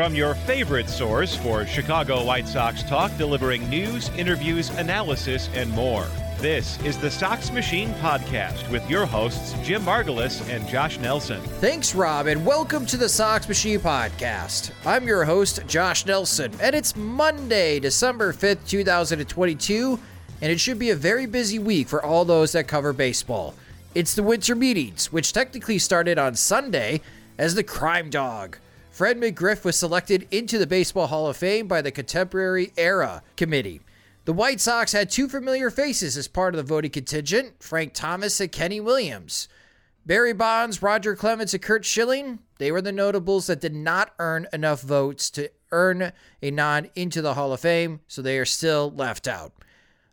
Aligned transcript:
From 0.00 0.14
your 0.14 0.34
favorite 0.34 0.88
source 0.88 1.36
for 1.36 1.66
Chicago 1.66 2.24
White 2.24 2.48
Sox 2.48 2.82
talk, 2.82 3.14
delivering 3.18 3.68
news, 3.68 4.08
interviews, 4.16 4.70
analysis, 4.70 5.50
and 5.52 5.70
more. 5.72 6.06
This 6.38 6.82
is 6.84 6.96
the 6.96 7.10
Sox 7.10 7.52
Machine 7.52 7.90
Podcast 8.00 8.66
with 8.70 8.88
your 8.88 9.04
hosts, 9.04 9.54
Jim 9.62 9.82
Margalus 9.82 10.40
and 10.48 10.66
Josh 10.66 10.98
Nelson. 11.00 11.42
Thanks, 11.60 11.94
Rob, 11.94 12.28
and 12.28 12.46
welcome 12.46 12.86
to 12.86 12.96
the 12.96 13.10
Sox 13.10 13.46
Machine 13.46 13.78
Podcast. 13.78 14.70
I'm 14.86 15.06
your 15.06 15.26
host, 15.26 15.66
Josh 15.66 16.06
Nelson, 16.06 16.50
and 16.62 16.74
it's 16.74 16.96
Monday, 16.96 17.78
December 17.78 18.32
5th, 18.32 18.66
2022, 18.66 20.00
and 20.40 20.50
it 20.50 20.58
should 20.58 20.78
be 20.78 20.88
a 20.88 20.96
very 20.96 21.26
busy 21.26 21.58
week 21.58 21.88
for 21.88 22.02
all 22.02 22.24
those 22.24 22.52
that 22.52 22.66
cover 22.66 22.94
baseball. 22.94 23.54
It's 23.94 24.14
the 24.14 24.22
winter 24.22 24.54
meetings, 24.54 25.12
which 25.12 25.34
technically 25.34 25.78
started 25.78 26.16
on 26.16 26.36
Sunday 26.36 27.02
as 27.36 27.54
the 27.54 27.62
Crime 27.62 28.08
Dog. 28.08 28.56
Fred 28.90 29.18
McGriff 29.18 29.64
was 29.64 29.76
selected 29.76 30.26
into 30.30 30.58
the 30.58 30.66
Baseball 30.66 31.06
Hall 31.06 31.28
of 31.28 31.36
Fame 31.36 31.68
by 31.68 31.80
the 31.80 31.92
Contemporary 31.92 32.72
Era 32.76 33.22
Committee. 33.36 33.80
The 34.24 34.32
White 34.32 34.60
Sox 34.60 34.92
had 34.92 35.08
two 35.08 35.28
familiar 35.28 35.70
faces 35.70 36.16
as 36.16 36.28
part 36.28 36.54
of 36.54 36.58
the 36.58 36.64
voting 36.64 36.90
contingent 36.90 37.62
Frank 37.62 37.94
Thomas 37.94 38.40
and 38.40 38.52
Kenny 38.52 38.80
Williams. 38.80 39.48
Barry 40.04 40.32
Bonds, 40.32 40.82
Roger 40.82 41.14
Clemens, 41.14 41.54
and 41.54 41.62
Curt 41.62 41.84
Schilling, 41.84 42.40
they 42.58 42.72
were 42.72 42.82
the 42.82 42.92
notables 42.92 43.46
that 43.46 43.60
did 43.60 43.74
not 43.74 44.12
earn 44.18 44.46
enough 44.52 44.82
votes 44.82 45.30
to 45.30 45.50
earn 45.70 46.12
a 46.42 46.50
nod 46.50 46.90
into 46.96 47.22
the 47.22 47.34
Hall 47.34 47.52
of 47.52 47.60
Fame, 47.60 48.00
so 48.08 48.20
they 48.20 48.38
are 48.38 48.44
still 48.44 48.90
left 48.90 49.28
out. 49.28 49.52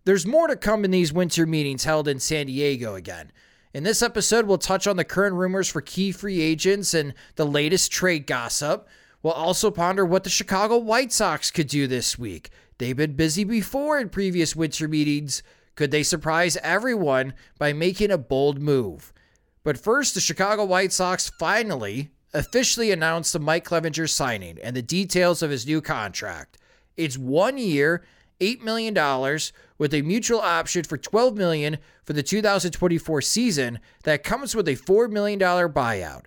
There's 0.05 0.25
more 0.25 0.47
to 0.47 0.55
come 0.55 0.85
in 0.85 0.91
these 0.91 1.11
winter 1.11 1.45
meetings 1.45 1.83
held 1.83 2.07
in 2.07 2.19
San 2.19 2.45
Diego 2.45 2.95
again. 2.95 3.31
In 3.73 3.83
this 3.83 4.01
episode, 4.01 4.45
we'll 4.45 4.57
touch 4.57 4.87
on 4.87 4.95
the 4.95 5.03
current 5.03 5.35
rumors 5.35 5.67
for 5.67 5.81
key 5.81 6.11
free 6.11 6.41
agents 6.41 6.93
and 6.93 7.13
the 7.35 7.45
latest 7.45 7.91
trade 7.91 8.25
gossip. 8.25 8.87
We'll 9.21 9.33
also 9.33 9.71
ponder 9.71 10.05
what 10.05 10.23
the 10.23 10.29
Chicago 10.29 10.77
White 10.77 11.11
Sox 11.11 11.51
could 11.51 11.67
do 11.67 11.85
this 11.85 12.17
week. 12.17 12.49
They've 12.77 12.95
been 12.95 13.13
busy 13.13 13.43
before 13.43 13.99
in 13.99 14.09
previous 14.09 14.55
winter 14.55 14.87
meetings. 14.87 15.43
Could 15.75 15.91
they 15.91 16.03
surprise 16.03 16.57
everyone 16.63 17.33
by 17.59 17.73
making 17.73 18.09
a 18.09 18.17
bold 18.17 18.59
move? 18.61 19.13
But 19.63 19.77
first, 19.77 20.13
the 20.13 20.21
Chicago 20.21 20.63
White 20.63 20.93
Sox 20.93 21.29
finally 21.37 22.11
officially 22.33 22.91
announced 22.91 23.33
the 23.33 23.39
Mike 23.39 23.65
Clevinger 23.65 24.09
signing 24.09 24.59
and 24.63 24.75
the 24.75 24.81
details 24.81 25.41
of 25.41 25.51
his 25.51 25.67
new 25.67 25.81
contract. 25.81 26.57
It's 26.95 27.17
one 27.17 27.57
year, 27.57 28.03
$8 28.39 28.61
million 28.61 28.93
with 29.77 29.93
a 29.93 30.01
mutual 30.01 30.39
option 30.39 30.83
for 30.83 30.97
12 30.97 31.35
million 31.35 31.77
for 32.03 32.13
the 32.13 32.23
2024 32.23 33.21
season 33.21 33.79
that 34.03 34.23
comes 34.23 34.55
with 34.55 34.67
a 34.67 34.75
$4 34.75 35.09
million 35.09 35.39
buyout. 35.39 36.23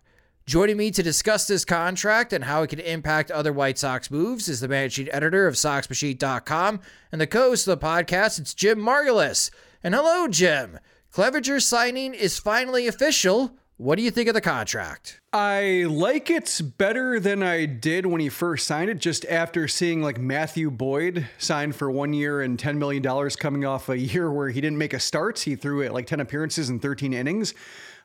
Joining 0.46 0.76
me 0.76 0.90
to 0.90 1.02
discuss 1.02 1.46
this 1.46 1.64
contract 1.64 2.32
and 2.32 2.42
how 2.44 2.62
it 2.62 2.70
can 2.70 2.80
impact 2.80 3.30
other 3.30 3.52
White 3.52 3.78
Sox 3.78 4.10
moves 4.10 4.48
is 4.48 4.58
the 4.60 4.66
managing 4.66 5.08
editor 5.12 5.46
of 5.46 5.54
SoxMachine.com 5.54 6.80
and 7.12 7.20
the 7.20 7.26
co-host 7.26 7.68
of 7.68 7.78
the 7.78 7.86
podcast. 7.86 8.40
It's 8.40 8.52
Jim 8.52 8.80
Margalus. 8.80 9.50
And 9.84 9.94
hello, 9.94 10.26
Jim. 10.26 10.80
Clevinger's 11.12 11.66
signing 11.66 12.14
is 12.14 12.40
finally 12.40 12.88
official. 12.88 13.56
What 13.80 13.96
do 13.96 14.02
you 14.02 14.10
think 14.10 14.28
of 14.28 14.34
the 14.34 14.42
contract? 14.42 15.22
I 15.32 15.86
like 15.88 16.28
it 16.28 16.60
better 16.76 17.18
than 17.18 17.42
I 17.42 17.64
did 17.64 18.04
when 18.04 18.20
he 18.20 18.28
first 18.28 18.66
signed 18.66 18.90
it, 18.90 18.98
just 18.98 19.24
after 19.24 19.66
seeing 19.68 20.02
like 20.02 20.20
Matthew 20.20 20.70
Boyd 20.70 21.26
sign 21.38 21.72
for 21.72 21.90
one 21.90 22.12
year 22.12 22.42
and 22.42 22.58
$10 22.58 22.76
million 22.76 23.30
coming 23.30 23.64
off 23.64 23.88
a 23.88 23.96
year 23.96 24.30
where 24.30 24.50
he 24.50 24.60
didn't 24.60 24.76
make 24.76 24.92
a 24.92 25.00
start. 25.00 25.38
He 25.38 25.56
threw 25.56 25.80
it 25.80 25.94
like 25.94 26.06
10 26.06 26.20
appearances 26.20 26.68
and 26.68 26.82
13 26.82 27.14
innings. 27.14 27.54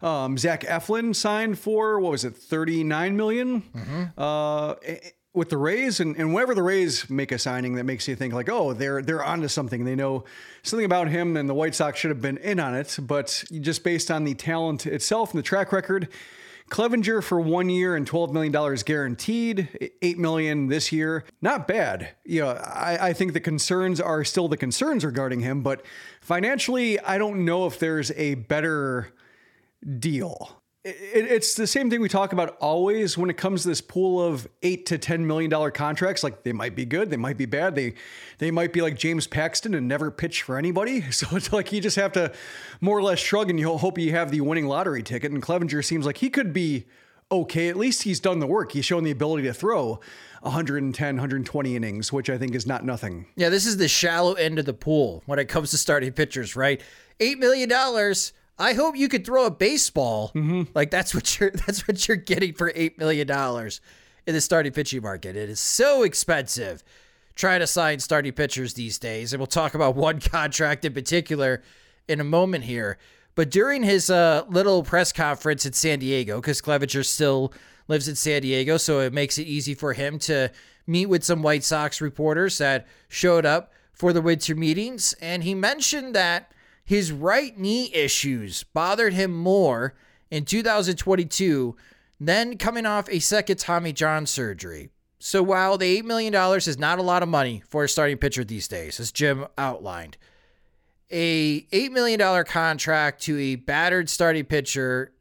Um, 0.02 0.38
Zach 0.38 0.62
Eflin 0.62 1.13
signed 1.13 1.59
for, 1.59 2.00
what 2.00 2.13
was 2.13 2.24
it, 2.24 2.38
39 2.38 3.18
million? 3.18 3.62
Mm-hmm. 3.75 4.03
Uh, 4.18 4.75
with 5.35 5.50
the 5.50 5.57
Rays 5.57 6.00
and, 6.00 6.16
and 6.18 6.34
whenever 6.34 6.56
the 6.56 6.63
Rays 6.63 7.09
make 7.09 7.31
a 7.31 7.40
signing 7.40 7.75
that 7.75 7.84
makes 7.84 8.07
you 8.07 8.16
think 8.16 8.34
like, 8.34 8.50
oh, 8.50 8.73
they're 8.73 9.01
they're 9.01 9.23
onto 9.23 9.47
something. 9.47 9.85
They 9.85 9.96
know 9.96 10.23
something 10.63 10.85
about 10.85 11.09
him, 11.09 11.38
and 11.38 11.50
the 11.50 11.53
White 11.53 11.75
Sox 11.75 12.00
should 12.00 12.12
have 12.12 12.22
been 12.22 12.38
in 12.38 12.59
on 12.59 12.75
it. 12.75 12.97
But 13.01 13.44
just 13.62 13.84
based 13.84 14.09
on 14.09 14.24
the 14.24 14.34
talent 14.34 14.85
itself 14.85 15.31
and 15.31 15.40
the 15.40 15.44
track 15.44 15.72
record, 15.72 16.07
Clevinger 16.69 17.24
for 17.24 17.40
one 17.40 17.69
year 17.69 17.95
and 17.95 18.07
twelve 18.07 18.34
million 18.34 18.51
dollars 18.51 18.84
guaranteed, 18.84 19.91
eight 20.01 20.18
million 20.18 20.68
this 20.68 20.91
year, 20.91 21.24
not 21.41 21.68
bad. 21.68 22.09
You 22.24 22.41
know, 22.41 22.50
I, 22.50 23.09
I 23.09 23.13
think 23.13 23.34
the 23.34 23.40
concerns 23.40 24.01
are 24.01 24.24
still 24.24 24.47
the 24.47 24.57
concerns 24.57 25.06
regarding 25.06 25.41
him, 25.41 25.62
but 25.62 25.85
financially, 26.22 27.00
I 27.00 27.18
don't 27.18 27.45
know 27.45 27.68
if 27.68 27.78
there's 27.78 28.12
a 28.12 28.35
better 28.35 29.13
deal 30.00 30.62
it, 30.85 31.25
it's 31.31 31.56
the 31.56 31.66
same 31.66 31.90
thing 31.90 32.00
we 32.00 32.07
talk 32.07 32.31
about 32.31 32.57
always 32.59 33.18
when 33.18 33.31
it 33.31 33.38
comes 33.38 33.63
to 33.63 33.68
this 33.68 33.81
pool 33.81 34.23
of 34.23 34.47
eight 34.62 34.85
to 34.88 34.97
ten 35.00 35.25
million 35.25 35.50
dollar 35.50 35.72
contracts. 35.72 36.23
Like 36.23 36.44
they 36.44 36.53
might 36.53 36.75
be 36.75 36.85
good, 36.85 37.09
they 37.09 37.18
might 37.18 37.38
be 37.38 37.46
bad, 37.46 37.73
they 37.73 37.96
they 38.38 38.51
might 38.51 38.72
be 38.72 38.81
like 38.81 38.95
James 38.95 39.25
Paxton 39.25 39.74
and 39.74 39.88
never 39.88 40.12
pitch 40.12 40.44
for 40.44 40.57
anybody. 40.57 41.03
So 41.16 41.38
it's 41.38 41.53
like 41.53 41.72
you 41.72 41.79
just 41.79 41.95
have 41.95 42.12
to 42.13 42.34
more 42.81 42.97
or 42.97 43.01
less 43.01 43.19
shrug 43.19 43.50
and 43.50 43.57
you 43.57 43.78
hope 43.78 43.97
you 43.97 44.12
have 44.12 44.31
the 44.31 44.41
winning 44.41 44.68
lottery 44.68 45.01
ticket. 45.01 45.31
And 45.31 45.41
Clevinger 45.41 45.84
seems 45.84 46.06
like 46.06 46.18
he 46.18 46.29
could 46.29 46.51
be 46.51 46.85
okay. 47.31 47.69
At 47.69 47.78
least 47.78 48.03
he's 48.03 48.19
done 48.19 48.40
the 48.40 48.47
work. 48.47 48.74
He's 48.74 48.84
shown 48.84 49.06
the 49.06 49.12
ability 49.12 49.44
to 49.44 49.53
throw 49.53 50.01
110, 50.41 51.16
120 51.16 51.75
innings, 51.75 52.12
which 52.12 52.29
I 52.29 52.38
think 52.38 52.53
is 52.53 52.68
not 52.68 52.84
nothing. 52.84 53.28
Yeah, 53.38 53.47
this 53.47 53.66
is 53.66 53.78
the 53.78 53.88
shallow 53.88 54.34
end 54.34 54.59
of 54.59 54.66
the 54.66 54.74
pool 54.74 55.24
when 55.25 55.40
it 55.40 55.45
comes 55.45 55.72
to 55.72 55.78
starting 55.78 56.12
pitchers, 56.12 56.57
right? 56.57 56.81
Eight 57.22 57.40
million 57.40 57.69
dollars 57.69 58.33
I 58.57 58.74
hope 58.74 58.96
you 58.96 59.10
could 59.10 59.25
throw 59.25 59.46
a 59.46 59.52
baseball. 59.52 60.31
Mm-hmm. 60.34 60.72
Like 60.74 60.92
that's 60.92 61.13
what 61.13 61.40
you're 61.40 61.52
that's 61.66 61.88
what 61.88 62.07
you're 62.07 62.18
getting 62.18 62.54
for 62.54 62.72
eight 62.75 62.98
million 62.98 63.28
dollars 63.28 63.81
in 64.25 64.34
the 64.34 64.42
starting 64.42 64.72
pitching 64.72 65.02
market. 65.02 65.36
It 65.36 65.50
is 65.50 65.60
so 65.60 66.04
expensive 66.04 66.84
trying 67.36 67.60
to 67.60 67.68
sign 67.68 68.00
starting 68.00 68.31
pitchers 68.31 68.74
these 68.74 68.98
days, 68.98 69.34
and 69.34 69.40
we'll 69.40 69.48
talk 69.48 69.74
about 69.74 69.96
one 69.96 70.19
contract 70.19 70.86
in 70.86 70.94
particular 70.94 71.62
in 72.07 72.19
a 72.19 72.24
moment 72.24 72.63
here. 72.63 72.98
But 73.36 73.52
during 73.52 73.84
his 73.84 74.10
uh, 74.10 74.46
little 74.48 74.81
press 74.84 75.12
conference 75.12 75.66
in 75.66 75.74
San 75.74 76.00
Diego, 76.00 76.40
because 76.40 76.62
Clevinger 76.62 77.06
still 77.06 77.52
lives 77.90 78.07
in 78.07 78.16
San 78.16 78.42
Diego, 78.42 78.78
so 78.78 79.02
it 79.02 79.12
makes 79.12 79.38
it 79.38 79.44
easy 79.44 79.74
for 79.74 79.92
him 79.92 80.18
to 80.19 80.50
meet 80.88 81.07
with 81.07 81.24
some 81.24 81.44
White 81.44 81.63
Sox 81.63 82.00
reporters 82.00 82.57
that 82.60 82.88
showed 83.10 83.46
up 83.46 83.74
for 83.92 84.13
the 84.13 84.22
winter 84.22 84.56
meetings, 84.56 85.13
and 85.22 85.44
he 85.44 85.54
mentioned 85.54 86.16
that 86.16 86.52
his 86.85 87.11
right 87.11 87.57
knee 87.57 87.91
issues 87.93 88.63
bothered 88.63 89.13
him 89.13 89.33
more 89.33 89.95
in 90.29 90.45
2022 90.45 91.75
than 92.19 92.57
coming 92.57 92.85
off 92.85 93.09
a 93.09 93.19
second 93.19 93.57
Tommy 93.57 93.91
John 93.91 94.25
surgery. 94.25 94.89
So 95.17 95.41
while 95.41 95.77
the 95.77 96.01
$8 96.01 96.05
million 96.05 96.33
is 96.55 96.77
not 96.77 96.99
a 96.99 97.03
lot 97.03 97.23
of 97.23 97.29
money 97.29 97.63
for 97.67 97.83
a 97.83 97.89
starting 97.89 98.17
pitcher 98.17 98.43
these 98.43 98.67
days, 98.67 98.99
as 98.99 99.11
Jim 99.11 99.47
outlined, 99.57 100.17
a 101.09 101.61
$8 101.61 101.91
million 101.91 102.45
contract 102.45 103.23
to 103.23 103.37
a 103.39 103.55
battered 103.55 104.09
starting 104.09 104.45
pitcher 104.45 105.11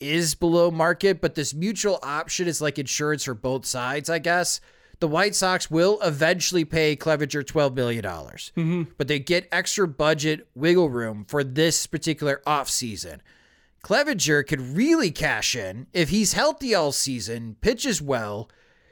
is 0.00 0.34
below 0.34 0.72
market, 0.72 1.20
but 1.20 1.36
this 1.36 1.54
mutual 1.54 2.00
option 2.02 2.48
is 2.48 2.60
like 2.60 2.78
insurance 2.78 3.24
for 3.24 3.34
both 3.34 3.64
sides, 3.64 4.10
I 4.10 4.18
guess. 4.18 4.60
The 5.02 5.08
White 5.08 5.34
Sox 5.34 5.68
will 5.68 5.98
eventually 6.00 6.64
pay 6.64 6.94
Clevinger 6.94 7.42
$12 7.42 7.74
million, 7.74 8.04
mm-hmm. 8.04 8.82
but 8.96 9.08
they 9.08 9.18
get 9.18 9.48
extra 9.50 9.88
budget 9.88 10.46
wiggle 10.54 10.90
room 10.90 11.24
for 11.26 11.42
this 11.42 11.88
particular 11.88 12.40
offseason. 12.46 13.18
Clevinger 13.82 14.46
could 14.46 14.60
really 14.60 15.10
cash 15.10 15.56
in 15.56 15.88
if 15.92 16.10
he's 16.10 16.34
healthy 16.34 16.72
all 16.72 16.92
season, 16.92 17.56
pitches 17.60 18.00
well, 18.00 18.48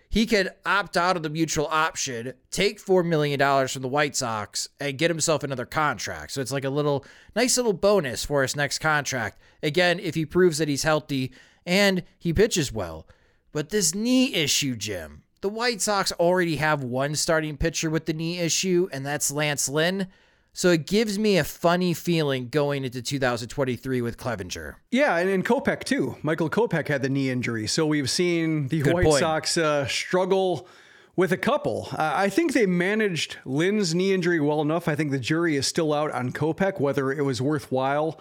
he 0.09 0.27
could 0.27 0.51
opt 0.67 0.97
out 0.97 1.17
of 1.17 1.23
the 1.23 1.31
mutual 1.31 1.69
option, 1.71 2.33
take 2.51 2.85
$4 2.85 3.07
million 3.07 3.69
from 3.69 3.83
the 3.83 3.87
White 3.87 4.17
Sox, 4.17 4.69
and 4.81 4.99
get 4.99 5.13
himself 5.13 5.45
another 5.45 5.65
contract. 5.65 6.33
So 6.33 6.41
it's 6.41 6.51
like 6.51 6.65
a 6.65 6.71
little 6.71 7.05
nice 7.37 7.57
little 7.57 7.73
bonus 7.73 8.25
for 8.25 8.43
his 8.43 8.57
next 8.57 8.81
contract. 8.81 9.41
Again, 9.63 10.01
if 10.01 10.17
he 10.17 10.27
proves 10.27 10.59
that 10.59 10.67
he's 10.67 10.83
healthy 10.83 11.31
and 11.65 12.03
he 12.19 12.33
pitches 12.33 12.73
well. 12.73 13.07
But 13.53 13.69
this 13.69 13.95
knee 13.95 14.35
issue, 14.35 14.75
Jim, 14.75 15.23
the 15.41 15.49
White 15.49 15.81
Sox 15.81 16.13
already 16.13 16.57
have 16.57 16.83
one 16.83 17.15
starting 17.15 17.57
pitcher 17.57 17.91
with 17.91 18.07
the 18.07 18.13
knee 18.13 18.39
issue, 18.39 18.89
and 18.93 19.05
that's 19.05 19.31
Lance 19.31 19.69
Lynn. 19.69 20.09
So 20.53 20.71
it 20.71 20.87
gives 20.87 21.19
me 21.19 21.39
a 21.39 21.45
funny 21.45 21.95
feeling 21.95 22.49
going 22.49 22.85
into 22.85 23.01
2023 23.01 24.03
with 24.03 24.19
Clevinger. 24.19 24.75
Yeah, 24.91 25.17
and 25.17 25.31
in 25.31 25.43
Kopech 25.43 25.85
too. 25.85 26.17
Michael 26.23 26.51
Kopech 26.51 26.89
had 26.89 27.03
the 27.03 27.09
knee 27.09 27.31
injury. 27.31 27.67
So 27.67 27.87
we've 27.87 28.11
seen 28.11 28.69
the 28.69 28.81
Good 28.81 28.95
White 28.95 29.05
point. 29.05 29.21
Sox 29.21 29.57
uh, 29.57 29.87
struggle 29.87 30.67
with 31.15 31.31
a 31.33 31.37
couple. 31.37 31.89
Uh, 31.93 32.13
I 32.15 32.29
think 32.29 32.53
they 32.53 32.67
managed 32.67 33.37
Lynn's 33.45 33.95
knee 33.95 34.13
injury 34.13 34.41
well 34.41 34.61
enough. 34.61 34.89
I 34.89 34.97
think 34.97 35.13
the 35.13 35.19
jury 35.19 35.57
is 35.57 35.67
still 35.67 35.93
out 35.93 36.11
on 36.11 36.33
Kopech, 36.33 36.81
whether 36.81 37.13
it 37.13 37.23
was 37.23 37.41
worthwhile 37.41 38.21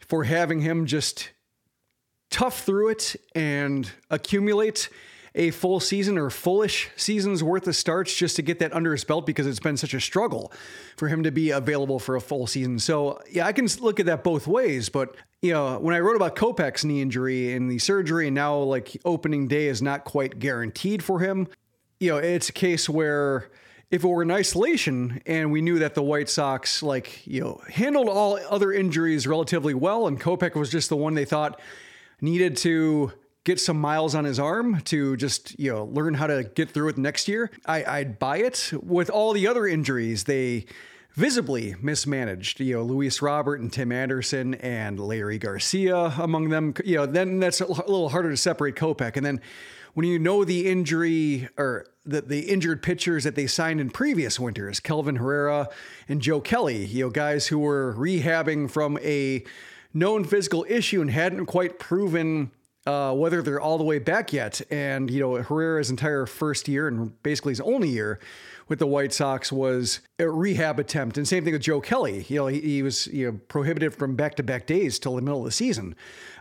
for 0.00 0.24
having 0.24 0.60
him 0.60 0.84
just 0.84 1.30
tough 2.30 2.62
through 2.62 2.88
it 2.88 3.16
and 3.34 3.90
accumulate 4.10 4.90
a 5.34 5.50
full 5.50 5.80
season 5.80 6.16
or 6.16 6.30
fullish 6.30 6.90
season's 6.96 7.42
worth 7.42 7.66
of 7.66 7.74
starts 7.74 8.14
just 8.14 8.36
to 8.36 8.42
get 8.42 8.60
that 8.60 8.72
under 8.72 8.92
his 8.92 9.02
belt 9.04 9.26
because 9.26 9.46
it's 9.46 9.58
been 9.58 9.76
such 9.76 9.92
a 9.92 10.00
struggle 10.00 10.52
for 10.96 11.08
him 11.08 11.24
to 11.24 11.32
be 11.32 11.50
available 11.50 11.98
for 11.98 12.14
a 12.14 12.20
full 12.20 12.46
season. 12.46 12.78
So, 12.78 13.20
yeah, 13.30 13.46
I 13.46 13.52
can 13.52 13.66
look 13.80 13.98
at 13.98 14.06
that 14.06 14.22
both 14.22 14.46
ways. 14.46 14.88
But, 14.88 15.16
you 15.42 15.52
know, 15.52 15.78
when 15.78 15.94
I 15.94 16.00
wrote 16.00 16.14
about 16.14 16.36
Kopech's 16.36 16.84
knee 16.84 17.02
injury 17.02 17.52
and 17.52 17.68
the 17.70 17.78
surgery, 17.78 18.28
and 18.28 18.34
now 18.34 18.56
like 18.58 18.96
opening 19.04 19.48
day 19.48 19.66
is 19.66 19.82
not 19.82 20.04
quite 20.04 20.38
guaranteed 20.38 21.02
for 21.02 21.18
him, 21.18 21.48
you 21.98 22.12
know, 22.12 22.18
it's 22.18 22.48
a 22.48 22.52
case 22.52 22.88
where 22.88 23.50
if 23.90 24.04
it 24.04 24.08
were 24.08 24.22
in 24.22 24.30
isolation 24.30 25.20
and 25.26 25.50
we 25.50 25.62
knew 25.62 25.80
that 25.80 25.94
the 25.94 26.02
White 26.02 26.28
Sox, 26.28 26.82
like, 26.82 27.26
you 27.26 27.40
know, 27.40 27.60
handled 27.68 28.08
all 28.08 28.38
other 28.48 28.72
injuries 28.72 29.26
relatively 29.26 29.74
well, 29.74 30.06
and 30.06 30.20
Kopech 30.20 30.54
was 30.54 30.70
just 30.70 30.88
the 30.88 30.96
one 30.96 31.14
they 31.14 31.24
thought 31.24 31.60
needed 32.20 32.56
to 32.58 33.12
get 33.44 33.60
some 33.60 33.78
miles 33.78 34.14
on 34.14 34.24
his 34.24 34.38
arm 34.38 34.80
to 34.82 35.16
just 35.16 35.58
you 35.58 35.70
know 35.70 35.84
learn 35.84 36.14
how 36.14 36.26
to 36.26 36.44
get 36.44 36.70
through 36.70 36.88
it 36.88 36.98
next 36.98 37.28
year, 37.28 37.50
I, 37.66 37.84
I'd 37.84 38.18
buy 38.18 38.38
it. 38.38 38.72
With 38.82 39.10
all 39.10 39.32
the 39.32 39.46
other 39.46 39.66
injuries, 39.66 40.24
they 40.24 40.66
visibly 41.12 41.76
mismanaged. 41.80 42.60
You 42.60 42.76
know, 42.76 42.82
Luis 42.82 43.22
Robert 43.22 43.60
and 43.60 43.72
Tim 43.72 43.92
Anderson 43.92 44.54
and 44.54 44.98
Leury 44.98 45.38
Garcia 45.38 46.14
among 46.18 46.48
them. 46.48 46.74
You 46.84 46.96
know, 46.96 47.06
then 47.06 47.38
that's 47.38 47.60
a 47.60 47.66
little 47.66 48.08
harder 48.08 48.30
to 48.30 48.36
separate 48.36 48.74
Kopech. 48.74 49.16
And 49.16 49.24
then 49.24 49.40
when 49.94 50.06
you 50.06 50.18
know 50.18 50.44
the 50.44 50.68
injury 50.68 51.48
or 51.56 51.86
the, 52.04 52.20
the 52.20 52.40
injured 52.40 52.82
pitchers 52.82 53.24
that 53.24 53.36
they 53.36 53.46
signed 53.46 53.80
in 53.80 53.90
previous 53.90 54.40
winters, 54.40 54.80
Kelvin 54.80 55.16
Herrera 55.16 55.68
and 56.08 56.20
Joe 56.20 56.40
Kelly, 56.40 56.84
you 56.86 57.04
know, 57.04 57.10
guys 57.10 57.46
who 57.46 57.60
were 57.60 57.94
rehabbing 57.96 58.70
from 58.70 58.98
a 59.02 59.44
known 59.94 60.24
physical 60.24 60.66
issue 60.68 61.00
and 61.00 61.10
hadn't 61.10 61.46
quite 61.46 61.78
proven 61.78 62.50
uh, 62.86 63.14
whether 63.14 63.42
they're 63.42 63.60
all 63.60 63.78
the 63.78 63.84
way 63.84 63.98
back 63.98 64.32
yet. 64.32 64.60
And, 64.70 65.10
you 65.10 65.20
know, 65.20 65.36
Herrera's 65.36 65.90
entire 65.90 66.26
first 66.26 66.68
year 66.68 66.88
and 66.88 67.20
basically 67.22 67.52
his 67.52 67.60
only 67.60 67.88
year 67.88 68.20
with 68.68 68.78
the 68.78 68.86
White 68.86 69.12
Sox 69.12 69.50
was 69.50 70.00
a 70.18 70.28
rehab 70.28 70.78
attempt. 70.78 71.16
And 71.16 71.26
same 71.26 71.44
thing 71.44 71.52
with 71.52 71.62
Joe 71.62 71.80
Kelly. 71.80 72.24
You 72.28 72.36
know, 72.36 72.46
he, 72.46 72.60
he 72.60 72.82
was 72.82 73.06
you 73.08 73.30
know, 73.30 73.40
prohibited 73.48 73.94
from 73.94 74.16
back 74.16 74.34
to 74.36 74.42
back 74.42 74.66
days 74.66 74.98
till 74.98 75.16
the 75.16 75.22
middle 75.22 75.40
of 75.40 75.46
the 75.46 75.52
season. 75.52 75.94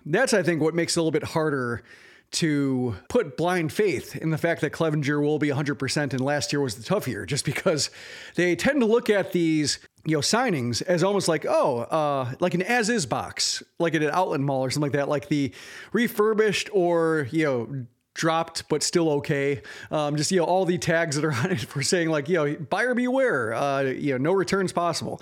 That's, 0.05 0.33
I 0.33 0.43
think, 0.43 0.61
what 0.61 0.75
makes 0.75 0.95
it 0.95 0.99
a 0.99 1.03
little 1.03 1.11
bit 1.11 1.29
harder 1.29 1.83
to 2.31 2.95
put 3.09 3.37
blind 3.37 3.71
faith 3.71 4.15
in 4.15 4.31
the 4.31 4.37
fact 4.37 4.61
that 4.61 4.71
Clevinger 4.71 5.21
will 5.21 5.37
be 5.37 5.49
100% 5.49 6.13
and 6.13 6.19
last 6.19 6.51
year 6.51 6.61
was 6.61 6.75
the 6.75 6.83
tough 6.83 7.07
year, 7.07 7.25
just 7.25 7.45
because 7.45 7.91
they 8.35 8.55
tend 8.55 8.81
to 8.81 8.87
look 8.87 9.09
at 9.09 9.33
these 9.33 9.79
you 10.05 10.15
know 10.15 10.21
signings 10.21 10.81
as 10.81 11.03
almost 11.03 11.27
like 11.27 11.45
oh 11.47 11.79
uh, 11.79 12.33
like 12.39 12.53
an 12.53 12.61
as 12.61 12.89
is 12.89 13.05
box 13.05 13.63
like 13.79 13.95
at 13.95 14.03
an 14.03 14.09
outlet 14.11 14.39
mall 14.39 14.61
or 14.61 14.69
something 14.69 14.91
like 14.91 14.97
that 14.99 15.09
like 15.09 15.29
the 15.29 15.53
refurbished 15.93 16.69
or 16.73 17.27
you 17.31 17.45
know 17.45 17.85
dropped 18.13 18.67
but 18.69 18.83
still 18.83 19.09
okay 19.09 19.61
um, 19.89 20.15
just 20.15 20.31
you 20.31 20.37
know 20.37 20.43
all 20.43 20.65
the 20.65 20.77
tags 20.77 21.15
that 21.15 21.25
are 21.25 21.33
on 21.43 21.51
it 21.51 21.61
for 21.61 21.81
saying 21.81 22.09
like 22.09 22.29
you 22.29 22.35
know 22.35 22.55
buyer 22.69 22.93
beware 22.93 23.53
uh, 23.53 23.81
you 23.81 24.11
know 24.11 24.17
no 24.17 24.31
returns 24.31 24.71
possible. 24.71 25.21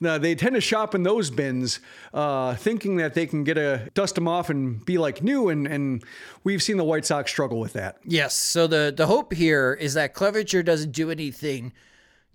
Now 0.00 0.16
they 0.16 0.34
tend 0.34 0.54
to 0.54 0.60
shop 0.60 0.94
in 0.94 1.02
those 1.02 1.30
bins 1.30 1.80
uh, 2.14 2.54
thinking 2.54 2.96
that 2.96 3.12
they 3.14 3.26
can 3.26 3.44
get 3.44 3.58
a 3.58 3.90
dust 3.92 4.14
them 4.14 4.26
off 4.26 4.48
and 4.48 4.84
be 4.84 4.96
like 4.96 5.22
new 5.22 5.48
and 5.48 5.66
and 5.66 6.02
we've 6.44 6.62
seen 6.62 6.76
the 6.76 6.84
white 6.84 7.04
sox 7.04 7.30
struggle 7.30 7.60
with 7.60 7.74
that. 7.74 7.98
Yes 8.04 8.34
so 8.34 8.66
the 8.66 8.92
the 8.96 9.06
hope 9.06 9.34
here 9.34 9.76
is 9.78 9.94
that 9.94 10.14
clevinger 10.14 10.64
doesn't 10.64 10.92
do 10.92 11.10
anything 11.10 11.72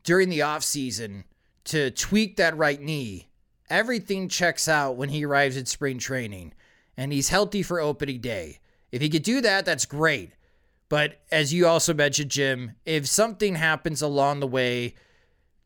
during 0.03 0.29
the 0.29 0.43
off 0.43 0.63
season 0.63 1.23
to 1.65 1.91
tweak 1.91 2.37
that 2.37 2.57
right 2.57 2.79
knee, 2.79 3.29
everything 3.69 4.29
checks 4.29 4.67
out 4.67 4.97
when 4.97 5.09
he 5.09 5.25
arrives 5.25 5.57
at 5.57 5.67
spring 5.67 5.97
training 5.97 6.53
and 6.97 7.11
he's 7.11 7.29
healthy 7.29 7.61
for 7.61 7.79
opening 7.79 8.21
day. 8.21 8.59
If 8.91 9.01
he 9.01 9.09
could 9.09 9.23
do 9.23 9.41
that, 9.41 9.65
that's 9.65 9.85
great. 9.85 10.31
But 10.87 11.19
as 11.31 11.53
you 11.53 11.67
also 11.67 11.93
mentioned, 11.93 12.31
Jim, 12.31 12.73
if 12.85 13.07
something 13.07 13.55
happens 13.55 14.01
along 14.01 14.39
the 14.39 14.47
way 14.47 14.95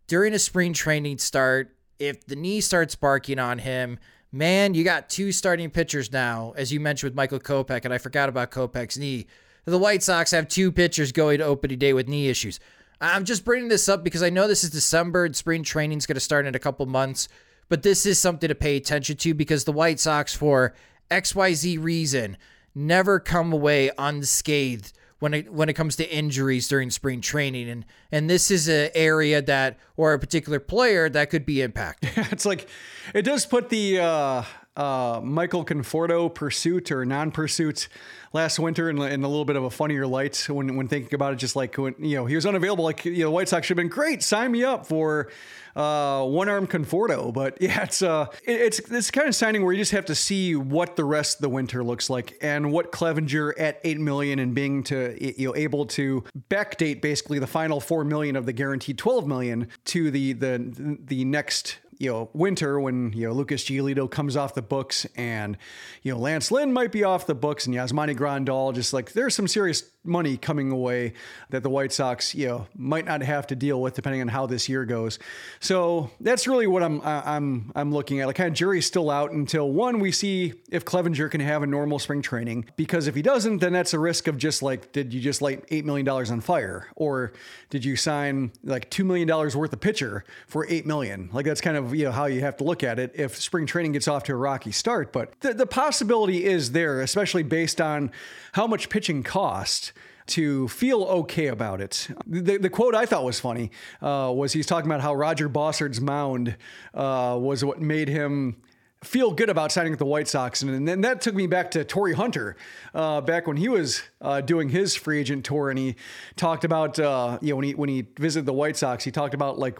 during 0.08 0.34
a 0.34 0.40
spring 0.40 0.74
training 0.74 1.18
start, 1.18 1.76
if 2.00 2.26
the 2.26 2.36
knee 2.36 2.62
starts 2.62 2.96
barking 2.96 3.38
on 3.38 3.60
him, 3.60 4.00
man, 4.32 4.74
you 4.74 4.84
got 4.84 5.10
two 5.10 5.32
starting 5.32 5.70
pitchers 5.70 6.12
now, 6.12 6.54
as 6.56 6.72
you 6.72 6.80
mentioned 6.80 7.12
with 7.12 7.16
Michael 7.16 7.40
Kopech, 7.40 7.84
and 7.84 7.94
I 7.94 7.98
forgot 7.98 8.30
about 8.30 8.52
Kopech's 8.52 8.98
knee. 8.98 9.28
The 9.66 9.78
White 9.78 10.02
Sox 10.02 10.32
have 10.32 10.48
two 10.48 10.72
pitchers 10.72 11.12
going 11.12 11.40
to 11.40 11.44
opening 11.44 11.78
day 11.78 11.94
with 11.94 12.08
knee 12.08 12.30
issues. 12.30 12.60
I'm 13.02 13.26
just 13.26 13.46
bringing 13.46 13.70
this 13.70 13.88
up 13.88 14.04
because 14.04 14.24
I 14.24 14.30
know 14.30 14.48
this 14.48 14.64
is 14.64 14.70
December 14.70 15.26
and 15.26 15.36
spring 15.36 15.64
training 15.64 15.98
is 15.98 16.06
going 16.06 16.16
to 16.16 16.22
start 16.22 16.46
in 16.46 16.56
a 16.56 16.60
couple 16.60 16.86
months, 16.86 17.30
but 17.70 17.84
this 17.84 18.06
is 18.06 18.20
something 18.20 18.50
to 18.50 18.56
pay 18.56 18.76
attention 18.76 19.16
to 19.18 19.34
because 19.34 19.64
the 19.64 19.72
White 19.72 20.00
Sox, 20.00 20.34
for 20.34 20.74
XYZ 21.10 21.82
reason, 21.82 22.38
never 22.76 23.20
come 23.20 23.54
away 23.54 23.90
unscathed 23.98 24.94
when 25.20 25.34
it 25.34 25.52
when 25.52 25.70
it 25.70 25.74
comes 25.74 25.96
to 25.98 26.10
injuries 26.10 26.68
during 26.68 26.90
spring 26.90 27.20
training 27.20 27.70
and 27.70 27.86
and 28.12 28.30
this 28.30 28.50
is 28.50 28.68
an 28.68 28.90
area 28.96 29.42
that 29.42 29.78
or 29.98 30.14
a 30.14 30.20
particular 30.20 30.60
player 30.60 31.10
that 31.10 31.30
could 31.30 31.46
be 31.46 31.62
impacted. 31.62 32.10
it's 32.32 32.46
like 32.46 32.68
it 33.14 33.24
does 33.24 33.46
put 33.46 33.70
the 33.70 34.00
uh, 34.00 34.44
uh, 34.80 35.20
Michael 35.22 35.66
Conforto 35.66 36.34
pursuit 36.34 36.90
or 36.90 37.04
non-pursuit 37.04 37.90
last 38.32 38.60
winter 38.60 38.90
in, 38.90 38.98
in, 39.02 39.24
a 39.26 39.28
little 39.28 39.44
bit 39.44 39.58
of 39.58 39.66
a 39.66 39.70
funnier 39.70 40.08
light 40.08 40.48
when, 40.50 40.78
when 40.78 40.88
thinking 40.88 41.14
about 41.14 41.34
it. 41.34 41.36
Just 41.36 41.58
like 41.58 41.78
when 41.78 41.96
you 42.00 42.16
know 42.16 42.26
he 42.26 42.36
was 42.36 42.46
unavailable, 42.46 42.86
like 42.86 43.04
you 43.04 43.26
know, 43.26 43.32
White 43.32 43.50
Sox 43.50 43.68
should 43.68 43.78
have 43.78 43.84
been 43.84 43.94
great. 43.94 44.24
Sign 44.24 44.54
me 44.54 44.64
up 44.64 44.86
for 44.86 45.30
uh, 45.76 46.24
one 46.24 46.48
arm 46.48 46.66
Conforto. 46.66 47.34
But 47.34 47.58
yeah, 47.62 47.84
it's 47.84 48.02
uh, 48.02 48.28
it, 48.46 48.62
it's 48.62 48.88
this 48.88 49.12
kind 49.12 49.28
of 49.28 49.36
signing 49.36 49.66
where 49.66 49.74
you 49.74 49.80
just 49.80 49.92
have 49.92 50.06
to 50.06 50.16
see 50.16 50.56
what 50.56 50.96
the 50.96 51.04
rest 51.04 51.40
of 51.40 51.42
the 51.42 51.50
winter 51.50 51.84
looks 51.84 52.10
like 52.10 52.38
and 52.42 52.72
what 52.72 52.94
Clevinger 52.94 53.52
at 53.58 53.82
eight 53.84 54.00
million 54.00 54.40
and 54.40 54.56
being 54.56 54.84
to 54.84 55.18
you 55.20 55.50
know 55.50 55.56
able 55.58 55.86
to 55.88 56.24
backdate 56.50 57.02
basically 57.02 57.38
the 57.38 57.48
final 57.48 57.82
four 57.82 58.06
million 58.06 58.38
of 58.38 58.46
the 58.46 58.54
guaranteed 58.54 58.98
twelve 58.98 59.28
million 59.28 59.68
to 59.86 60.10
the 60.10 60.32
the 60.32 60.98
the 61.06 61.26
next 61.26 61.80
you 62.00 62.10
know, 62.10 62.30
winter 62.34 62.80
when, 62.80 63.12
you 63.12 63.28
know, 63.28 63.34
Lucas 63.34 63.66
Giolito 63.66 64.10
comes 64.10 64.38
off 64.38 64.56
the 64.56 64.62
books 64.62 65.06
and, 65.18 65.58
you 66.02 66.14
know, 66.14 66.18
Lance 66.18 66.50
Lynn 66.50 66.72
might 66.72 66.94
be 66.94 67.04
off 67.04 67.28
the 67.28 67.36
books 67.36 67.68
and 67.68 67.76
Yasmani 67.76 68.16
Grandal, 68.16 68.74
just 68.74 68.94
like 68.94 69.12
there's 69.12 69.36
some 69.36 69.50
serious 69.50 69.84
money 70.06 70.38
coming 70.38 70.72
away 70.72 71.14
that 71.50 71.62
the 71.62 71.70
White 71.70 71.92
Sox, 71.92 72.34
you 72.34 72.48
know, 72.48 72.68
might 72.76 73.04
not 73.04 73.22
have 73.22 73.48
to 73.48 73.56
deal 73.56 73.82
with 73.82 73.96
depending 73.96 74.22
on 74.22 74.30
how 74.30 74.46
this 74.46 74.70
year 74.70 74.86
goes. 74.86 75.20
So 75.60 76.10
that's 76.22 76.48
really 76.48 76.68
what 76.68 76.84
I'm 76.84 77.02
I'm 77.04 77.72
I'm 77.76 77.92
looking 77.92 78.22
at. 78.22 78.28
Like 78.28 78.38
kind 78.38 78.48
of 78.48 78.54
jury's 78.54 78.86
still 78.86 79.10
out 79.10 79.32
until 79.32 79.72
one 79.72 80.00
we 80.00 80.12
see 80.14 80.54
if 80.72 80.86
Clevinger 80.86 81.30
can 81.30 81.42
have 81.42 81.64
a 81.64 81.68
normal 81.68 82.00
spring 82.00 82.22
training. 82.22 82.66
Because 82.78 83.08
if 83.08 83.16
he 83.16 83.22
doesn't, 83.22 83.58
then 83.58 83.74
that's 83.74 83.94
a 83.94 84.00
risk 84.00 84.28
of 84.28 84.38
just 84.38 84.62
like, 84.62 84.94
did 84.94 85.14
you 85.14 85.20
just 85.20 85.42
light 85.42 85.66
eight 85.70 85.86
million 85.86 86.06
dollars 86.06 86.32
on 86.32 86.40
fire? 86.40 86.88
Or 86.96 87.34
did 87.70 87.84
you 87.84 87.98
sign 87.98 88.54
like 88.64 88.90
two 88.90 89.04
million 89.04 89.28
dollars 89.28 89.56
worth 89.56 89.74
of 89.74 89.82
pitcher 89.82 90.24
for 90.48 90.66
eight 90.70 90.86
million? 90.86 91.30
Like 91.34 91.46
that's 91.46 91.62
kind 91.62 91.76
of 91.76 91.89
you 91.94 92.06
know 92.06 92.12
how 92.12 92.26
you 92.26 92.42
have 92.42 92.58
to 92.58 92.64
look 92.64 92.84
at 92.84 93.00
it 93.00 93.12
if 93.16 93.36
spring 93.38 93.66
training 93.66 93.94
gets 93.94 94.08
off 94.08 94.24
to 94.24 94.34
a 94.34 94.36
rocky 94.36 94.72
start. 94.72 95.12
But 95.12 95.40
the, 95.42 95.54
the 95.54 95.66
possibility 95.66 96.46
is 96.46 96.72
there, 96.72 97.02
especially 97.02 97.44
based 97.44 97.82
on 97.82 98.12
how 98.54 98.68
much 98.68 98.90
pitching 98.90 99.24
cost 99.24 99.94
to 100.28 100.68
feel 100.68 101.04
okay 101.04 101.48
about 101.48 101.82
it. 101.82 102.08
The, 102.26 102.58
the 102.58 102.70
quote 102.70 102.96
I 102.96 103.06
thought 103.06 103.24
was 103.24 103.40
funny 103.40 103.72
uh, 104.02 104.32
was 104.34 104.54
he's 104.54 104.68
talking 104.68 104.90
about 104.90 105.02
how 105.02 105.16
Roger 105.16 105.50
Bossard's 105.50 106.00
mound 106.00 106.56
uh, 106.94 107.36
was 107.40 107.66
what 107.66 107.82
made 107.82 108.08
him 108.08 108.58
feel 109.04 109.32
good 109.32 109.50
about 109.50 109.72
signing 109.72 109.92
with 109.92 110.00
the 110.00 110.06
White 110.06 110.28
Sox. 110.28 110.62
And, 110.62 110.72
and 110.72 110.88
then 110.88 111.02
that 111.02 111.22
took 111.22 111.34
me 111.34 111.48
back 111.48 111.72
to 111.72 111.86
Torii 111.86 112.14
Hunter, 112.14 112.58
uh, 112.94 113.22
back 113.22 113.48
when 113.48 113.56
he 113.56 113.70
was 113.70 114.02
uh, 114.22 114.42
doing 114.42 114.70
his 114.70 114.96
free 114.96 115.20
agent 115.20 115.46
tour, 115.46 115.70
and 115.70 115.80
he 115.80 115.96
talked 116.36 116.66
about 116.66 117.00
uh, 117.00 117.38
you 117.42 117.52
know 117.52 117.56
when 117.56 117.66
he 117.66 117.74
when 117.74 117.90
he 117.90 118.06
visited 118.18 118.46
the 118.46 118.54
White 118.54 118.76
Sox, 118.76 119.04
he 119.04 119.12
talked 119.12 119.34
about 119.34 119.58
like 119.58 119.78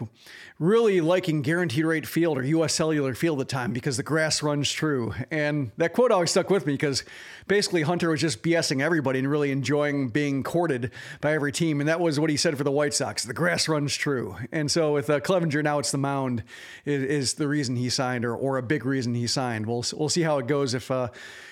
really 0.58 1.00
liking 1.00 1.42
Guaranteed 1.42 1.84
Rate 1.84 2.06
Field 2.06 2.38
or 2.38 2.42
U.S. 2.44 2.74
Cellular 2.74 3.14
Field 3.14 3.40
at 3.40 3.48
the 3.48 3.52
time 3.52 3.72
because 3.72 3.96
the 3.96 4.02
grass 4.02 4.42
runs 4.42 4.70
true. 4.70 5.14
And 5.30 5.72
that 5.76 5.92
quote 5.92 6.12
always 6.12 6.30
stuck 6.30 6.50
with 6.50 6.66
me 6.66 6.74
because 6.74 7.02
basically 7.48 7.82
Hunter 7.82 8.10
was 8.10 8.20
just 8.20 8.42
BSing 8.42 8.82
everybody 8.82 9.18
and 9.18 9.30
really 9.30 9.50
enjoying 9.50 10.08
being 10.08 10.42
courted 10.42 10.90
by 11.20 11.32
every 11.32 11.52
team, 11.52 11.80
and 11.80 11.88
that 11.88 12.00
was 12.00 12.18
what 12.18 12.30
he 12.30 12.36
said 12.38 12.56
for 12.56 12.64
the 12.64 12.70
White 12.70 12.94
Sox: 12.94 13.24
the 13.24 13.34
grass 13.34 13.68
runs 13.68 13.94
true. 13.94 14.36
And 14.52 14.70
so 14.70 14.94
with 14.94 15.10
uh, 15.10 15.20
Clevinger 15.20 15.62
now, 15.62 15.78
it's 15.78 15.90
the 15.90 15.98
mound 15.98 16.44
is, 16.86 17.02
is 17.02 17.34
the 17.34 17.48
reason 17.48 17.76
he 17.76 17.90
signed, 17.90 18.24
or 18.24 18.34
or 18.34 18.56
a 18.56 18.62
big 18.62 18.86
reason 18.86 19.09
he 19.14 19.26
signed. 19.26 19.66
We'll 19.66 19.84
we'll 19.94 20.08
see 20.08 20.22
how 20.22 20.38
it 20.38 20.46
goes 20.46 20.74
if 20.74 20.90
uh, 20.90 21.08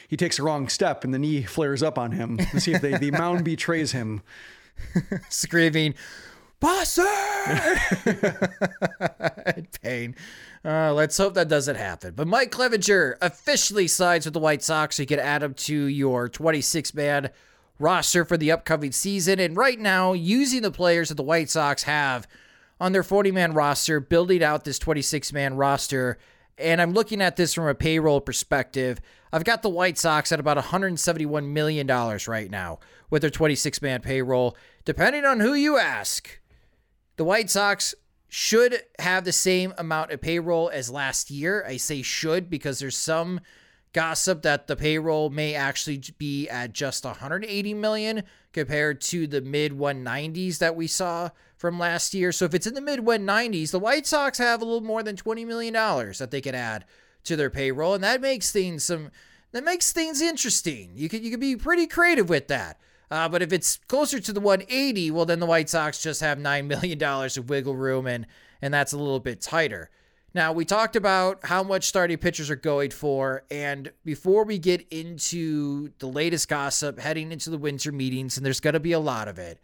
he 0.09 0.17
takes 0.17 0.39
a 0.39 0.43
wrong 0.43 0.69
step 0.69 1.05
and 1.05 1.13
the 1.13 1.19
knee 1.19 1.43
flares 1.43 1.83
up 1.83 1.99
on 1.99 2.13
him. 2.13 2.37
Let's 2.37 2.65
see 2.65 2.73
if 2.73 2.83
they, 2.83 2.97
the 2.97 3.11
mound 3.11 3.45
betrays 3.45 3.93
him. 3.93 4.23
Screaming, 5.29 5.95
Bossard! 6.61 7.07
Pain. 9.83 10.17
Uh, 10.65 10.93
let's 10.93 11.17
hope 11.17 11.35
that 11.35 11.49
doesn't 11.49 11.77
happen. 11.77 12.15
But 12.15 12.27
Mike 12.27 12.51
Clevinger 12.51 13.15
officially 13.21 13.87
signs 13.87 14.25
with 14.25 14.35
the 14.35 14.41
White 14.41 14.63
Sox. 14.63 14.97
So 14.97 15.03
you 15.03 15.07
can 15.07 15.21
add 15.21 15.43
him 15.43 15.55
to 15.55 15.75
your 15.75 16.29
26 16.29 16.95
man 16.95 17.31
roster 17.79 18.25
for 18.25 18.37
the 18.37 18.51
upcoming 18.51 18.93
season. 18.93 19.39
And 19.39 19.57
right 19.57 19.79
now, 19.79 20.15
using 20.15 20.63
the 20.63 20.71
players 20.71 21.11
that 21.11 21.15
the 21.15 21.23
White 21.23 21.51
Sox 21.51 21.85
have 21.85 22.27
on 22.81 22.93
their 22.93 23.03
40 23.03 23.31
man 23.31 23.53
roster, 23.53 24.01
building 24.01 24.43
out 24.43 24.65
this 24.65 24.79
26 24.79 25.33
man 25.33 25.55
roster 25.55 26.19
and 26.59 26.81
I'm 26.81 26.93
looking 26.93 27.21
at 27.21 27.37
this 27.37 27.55
from 27.55 27.67
a 27.67 27.75
payroll 27.75 28.21
perspective. 28.21 29.01
I've 29.33 29.45
got 29.45 29.63
the 29.63 29.69
White 29.69 29.99
Sox 29.99 30.33
at 30.33 30.41
about 30.41 30.57
$171 30.57 31.47
million 31.49 31.87
right 31.87 32.51
now 32.51 32.79
with 33.11 33.23
their 33.23 33.31
26 33.31 33.83
man 33.83 34.01
payroll. 34.01 34.57
Depending 34.85 35.25
on 35.25 35.41
who 35.41 35.55
you 35.55 35.79
ask, 35.79 36.41
the 37.17 37.25
White 37.25 37.51
Sox 37.51 37.95
should 38.29 38.83
have 38.99 39.25
the 39.25 39.33
same 39.33 39.73
amount 39.79 40.11
of 40.11 40.21
payroll 40.21 40.71
as 40.71 40.91
last 40.91 41.31
year. 41.31 41.65
I 41.67 41.77
say 41.77 42.03
should 42.03 42.51
because 42.51 42.79
there's 42.79 42.97
some 42.97 43.41
gossip 43.93 44.43
that 44.43 44.67
the 44.67 44.77
payroll 44.77 45.31
may 45.31 45.55
actually 45.55 46.03
be 46.19 46.49
at 46.49 46.73
just 46.73 47.05
180 47.05 47.75
million 47.75 48.23
compared 48.53 49.01
to 49.01 49.27
the 49.27 49.41
mid 49.41 49.73
190s 49.73 50.59
that 50.59 50.77
we 50.77 50.87
saw 50.87 51.31
from 51.59 51.79
last 51.79 52.15
year. 52.15 52.33
So 52.33 52.47
if 52.47 52.55
it's 52.55 52.67
in 52.67 52.75
the 52.75 52.81
mid 52.81 53.01
190s, 53.01 53.73
the 53.73 53.79
White 53.79 54.07
Sox 54.07 54.39
have 54.39 54.63
a 54.63 54.65
little 54.65 54.81
more 54.81 55.03
than 55.03 55.17
20 55.17 55.45
million 55.45 55.75
dollars 55.75 56.19
that 56.19 56.31
they 56.31 56.41
could 56.41 56.55
add 56.55 56.87
to 57.25 57.37
their 57.37 57.51
payroll, 57.51 57.95
and 57.95 58.05
that 58.05 58.23
makes 58.23 58.51
things 58.51 58.85
some 58.85 59.11
that 59.53 59.65
makes 59.65 59.93
things 59.93 60.23
interesting. 60.23 60.93
You 60.95 61.09
could 61.11 61.23
you 61.23 61.31
could 61.31 61.41
be 61.41 61.57
pretty 61.57 61.87
creative 61.87 62.31
with 62.31 62.49
that. 62.49 62.81
Uh, 63.11 63.29
but 63.29 63.43
if 63.43 63.53
it's 63.53 63.79
closer 63.89 64.21
to 64.21 64.33
the 64.33 64.41
180, 64.41 65.11
well 65.11 65.27
then 65.27 65.41
the 65.41 65.47
White 65.47 65.69
Sox 65.69 66.03
just 66.03 66.21
have 66.21 66.39
nine 66.39 66.69
million 66.69 66.97
dollars 66.97 67.37
of 67.37 67.51
wiggle 67.51 67.77
room, 67.77 68.07
and 68.07 68.27
and 68.63 68.73
that's 68.73 68.93
a 68.93 68.99
little 68.99 69.21
bit 69.21 69.41
tighter. 69.41 69.91
Now, 70.35 70.53
we 70.53 70.67
talked 70.67 70.95
about 70.95 71.47
how 71.47 71.63
much 71.63 71.85
starting 71.85 72.19
pitchers 72.19 72.51
are 72.51 72.57
going 72.57 72.91
for, 72.91 73.45
and 73.51 73.91
before 74.05 74.45
we 74.45 74.59
get 74.59 74.87
into 74.91 75.91
the 76.01 76.07
latest 76.07 76.49
gossip 76.49 76.99
heading 77.01 77.33
into 77.33 77.49
the 77.49 77.57
winter 77.57 77.93
meetings, 77.93 78.37
and 78.37 78.45
there's 78.45 78.61
going 78.61 78.75
to 78.75 78.81
be 78.81 78.93
a 78.93 79.01
lot 79.01 79.27
of 79.27 79.39
it, 79.39 79.59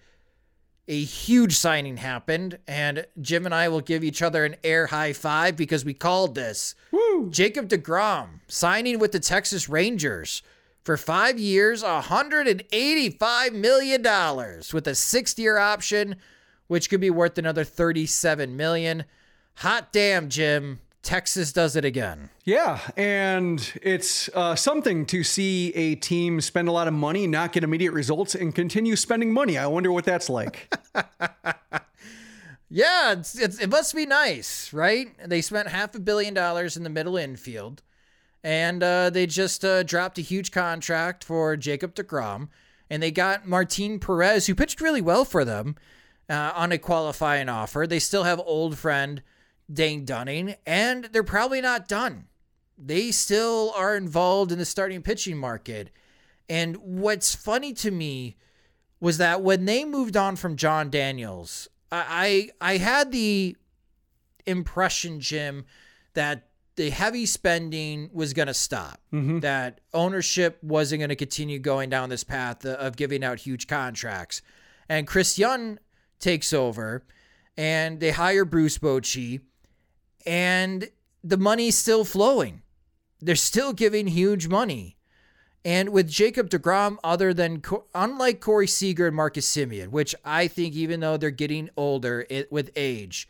a 0.87 1.03
huge 1.03 1.57
signing 1.57 1.97
happened, 1.97 2.59
and 2.69 3.07
Jim 3.21 3.47
and 3.47 3.55
I 3.55 3.69
will 3.69 3.81
give 3.81 4.05
each 4.05 4.21
other 4.21 4.45
an 4.45 4.57
air 4.63 4.87
high 4.89 5.13
five 5.13 5.57
because 5.57 5.85
we 5.85 5.95
called 5.95 6.35
this. 6.35 6.75
Woo. 6.91 7.31
Jacob 7.31 7.69
DeGrom 7.69 8.41
signing 8.49 8.99
with 8.99 9.13
the 9.13 9.21
Texas 9.21 9.69
Rangers 9.69 10.43
for 10.85 10.97
five 10.97 11.39
years, 11.39 11.83
$185 11.83 13.53
million 13.53 14.03
with 14.73 14.87
a 14.87 14.95
six 14.95 15.39
year 15.39 15.57
option, 15.57 16.17
which 16.67 16.91
could 16.91 17.01
be 17.01 17.11
worth 17.11 17.39
another 17.39 17.65
37 17.65 18.55
million. 18.57 19.05
Hot 19.57 19.93
damn, 19.93 20.29
Jim. 20.29 20.81
Texas 21.05 21.53
does 21.53 21.77
it 21.77 21.85
again. 21.85 22.31
Yeah, 22.45 22.81
and 22.97 23.73
it's 23.83 24.31
uh, 24.35 24.57
something 24.57 25.07
to 25.07 25.23
see 25.23 25.73
a 25.75 25.95
team 25.95 26.41
spend 26.41 26.69
a 26.69 26.73
lot 26.73 26.89
of 26.89 26.95
money, 26.95 27.27
not 27.27 27.53
get 27.53 27.63
immediate 27.63 27.93
results, 27.93 28.35
and 28.35 28.55
continue 28.55 28.97
spending 28.97 29.33
money. 29.33 29.59
I 29.59 29.67
wonder 29.67 29.93
what 29.93 30.05
that's 30.05 30.31
like. 30.31 30.75
yeah, 32.71 33.13
it's, 33.13 33.39
it's, 33.39 33.61
it 33.61 33.69
must 33.69 33.95
be 33.95 34.07
nice, 34.07 34.73
right? 34.73 35.09
They 35.29 35.43
spent 35.43 35.69
half 35.69 35.95
a 35.95 36.01
billion 36.01 36.33
dollars 36.33 36.77
in 36.77 36.83
the 36.83 36.91
middle 36.91 37.17
infield, 37.17 37.83
and 38.43 38.83
uh, 38.83 39.11
they 39.11 39.27
just 39.27 39.65
uh, 39.65 39.83
dropped 39.83 40.19
a 40.19 40.23
huge 40.23 40.51
contract 40.51 41.23
for 41.23 41.57
Jacob 41.57 41.95
DeGrom, 41.95 42.49
and 42.89 43.03
they 43.03 43.11
got 43.11 43.47
Martin 43.47 44.01
Perez, 44.01 44.47
who 44.47 44.55
pitched 44.55 44.81
really 44.81 45.03
well 45.03 45.27
for 45.27 45.45
them 45.45 45.77
uh, 46.31 46.53
on 46.55 46.73
a 46.73 46.79
qualifying 46.79 47.51
offer. 47.51 47.87
They 47.87 47.99
still 47.99 48.25
have 48.25 48.41
old 48.47 48.79
friend 48.79 49.23
Dane 49.73 50.05
Dunning, 50.05 50.57
and 50.67 51.05
they're 51.05 51.23
probably 51.23 51.61
not 51.61 51.89
done. 51.89 52.27
They 52.77 53.11
still 53.11 53.73
are 53.77 53.97
involved 53.97 54.53
in 54.53 54.59
the 54.59 54.65
starting 54.65 55.03
pitching 55.03 55.37
market. 55.37 55.91
And 56.49 56.77
what's 56.77 57.35
funny 57.35 57.73
to 57.75 57.91
me 57.91 58.37
was 59.01 59.19
that 59.19 59.43
when 59.43 59.65
they 59.65 59.85
moved 59.85 60.17
on 60.17 60.37
from 60.37 60.57
Jon 60.57 60.91
Daniels, 60.91 61.69
I 61.91 62.51
I, 62.61 62.73
I 62.75 62.77
had 62.79 63.13
the 63.13 63.57
impression, 64.47 65.21
Jim, 65.21 65.65
that 66.15 66.49
the 66.77 66.91
heavy 66.91 67.25
spending 67.25 68.11
was 68.13 68.33
going 68.33 68.49
to 68.49 68.55
stop. 68.55 69.01
Mm-hmm. 69.13 69.41
That 69.41 69.81
ownership 69.93 70.59
wasn't 70.63 71.01
going 71.01 71.11
to 71.11 71.17
continue 71.17 71.59
going 71.59 71.89
down 71.89 72.09
this 72.09 72.25
path 72.25 72.67
of 72.67 72.97
giving 72.97 73.23
out 73.23 73.39
huge 73.41 73.67
contracts. 73.67 74.43
And 74.89 75.07
Chris 75.07 75.39
Young 75.39 75.79
takes 76.19 76.53
over, 76.53 77.05
and 77.57 78.01
they 78.01 78.11
hire 78.11 78.45
Bruce 78.45 78.79
Bochy 78.79 79.41
and 80.27 80.89
the 81.23 81.37
money's 81.37 81.77
still 81.77 82.05
flowing. 82.05 82.63
They're 83.21 83.37
still 83.37 83.73
giving 83.73 84.07
huge 84.07 84.49
money. 84.49 84.97
And 85.65 85.91
with 85.91 86.09
Jacob 86.11 86.51
DeGrom, 86.51 86.99
other 87.03 87.33
than 87.33 87.63
unlike 87.95 88.41
Corey 88.41 88.67
Seager 88.67 89.07
and 89.07 89.17
Marcus 89.17 89.51
Semien, 89.51 89.89
which 89.89 90.15
I 90.23 90.47
think 90.47 90.75
even 90.75 91.01
though 91.01 91.17
they're 91.17 91.31
getting 91.31 91.71
older 91.77 92.27
it, 92.29 92.53
with 92.53 92.71
age, 92.77 93.27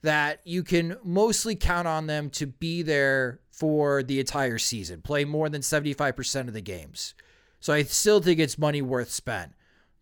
that 0.00 0.40
you 0.44 0.62
can 0.62 0.96
mostly 1.04 1.54
count 1.54 1.86
on 1.86 2.06
them 2.06 2.30
to 2.30 2.46
be 2.46 2.80
there 2.80 3.40
for 3.50 4.02
the 4.02 4.20
entire 4.20 4.58
season, 4.58 5.02
play 5.02 5.26
more 5.26 5.50
than 5.50 5.60
75% 5.60 6.48
of 6.48 6.54
the 6.54 6.62
games. 6.62 7.14
So 7.60 7.74
I 7.74 7.82
still 7.82 8.20
think 8.20 8.40
it's 8.40 8.58
money 8.58 8.80
worth 8.80 9.10
spent. 9.10 9.52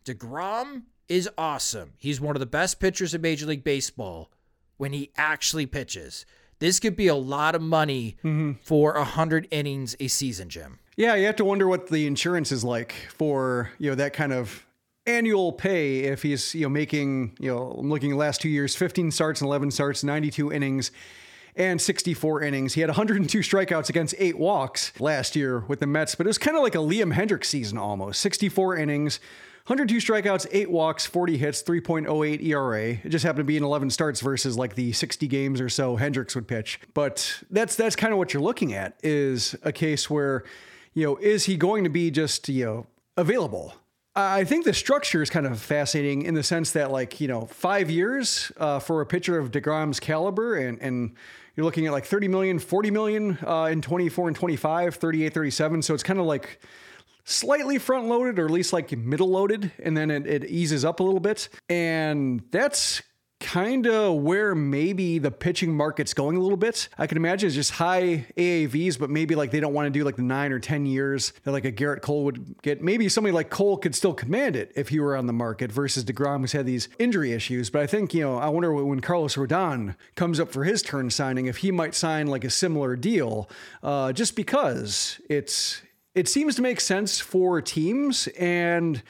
DeGrom 0.05 0.83
is 1.09 1.29
awesome. 1.37 1.95
He's 1.99 2.21
one 2.21 2.37
of 2.37 2.41
the 2.41 2.47
best 2.47 2.79
pitchers 2.79 3.15
in 3.15 3.21
Major 3.21 3.47
League 3.47 3.65
Baseball 3.65 4.31
when 4.77 4.93
he 4.93 5.11
actually 5.17 5.67
pitches. 5.67 6.27
This 6.59 6.81
could 6.81 6.97
be 6.97 7.09
a 7.09 7.15
lot 7.15 7.55
of 7.55 7.63
money 7.63 8.17
mm-hmm. 8.25 8.53
for 8.63 8.95
a 8.95 9.05
hundred 9.05 9.49
innings 9.51 9.97
a 10.01 10.09
season, 10.09 10.49
Jim. 10.49 10.79
Yeah, 10.97 11.15
you 11.17 11.27
have 11.27 11.37
to 11.37 11.45
wonder 11.45 11.67
what 11.67 11.89
the 11.89 12.07
insurance 12.07 12.53
is 12.53 12.65
like 12.65 12.95
for 13.11 13.71
you 13.79 13.91
know 13.91 13.97
that 13.97 14.13
kind 14.13 14.33
of 14.33 14.65
annual 15.07 15.53
pay 15.53 16.01
if 16.01 16.23
he's 16.23 16.55
you 16.55 16.63
know 16.63 16.69
making 16.69 17.37
you 17.39 17.51
know 17.51 17.77
I'm 17.79 17.91
looking 17.91 18.13
at 18.13 18.17
last 18.17 18.41
two 18.41 18.49
years 18.49 18.75
15 18.75 19.11
starts 19.11 19.43
and 19.43 19.49
11 19.49 19.71
starts 19.71 20.03
92 20.03 20.51
innings 20.51 20.91
and 21.57 21.79
64 21.81 22.43
innings 22.43 22.73
he 22.73 22.81
had 22.81 22.89
102 22.89 23.41
strikeouts 23.41 23.91
against 23.91 24.15
eight 24.19 24.39
walks 24.39 24.99
last 24.99 25.37
year 25.37 25.61
with 25.69 25.81
the 25.81 25.87
Mets 25.87 26.15
but 26.15 26.27
it 26.27 26.29
was 26.29 26.39
kind 26.39 26.57
of 26.57 26.63
like 26.63 26.75
a 26.75 26.79
Liam 26.79 27.13
Hendriks 27.13 27.45
season 27.45 27.77
almost 27.77 28.21
64 28.23 28.79
innings 28.79 29.21
102 29.67 29.97
strikeouts, 29.97 30.47
eight 30.53 30.71
walks, 30.71 31.07
40 31.07 31.39
hits, 31.39 31.63
3.08 31.63 32.43
ERA. 32.43 32.99
It 33.03 33.09
just 33.09 33.25
happened 33.25 33.41
to 33.41 33.45
be 33.45 33.57
in 33.57 33.65
11 33.65 33.89
starts 33.89 34.21
versus 34.21 34.59
like 34.59 34.75
the 34.75 34.93
60 34.93 35.27
games 35.27 35.59
or 35.59 35.71
so 35.71 35.97
Hendriks 35.97 36.35
would 36.35 36.47
pitch. 36.47 36.79
But 36.93 37.43
that's 37.51 37.75
that's 37.75 37.97
kind 37.97 38.13
of 38.13 38.19
what 38.19 38.35
you're 38.35 38.43
looking 38.43 38.75
at 38.75 38.99
is 39.03 39.57
a 39.63 39.73
case 39.73 40.11
where, 40.11 40.45
you 40.93 41.07
know, 41.07 41.17
is 41.17 41.47
he 41.47 41.57
going 41.57 41.85
to 41.85 41.89
be 41.89 42.11
just 42.11 42.47
you 42.51 42.67
know 42.67 42.87
available? 43.17 43.73
I 44.15 44.45
think 44.45 44.67
the 44.67 44.75
structure 44.75 45.23
is 45.23 45.31
kind 45.31 45.47
of 45.47 45.59
fascinating 45.59 46.23
in 46.23 46.35
the 46.35 46.43
sense 46.43 46.71
that, 46.73 46.93
like, 46.93 47.21
you 47.21 47.27
know, 47.27 47.47
five 47.47 47.91
years 47.91 48.53
uh, 48.59 48.79
for 48.79 49.01
a 49.01 49.07
pitcher 49.07 49.39
of 49.39 49.51
DeGrom's 49.51 49.99
caliber, 49.99 50.55
and, 50.55 50.81
and 50.81 51.17
you're 51.57 51.65
looking 51.65 51.87
at 51.87 51.93
like 51.93 52.05
30 52.05 52.29
million, 52.29 52.61
40 52.61 52.91
million 52.93 53.39
uh, 53.45 53.65
in 53.65 53.83
24 53.83 54.29
and 54.29 54.37
25, 54.37 54.95
38, 54.95 55.35
37. 55.35 55.83
So 55.83 55.95
it's 55.95 56.05
kind 56.05 56.21
of 56.21 56.27
like 56.27 56.61
slightly 57.25 57.79
front 57.79 58.07
loaded 58.07 58.39
or 58.39 58.45
at 58.45 58.51
least 58.51 58.73
like 58.73 58.97
middle 58.97 59.31
loaded 59.31 59.73
and 59.83 59.97
then 59.97 60.11
it, 60.11 60.27
it, 60.27 60.45
eases 60.45 60.85
up 60.85 61.01
a 61.01 61.03
little 61.03 61.21
bit 61.21 61.49
and 61.69 62.43
that's 62.51 63.03
kind 63.45 63.87
of 63.87 64.15
where 64.23 64.55
maybe 64.55 65.19
the 65.19 65.31
pitching 65.31 65.75
market's 65.75 66.15
going 66.15 66.37
a 66.37 66.41
little 66.41 66.57
bit. 66.57 66.89
I 66.97 67.07
can 67.07 67.19
imagine 67.19 67.49
it's 67.49 67.55
just 67.55 67.73
high 67.73 68.27
AAVs, 68.39 68.99
but 68.99 69.11
maybe 69.11 69.35
like 69.35 69.51
they 69.51 69.61
don't 69.61 69.75
want 69.75 69.87
to 69.87 69.91
do 69.91 70.03
like 70.03 70.17
the 70.17 70.23
nine 70.23 70.51
or 70.51 70.59
10 70.59 70.87
years 70.87 71.33
that 71.43 71.53
like 71.53 71.67
a 71.67 71.73
Gerrit 71.73 72.01
Cole 72.01 72.25
would 72.25 72.63
get. 72.63 72.83
Maybe 72.83 73.09
somebody 73.09 73.33
like 73.33 73.51
Cole 73.51 73.77
could 73.77 73.95
still 73.95 74.15
command 74.15 74.57
it 74.57 74.73
if 74.77 74.89
he 74.89 74.99
were 74.99 75.15
on 75.15 75.27
the 75.27 75.33
market 75.35 75.71
versus 75.71 76.05
DeGrom, 76.05 76.41
who's 76.41 76.53
had 76.53 76.65
these 76.65 76.89
injury 76.99 77.33
issues. 77.33 77.69
But 77.69 77.83
I 77.83 77.87
think, 77.87 78.15
you 78.15 78.23
know, 78.23 78.39
I 78.39 78.49
wonder 78.49 78.73
when 78.73 79.01
Carlos 79.01 79.37
Rodon 79.37 79.95
comes 80.15 80.41
up 80.41 80.51
for 80.51 80.65
his 80.65 80.81
turn 80.81 81.11
signing, 81.11 81.45
if 81.45 81.59
he 81.59 81.71
might 81.71 81.95
sign 81.95 82.29
like 82.29 82.45
a 82.45 82.51
similar 82.51 82.97
deal, 82.97 83.51
uh, 83.83 84.13
just 84.13 84.37
because 84.37 85.21
it's, 85.29 85.83
it 86.15 86.29
seems 86.29 86.55
to 86.57 86.63
make 86.63 86.81
sense 86.81 87.21
for 87.21 87.61
teams 87.61 88.29
and 88.39 89.03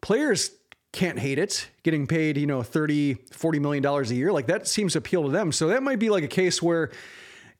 players 0.00 0.52
can't 0.92 1.18
hate 1.18 1.38
it 1.38 1.70
getting 1.82 2.06
paid 2.06 2.36
you 2.36 2.46
know 2.46 2.62
30 2.62 3.14
40 3.32 3.58
million 3.58 3.82
dollars 3.82 4.10
a 4.10 4.14
year. 4.14 4.32
Like 4.32 4.46
that 4.46 4.68
seems 4.68 4.92
to 4.92 4.98
appeal 4.98 5.22
to 5.24 5.30
them. 5.30 5.52
So 5.52 5.68
that 5.68 5.82
might 5.82 5.98
be 5.98 6.10
like 6.10 6.24
a 6.24 6.28
case 6.28 6.62
where 6.62 6.90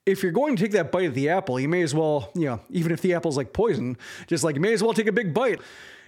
if 0.05 0.23
you're 0.23 0.33
going 0.33 0.57
to 0.57 0.63
take 0.63 0.73
that 0.73 0.91
bite 0.91 1.07
of 1.07 1.15
the 1.15 1.29
apple 1.29 1.59
you 1.61 1.69
may 1.69 1.83
as 1.83 1.95
well 1.95 2.31
you 2.35 2.47
know 2.47 2.61
even 2.71 2.93
if 2.93 3.01
the 3.01 3.15
apple's 3.15 3.37
like 3.37 3.53
poison 3.53 3.97
just 4.27 4.45
like 4.45 4.55
you 4.55 4.61
may 4.61 4.73
as 4.73 4.83
well 4.83 4.93
take 4.93 5.07
a 5.07 5.13
big 5.13 5.33
bite 5.33 5.61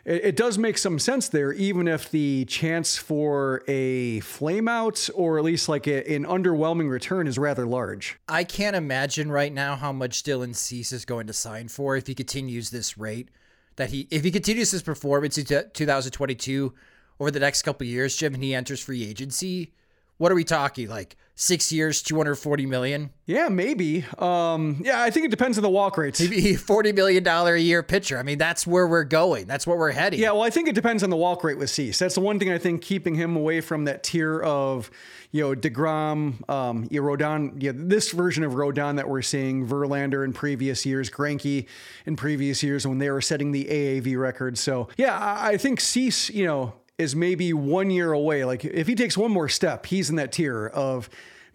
it, 0.05 0.25
it 0.25 0.37
does 0.37 0.59
make 0.59 0.77
some 0.77 0.99
sense 0.99 1.29
there 1.29 1.53
even 1.53 1.87
if 1.87 2.11
the 2.11 2.45
chance 2.47 2.97
for 2.97 3.63
a 3.69 4.21
flame 4.21 4.69
out 4.69 5.09
or 5.15 5.39
at 5.39 5.45
least 5.45 5.69
like 5.69 5.87
a, 5.87 6.13
an 6.13 6.25
underwhelming 6.25 6.91
return 6.91 7.27
is 7.27 7.39
rather 7.39 7.67
large 7.67 8.19
I 8.29 8.45
can't 8.45 8.77
imagine 8.77 9.31
right 9.31 9.53
now 9.53 9.77
how 9.77 9.93
much 9.93 10.23
Dylan 10.23 10.55
Cease 10.55 10.93
is 10.93 11.05
going 11.05 11.27
to 11.27 11.33
sign 11.33 11.69
for 11.69 11.97
if 11.97 12.07
he 12.07 12.15
continues 12.15 12.71
this 12.71 12.97
rate. 12.97 13.29
That 13.77 13.91
he, 13.91 14.07
if 14.11 14.25
he 14.25 14.31
continues 14.31 14.71
his 14.71 14.83
performance 14.83 15.37
in 15.37 15.45
2022 15.45 16.73
over 17.21 17.31
the 17.31 17.41
next 17.41 17.63
couple 17.63 17.87
years, 17.87 18.17
Jim, 18.17 18.35
and 18.35 18.43
he 18.43 18.55
enters 18.55 18.81
free 18.81 19.05
agency, 19.05 19.73
what 20.17 20.33
are 20.33 20.35
we 20.35 20.45
talking? 20.45 20.89
Like 20.89 21.17
six 21.35 21.73
years, 21.73 22.03
240 22.03 22.67
million? 22.67 23.11
yeah 23.27 23.49
maybe 23.49 24.05
um 24.19 24.83
yeah 24.85 25.03
i 25.03 25.09
think 25.09 25.25
it 25.25 25.31
depends 25.31 25.57
on 25.57 25.63
the 25.63 25.71
walk 25.71 25.97
rates 25.97 26.21
Maybe 26.21 26.43
$40 26.55 26.95
million 26.95 27.27
a 27.27 27.57
year 27.57 27.83
pitcher. 27.83 28.19
I 28.19 28.23
mean, 28.23 28.39
that's 28.39 28.67
where 28.67 28.87
we're 28.87 29.05
going. 29.05 29.47
That's 29.47 29.67
what 29.67 29.79
we're 29.79 29.93
heading. 29.93 30.21
Yeah, 30.21 30.33
well, 30.33 30.43
I 30.43 30.51
think 30.51 30.69
it 30.69 30.75
depends 30.75 31.03
on 31.03 31.11
the 31.11 31.17
walk 31.17 31.45
rate 31.45 31.59
with 31.59 31.71
Cease. 31.71 31.99
That's 31.99 32.15
the 32.15 32.21
one 32.21 32.39
thing 32.39 32.51
I 32.51 32.59
think 32.59 32.83
keeping 32.83 33.15
him 33.15 33.37
away 33.37 33.61
from 33.61 33.85
that 33.85 34.03
tier 34.03 34.41
of, 34.41 34.91
you 35.33 35.43
know, 35.43 35.55
Degrom, 35.55 36.49
um, 36.49 36.89
yeah, 36.91 37.01
Rodon, 37.01 37.63
yeah, 37.63 37.73
this 37.75 38.11
version 38.13 38.45
of 38.45 38.53
Rodon 38.53 38.97
that 38.97 39.09
we're 39.09 39.23
seeing, 39.23 39.67
Verlander 39.67 40.25
in 40.25 40.33
previous 40.33 40.85
years, 40.87 41.11
Greinke 41.11 41.67
in 42.07 42.17
previous 42.17 42.63
years 42.63 42.87
when 42.87 42.99
they 42.99 43.11
were 43.11 43.21
setting 43.21 43.53
the 43.53 43.65
AAV 43.65 44.19
record. 44.19 44.59
So 44.59 44.89
yeah, 44.97 45.19
I, 45.19 45.51
I 45.53 45.57
think 45.57 45.81
Cease, 45.81 46.31
you 46.31 46.47
know, 46.47 46.75
is 46.99 47.17
maybe 47.17 47.53
one 47.53 47.91
year 47.91 48.13
away. 48.13 48.45
Like 48.45 48.65
if 48.65 48.87
he 48.87 48.95
takes 48.95 49.17
one 49.17 49.31
more 49.31 49.49
step, 49.49 49.87
he's 49.87 50.11
in 50.11 50.17
that 50.17 50.33
tier 50.33 50.67
of 50.67 51.09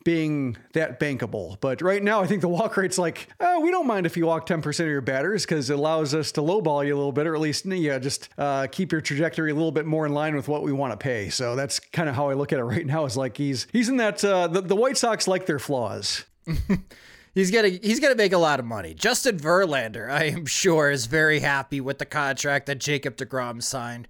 being 0.03 0.58
that 0.74 1.00
bankable. 1.00 1.58
But 1.60 1.81
right 1.81 2.01
now, 2.01 2.22
I 2.22 2.27
think 2.27 2.41
the 2.41 2.48
walk 2.48 2.77
rate's 2.77 2.98
like, 2.98 3.27
oh, 3.39 3.60
we 3.60 3.69
don't 3.72 3.88
mind 3.88 4.05
if 4.05 4.17
you 4.17 4.25
walk 4.25 4.48
10% 4.48 4.79
of 4.79 4.88
your 4.88 5.01
batters 5.01 5.46
because 5.46 5.69
it 5.69 5.77
allows 5.77 6.13
us 6.13 6.31
to 6.34 6.41
lowball 6.41 6.86
you 6.86 6.96
a 6.96 6.98
little 6.98 7.12
bit, 7.12 7.27
or 7.27 7.36
at 7.36 7.41
least, 7.41 7.65
yeah, 7.65 8.00
just 8.00 8.29
uh, 8.38 8.67
keep 8.72 8.91
your 8.91 9.01
trajectory 9.01 9.51
a 9.51 9.53
little 9.53 9.72
bit 9.72 9.86
more 9.86 10.05
in 10.05 10.13
line 10.13 10.36
with 10.36 10.48
what 10.48 10.63
we 10.63 10.72
want 10.72 10.93
to 10.93 10.98
pay. 10.98 11.29
So 11.29 11.55
that's 11.55 11.79
kind 11.79 12.10
of 12.10 12.15
how 12.15 12.29
I 12.29 12.34
look 12.34 12.53
at 12.53 12.60
it 12.60 12.63
right 12.63 12.86
now 12.86 13.05
is 13.05 13.17
like 13.17 13.38
he's 13.38 13.67
he's 13.72 13.89
in 13.89 13.98
that, 13.98 14.24
uh, 14.24 14.48
the, 14.48 14.62
the 14.62 14.75
White 14.75 14.98
Sox 14.98 15.27
like 15.27 15.46
their 15.46 15.60
flaws. 15.60 16.25
He's 17.36 17.51
gonna 17.51 17.67
he's 17.69 18.00
gonna 18.00 18.15
make 18.15 18.34
a 18.34 18.39
lot 18.39 18.60
of 18.60 18.65
money. 18.65 18.96
Justin 18.96 19.38
Verlander, 19.38 20.10
I 20.10 20.25
am 20.25 20.48
sure, 20.48 20.89
is 20.89 21.05
very 21.05 21.39
happy 21.39 21.79
with 21.79 22.00
the 22.00 22.05
contract 22.05 22.65
that 22.65 22.79
Jacob 22.79 23.17
DeGrom 23.17 23.62
signed, 23.62 24.08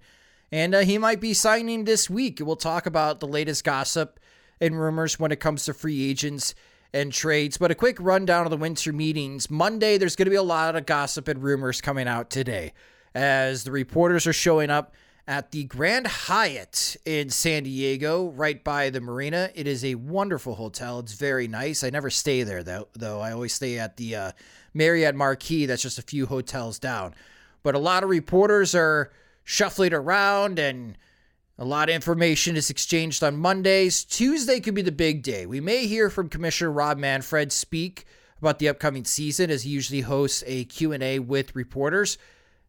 and 0.52 0.74
uh, 0.74 0.80
he 0.80 0.98
might 0.98 1.20
be 1.20 1.34
signing 1.34 1.84
this 1.84 2.10
week. 2.10 2.40
We'll 2.42 2.56
talk 2.56 2.86
about 2.86 3.20
the 3.20 3.28
latest 3.28 3.64
gossip 3.64 4.18
and 4.60 4.78
rumors 4.78 5.18
when 5.18 5.32
it 5.32 5.40
comes 5.40 5.64
to 5.64 5.74
free 5.74 6.08
agents 6.10 6.54
and 6.92 7.12
trades. 7.12 7.56
But 7.56 7.70
a 7.70 7.74
quick 7.74 7.96
rundown 8.00 8.46
of 8.46 8.50
the 8.50 8.56
winter 8.56 8.92
meetings. 8.92 9.50
Monday, 9.50 9.96
there's 9.96 10.16
going 10.16 10.26
to 10.26 10.30
be 10.30 10.36
a 10.36 10.42
lot 10.42 10.76
of 10.76 10.86
gossip 10.86 11.28
and 11.28 11.42
rumors 11.42 11.80
coming 11.80 12.08
out 12.08 12.30
today, 12.30 12.72
as 13.14 13.64
the 13.64 13.72
reporters 13.72 14.26
are 14.26 14.32
showing 14.32 14.70
up 14.70 14.94
at 15.28 15.52
the 15.52 15.62
Grand 15.64 16.08
Hyatt 16.08 16.96
in 17.04 17.30
San 17.30 17.62
Diego, 17.62 18.30
right 18.30 18.64
by 18.64 18.90
the 18.90 19.00
marina. 19.00 19.50
It 19.54 19.68
is 19.68 19.84
a 19.84 19.94
wonderful 19.94 20.56
hotel. 20.56 20.98
It's 20.98 21.12
very 21.12 21.46
nice. 21.46 21.84
I 21.84 21.90
never 21.90 22.10
stay 22.10 22.42
there 22.42 22.64
though. 22.64 22.88
Though 22.94 23.20
I 23.20 23.32
always 23.32 23.52
stay 23.52 23.78
at 23.78 23.96
the 23.96 24.16
uh, 24.16 24.32
Marriott 24.74 25.14
Marquis. 25.14 25.66
That's 25.66 25.82
just 25.82 25.98
a 25.98 26.02
few 26.02 26.26
hotels 26.26 26.78
down. 26.78 27.14
But 27.62 27.74
a 27.74 27.78
lot 27.78 28.02
of 28.02 28.10
reporters 28.10 28.74
are 28.74 29.12
shuffling 29.50 29.92
around, 29.92 30.60
and 30.60 30.96
a 31.58 31.64
lot 31.64 31.88
of 31.88 31.94
information 31.96 32.56
is 32.56 32.70
exchanged 32.70 33.24
on 33.24 33.36
Mondays. 33.36 34.04
Tuesday 34.04 34.60
could 34.60 34.76
be 34.76 34.82
the 34.82 34.92
big 34.92 35.24
day. 35.24 35.44
We 35.44 35.60
may 35.60 35.88
hear 35.88 36.08
from 36.08 36.28
Commissioner 36.28 36.70
Rob 36.70 36.98
Manfred 36.98 37.50
speak 37.50 38.04
about 38.38 38.60
the 38.60 38.68
upcoming 38.68 39.04
season, 39.04 39.50
as 39.50 39.64
he 39.64 39.70
usually 39.70 40.02
hosts 40.02 40.44
a 40.46 40.66
Q 40.66 40.92
and 40.92 41.02
A 41.02 41.18
with 41.18 41.56
reporters. 41.56 42.16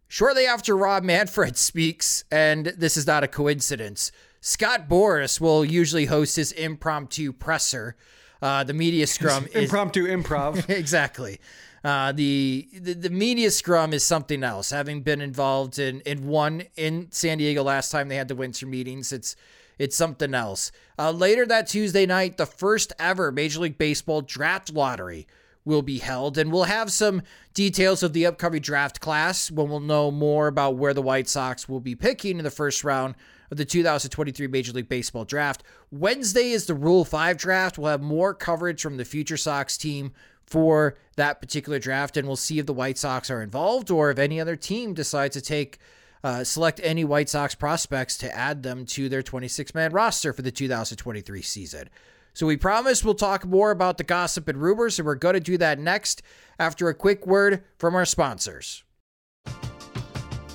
Shortly 0.08 0.48
after 0.48 0.76
Rob 0.76 1.04
Manfred 1.04 1.56
speaks, 1.70 2.24
and 2.32 2.66
this 2.66 2.98
is 2.98 3.06
not 3.06 3.24
a 3.24 3.28
coincidence, 3.28 4.12
Scott 4.42 4.90
Boras 4.90 5.40
will 5.40 5.64
usually 5.64 6.06
host 6.06 6.36
his 6.36 6.52
impromptu 6.52 7.32
presser. 7.32 7.96
Uh, 8.42 8.64
the 8.64 8.74
media 8.74 9.06
scrum 9.08 9.46
is 9.54 9.66
Impromptu 9.66 10.08
improv. 10.08 10.68
exactly. 10.76 11.40
Uh, 11.84 12.12
the, 12.12 12.68
the 12.80 12.94
the 12.94 13.10
media 13.10 13.50
scrum 13.50 13.92
is 13.92 14.04
something 14.04 14.44
else. 14.44 14.70
Having 14.70 15.02
been 15.02 15.22
involved 15.22 15.80
in 15.80 16.02
in 16.02 16.28
one 16.28 16.64
in 16.76 17.08
San 17.12 17.40
Diego 17.40 17.64
last 17.64 17.90
time 17.90 18.08
they 18.08 18.18
had 18.18 18.28
the 18.28 18.36
winter 18.36 18.68
meetings, 18.68 19.12
it's 19.12 19.36
it's 19.80 19.96
something 19.96 20.36
else. 20.36 20.72
Uh, 21.00 21.10
later 21.10 21.44
that 21.48 21.66
Tuesday 21.66 22.06
night, 22.06 22.38
the 22.38 22.46
first 22.46 22.94
ever 23.00 23.32
Major 23.32 23.62
League 23.62 23.80
Baseball 23.80 24.22
draft 24.22 24.72
lottery 24.72 25.26
will 25.66 25.82
be 25.82 25.98
held, 25.98 26.38
and 26.38 26.52
we'll 26.52 26.66
have 26.66 26.92
some 26.92 27.24
details 27.56 28.04
of 28.04 28.14
the 28.14 28.28
upcoming 28.28 28.62
draft 28.62 29.00
class 29.00 29.50
when 29.50 29.70
we'll 29.70 29.80
know 29.80 30.12
more 30.12 30.48
about 30.48 30.76
where 30.76 30.94
the 30.94 31.02
White 31.02 31.28
Sox 31.28 31.68
will 31.68 31.80
be 31.80 31.96
picking 31.96 32.38
in 32.38 32.44
the 32.44 32.52
first 32.52 32.84
round 32.84 33.16
of 33.50 33.58
the 33.58 33.66
2023 33.66 34.48
Major 34.48 34.72
League 34.72 34.88
Baseball 34.90 35.26
draft. 35.26 35.64
Wednesday 35.92 36.52
is 36.52 36.66
the 36.66 36.74
Rule 36.74 37.04
5 37.04 37.38
draft. 37.38 37.78
We'll 37.78 37.92
have 37.92 38.02
more 38.02 38.34
coverage 38.34 38.82
from 38.82 38.98
the 38.98 39.06
Future 39.06 39.38
Sox 39.38 39.78
team 39.78 40.14
for 40.52 40.98
that 41.16 41.42
particular 41.42 41.80
draft, 41.80 42.18
and 42.18 42.28
we'll 42.28 42.36
see 42.36 42.60
if 42.60 42.66
the 42.66 42.74
White 42.74 42.98
Sox 42.98 43.32
are 43.32 43.42
involved 43.42 43.90
or 43.90 44.12
if 44.12 44.20
any 44.20 44.40
other 44.40 44.56
team 44.56 44.94
decides 44.94 45.34
to 45.34 45.42
take. 45.42 45.80
Uh, 46.24 46.44
select 46.44 46.80
any 46.84 47.04
White 47.04 47.30
Sox 47.30 47.56
prospects 47.56 48.16
to 48.16 48.32
add 48.38 48.62
them 48.62 48.86
to 48.86 49.10
their 49.10 49.24
26 49.24 49.74
man 49.74 49.92
roster 49.92 50.32
for 50.34 50.44
the 50.44 50.52
2023 50.52 51.42
season. 51.42 51.90
So 52.34 52.46
we 52.46 52.58
promise 52.58 53.04
we'll 53.04 53.16
talk 53.16 53.44
more 53.44 53.72
about 53.72 53.98
the 53.98 54.04
gossip 54.04 54.48
and 54.48 54.62
rumors, 54.62 55.00
and 55.00 55.06
we're 55.08 55.16
going 55.16 55.34
to 55.34 55.40
do 55.40 55.58
that 55.58 55.80
next 55.80 56.22
after 56.60 56.90
a 56.90 56.94
quick 56.94 57.26
word 57.26 57.64
from 57.80 57.96
our 57.96 58.06
sponsors. 58.06 58.84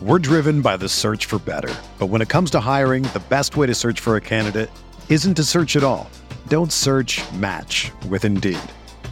We're 0.01 0.19
driven 0.19 0.63
by 0.63 0.77
the 0.77 0.89
search 0.89 1.27
for 1.27 1.39
better. 1.39 1.75
But 1.99 2.07
when 2.07 2.23
it 2.23 2.29
comes 2.29 2.51
to 2.53 2.61
hiring, 2.61 3.03
the 3.03 3.23
best 3.29 3.57
way 3.57 3.67
to 3.67 3.75
search 3.75 3.99
for 3.99 4.17
a 4.17 4.21
candidate 4.21 4.71
isn't 5.09 5.35
to 5.35 5.43
search 5.43 5.75
at 5.75 5.83
all. 5.83 6.09
Don't 6.49 6.73
search 6.73 7.23
match 7.33 7.91
with 8.09 8.25
Indeed. 8.25 8.61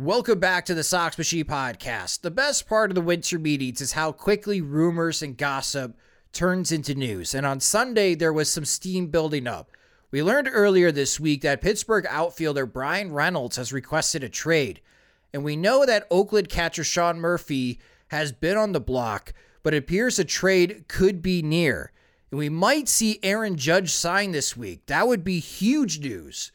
Welcome 0.00 0.40
back 0.40 0.64
to 0.64 0.72
the 0.72 0.82
Sox 0.82 1.18
Machine 1.18 1.44
Podcast. 1.44 2.22
The 2.22 2.30
best 2.30 2.66
part 2.66 2.90
of 2.90 2.94
the 2.94 3.02
winter 3.02 3.38
meetings 3.38 3.82
is 3.82 3.92
how 3.92 4.12
quickly 4.12 4.62
rumors 4.62 5.20
and 5.20 5.36
gossip 5.36 5.94
turns 6.32 6.72
into 6.72 6.94
news. 6.94 7.34
And 7.34 7.44
on 7.44 7.60
Sunday, 7.60 8.14
there 8.14 8.32
was 8.32 8.50
some 8.50 8.64
steam 8.64 9.08
building 9.08 9.46
up 9.46 9.70
We 10.10 10.22
learned 10.22 10.48
earlier 10.50 10.90
this 10.90 11.20
week 11.20 11.42
that 11.42 11.60
Pittsburgh 11.60 12.06
outfielder 12.08 12.64
Bryan 12.64 13.12
Reynolds 13.12 13.58
has 13.58 13.74
requested 13.74 14.24
a 14.24 14.30
trade. 14.30 14.80
And 15.34 15.44
we 15.44 15.54
know 15.54 15.84
that 15.84 16.06
Oakland 16.10 16.48
catcher 16.48 16.82
Sean 16.82 17.20
Murphy 17.20 17.78
has 18.08 18.32
been 18.32 18.56
on 18.56 18.72
the 18.72 18.80
block, 18.80 19.34
but 19.62 19.74
it 19.74 19.82
appears 19.84 20.18
a 20.18 20.24
trade 20.24 20.86
could 20.88 21.20
be 21.20 21.42
near. 21.42 21.92
And 22.30 22.38
we 22.38 22.48
might 22.48 22.88
see 22.88 23.20
Aaron 23.22 23.58
Judge 23.58 23.92
sign 23.92 24.32
this 24.32 24.56
week. 24.56 24.86
That 24.86 25.06
would 25.06 25.24
be 25.24 25.40
huge 25.40 26.00
news. 26.00 26.52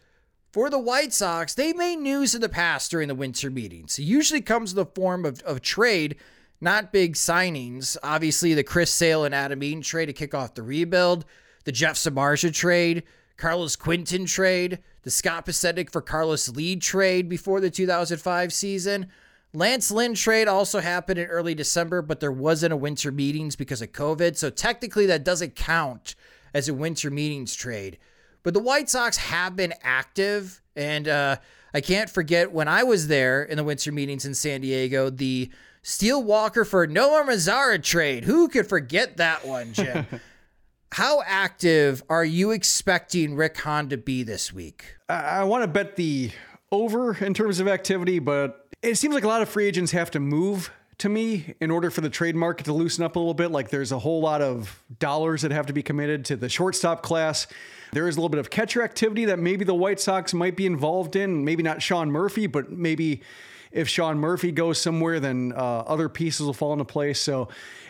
For 0.55 0.69
the 0.69 0.79
White 0.79 1.11
Sox, 1.11 1.53
they 1.53 1.73
made 1.73 1.97
news 1.97 2.33
in 2.33 2.39
the 2.39 2.47
past 2.47 2.89
during 2.89 3.09
the 3.09 3.13
winter 3.13 3.51
meetings. 3.51 3.99
It 3.99 4.03
usually 4.03 4.39
comes 4.39 4.71
in 4.71 4.77
the 4.77 4.85
form 4.85 5.25
of, 5.25 5.41
of 5.41 5.61
trade, 5.61 6.15
not 6.61 6.93
big 6.93 7.15
signings. 7.15 7.97
Obviously, 8.01 8.53
the 8.53 8.63
Chris 8.63 8.89
Sale 8.89 9.25
and 9.25 9.35
Adam 9.35 9.61
Eaton 9.61 9.81
trade 9.81 10.05
to 10.05 10.13
kick 10.13 10.33
off 10.33 10.53
the 10.53 10.63
rebuild, 10.63 11.25
the 11.65 11.73
Jeff 11.73 11.97
Samardzija 11.97 12.53
trade, 12.53 13.03
Carlos 13.35 13.75
Quentin 13.75 14.25
trade, 14.25 14.79
the 15.01 15.11
Scott 15.11 15.45
Podsednik 15.45 15.91
for 15.91 15.99
Carlos 15.99 16.47
Lee 16.47 16.77
trade 16.77 17.27
before 17.27 17.59
the 17.59 17.69
2005 17.69 18.53
season. 18.53 19.07
Lance 19.51 19.91
Lynn 19.91 20.13
trade 20.13 20.47
also 20.47 20.79
happened 20.79 21.19
in 21.19 21.27
early 21.27 21.53
December, 21.53 22.01
but 22.01 22.21
there 22.21 22.31
wasn't 22.31 22.71
a 22.71 22.77
winter 22.77 23.11
meetings 23.11 23.57
because 23.57 23.81
of 23.81 23.91
COVID. 23.91 24.37
So 24.37 24.49
technically, 24.49 25.05
that 25.07 25.25
doesn't 25.25 25.57
count 25.57 26.15
as 26.53 26.69
a 26.69 26.73
winter 26.73 27.11
meetings 27.11 27.55
trade. 27.55 27.97
But 28.45 28.53
the 28.53 28.60
White 28.60 28.89
Sox 28.89 29.17
have 29.17 29.55
been 29.55 29.73
active. 29.81 30.62
And 30.75 31.08
uh, 31.08 31.38
I 31.73 31.81
can't 31.81 32.10
forget 32.10 32.51
when 32.51 32.67
I 32.67 32.84
was 32.84 33.08
there 33.08 33.43
in 33.43 33.58
the 33.58 33.63
winter 33.63 33.91
meetings 33.91 34.23
in 34.23 34.36
San 34.36 34.62
Diego, 34.62 35.10
the 35.10 35.49
Steele 35.81 36.23
Walker 36.23 36.63
for 36.63 36.88
Nomar 36.88 37.25
Mazara 37.25 37.81
trade. 37.81 38.23
Who 38.23 38.47
could 38.47 38.67
forget 38.67 39.17
that 39.17 39.47
one, 39.47 39.73
Jim? 39.73 40.05
How 40.91 41.23
active 41.25 42.03
are 42.08 42.23
you 42.23 42.51
expecting 42.51 43.36
Rick 43.36 43.58
Hahn 43.58 43.89
to 43.89 43.97
be 43.97 44.21
this 44.21 44.53
week? 44.53 44.95
I, 45.10 45.21
I 45.39 45.43
want 45.43 45.63
to 45.63 45.67
bet 45.67 45.95
the 45.95 46.29
over 46.71 47.15
in 47.15 47.34
terms 47.34 47.60
of 47.60 47.67
activity, 47.67 48.19
but 48.19 48.67
it 48.84 48.95
seems 48.95 49.15
like 49.15 49.23
a 49.23 49.27
lot 49.27 49.41
of 49.41 49.49
free 49.49 49.65
agents 49.65 49.91
have 49.91 50.12
to 50.12 50.19
move 50.19 50.69
to 50.99 51.10
me 51.10 51.55
in 51.60 51.71
order 51.71 51.89
for 51.91 52.01
the 52.01 52.10
trade 52.10 52.36
market 52.36 52.65
to 52.65 52.73
loosen 52.73 53.03
up 53.03 53.15
a 53.15 53.19
little 53.19 53.34
bit. 53.34 53.51
Like 53.51 53.69
there's 53.69 53.91
a 53.91 53.99
whole 53.99 54.21
lot 54.21 54.41
of 54.41 54.81
dollars 54.99 55.41
that 55.41 55.51
have 55.51 55.65
to 55.67 55.73
be 55.73 55.84
committed 55.84 56.25
to 56.25 56.36
the 56.36 56.49
shortstop 56.49 57.01
class. 57.01 57.47
There 57.91 58.08
is 58.08 58.15
a 58.15 58.19
little 58.19 58.29
bit 58.29 58.39
of 58.39 58.49
catcher 58.49 58.84
activity 58.84 59.25
that 59.25 59.39
maybe 59.39 59.65
the 59.65 59.75
White 59.75 59.99
Sox 59.99 60.34
might 60.34 60.55
be 60.55 60.65
involved 60.65 61.15
in. 61.15 61.45
Maybe 61.45 61.63
not 61.63 61.81
Sean 61.81 62.12
Murphy, 62.12 62.47
but 62.47 62.71
maybe 62.71 63.21
if 63.71 63.89
Sean 63.89 64.17
Murphy 64.17 64.51
goes 64.51 64.79
somewhere, 64.79 65.19
then 65.19 65.53
uh, 65.55 65.60
other 65.60 66.08
pieces 66.08 66.45
will 66.45 66.53
fall 66.53 66.73
into 66.73 66.86
place. 66.86 67.19
So 67.19 67.49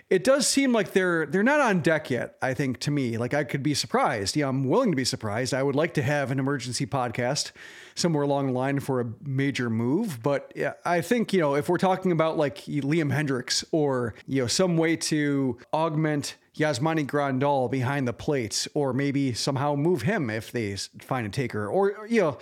it 0.10 0.24
does 0.24 0.48
seem 0.48 0.72
like 0.72 0.92
they're 0.92 1.26
they're 1.26 1.44
not 1.44 1.60
on 1.60 1.82
deck 1.82 2.12
yet. 2.12 2.36
I 2.42 2.54
think 2.54 2.80
to 2.82 2.92
me, 2.92 3.18
like 3.18 3.34
I 3.34 3.44
could 3.44 3.64
be 3.64 3.74
surprised. 3.74 4.36
Yeah, 4.36 4.48
I'm 4.48 4.64
willing 4.64 4.92
to 4.92 4.96
be 4.96 5.06
surprised. 5.06 5.54
I 5.54 5.64
would 5.64 5.76
like 5.76 5.96
to 5.96 6.04
have 6.04 6.30
an 6.30 6.38
emergency 6.38 6.86
podcast 6.86 7.52
somewhere 7.96 8.24
along 8.24 8.48
the 8.48 8.54
line 8.54 8.80
for 8.80 9.02
a 9.02 9.06
major 9.24 9.70
move, 9.70 10.22
but 10.22 10.54
I 10.86 11.02
think 11.02 11.34
you 11.34 11.40
know 11.40 11.56
if 11.56 11.70
we're 11.70 11.78
talking 11.78 12.12
about 12.12 12.38
like 12.38 12.58
Liam 12.66 13.12
Hendriks 13.12 13.64
or 13.72 14.14
you 14.28 14.42
know 14.42 14.48
some 14.48 14.78
way 14.78 14.96
to 14.98 15.58
augment 15.74 16.36
Yasmani 16.56 17.06
Grandal 17.06 17.70
behind 17.70 18.08
the 18.08 18.14
plates, 18.14 18.68
or 18.76 18.94
maybe 18.94 19.34
somehow 19.34 19.76
move 19.76 20.04
him 20.04 20.30
if 20.30 20.52
they 20.52 20.76
find 21.00 21.26
a 21.26 21.30
taker, 21.30 21.68
or 21.68 22.06
you 22.08 22.22
know 22.22 22.38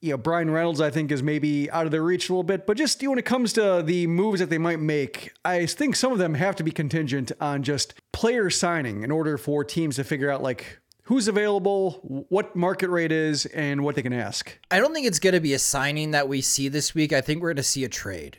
you 0.00 0.10
know, 0.10 0.16
Bryan 0.16 0.50
Reynolds, 0.50 0.80
I 0.80 0.90
think, 0.90 1.12
is 1.12 1.22
maybe 1.22 1.70
out 1.70 1.84
of 1.84 1.92
their 1.92 2.02
reach 2.02 2.28
a 2.28 2.32
little 2.32 2.42
bit. 2.42 2.66
But 2.66 2.76
just 2.76 3.02
you 3.02 3.08
know, 3.08 3.12
when 3.12 3.18
it 3.18 3.24
comes 3.24 3.52
to 3.54 3.82
the 3.84 4.06
moves 4.06 4.40
that 4.40 4.48
they 4.48 4.58
might 4.58 4.80
make, 4.80 5.32
I 5.44 5.66
think 5.66 5.94
some 5.94 6.12
of 6.12 6.18
them 6.18 6.34
have 6.34 6.56
to 6.56 6.62
be 6.62 6.70
contingent 6.70 7.32
on 7.40 7.62
just 7.62 7.94
player 8.12 8.48
signing 8.48 9.02
in 9.02 9.10
order 9.10 9.36
for 9.36 9.62
teams 9.62 9.96
to 9.96 10.04
figure 10.04 10.30
out 10.30 10.42
like 10.42 10.78
who's 11.04 11.28
available, 11.28 12.24
what 12.28 12.54
market 12.56 12.88
rate 12.88 13.12
is, 13.12 13.44
and 13.46 13.82
what 13.82 13.94
they 13.94 14.02
can 14.02 14.12
ask. 14.12 14.58
I 14.70 14.78
don't 14.78 14.94
think 14.94 15.06
it's 15.06 15.18
going 15.18 15.34
to 15.34 15.40
be 15.40 15.54
a 15.54 15.58
signing 15.58 16.12
that 16.12 16.28
we 16.28 16.40
see 16.40 16.68
this 16.68 16.94
week. 16.94 17.12
I 17.12 17.20
think 17.20 17.42
we're 17.42 17.50
going 17.50 17.56
to 17.56 17.62
see 17.62 17.84
a 17.84 17.88
trade. 17.88 18.38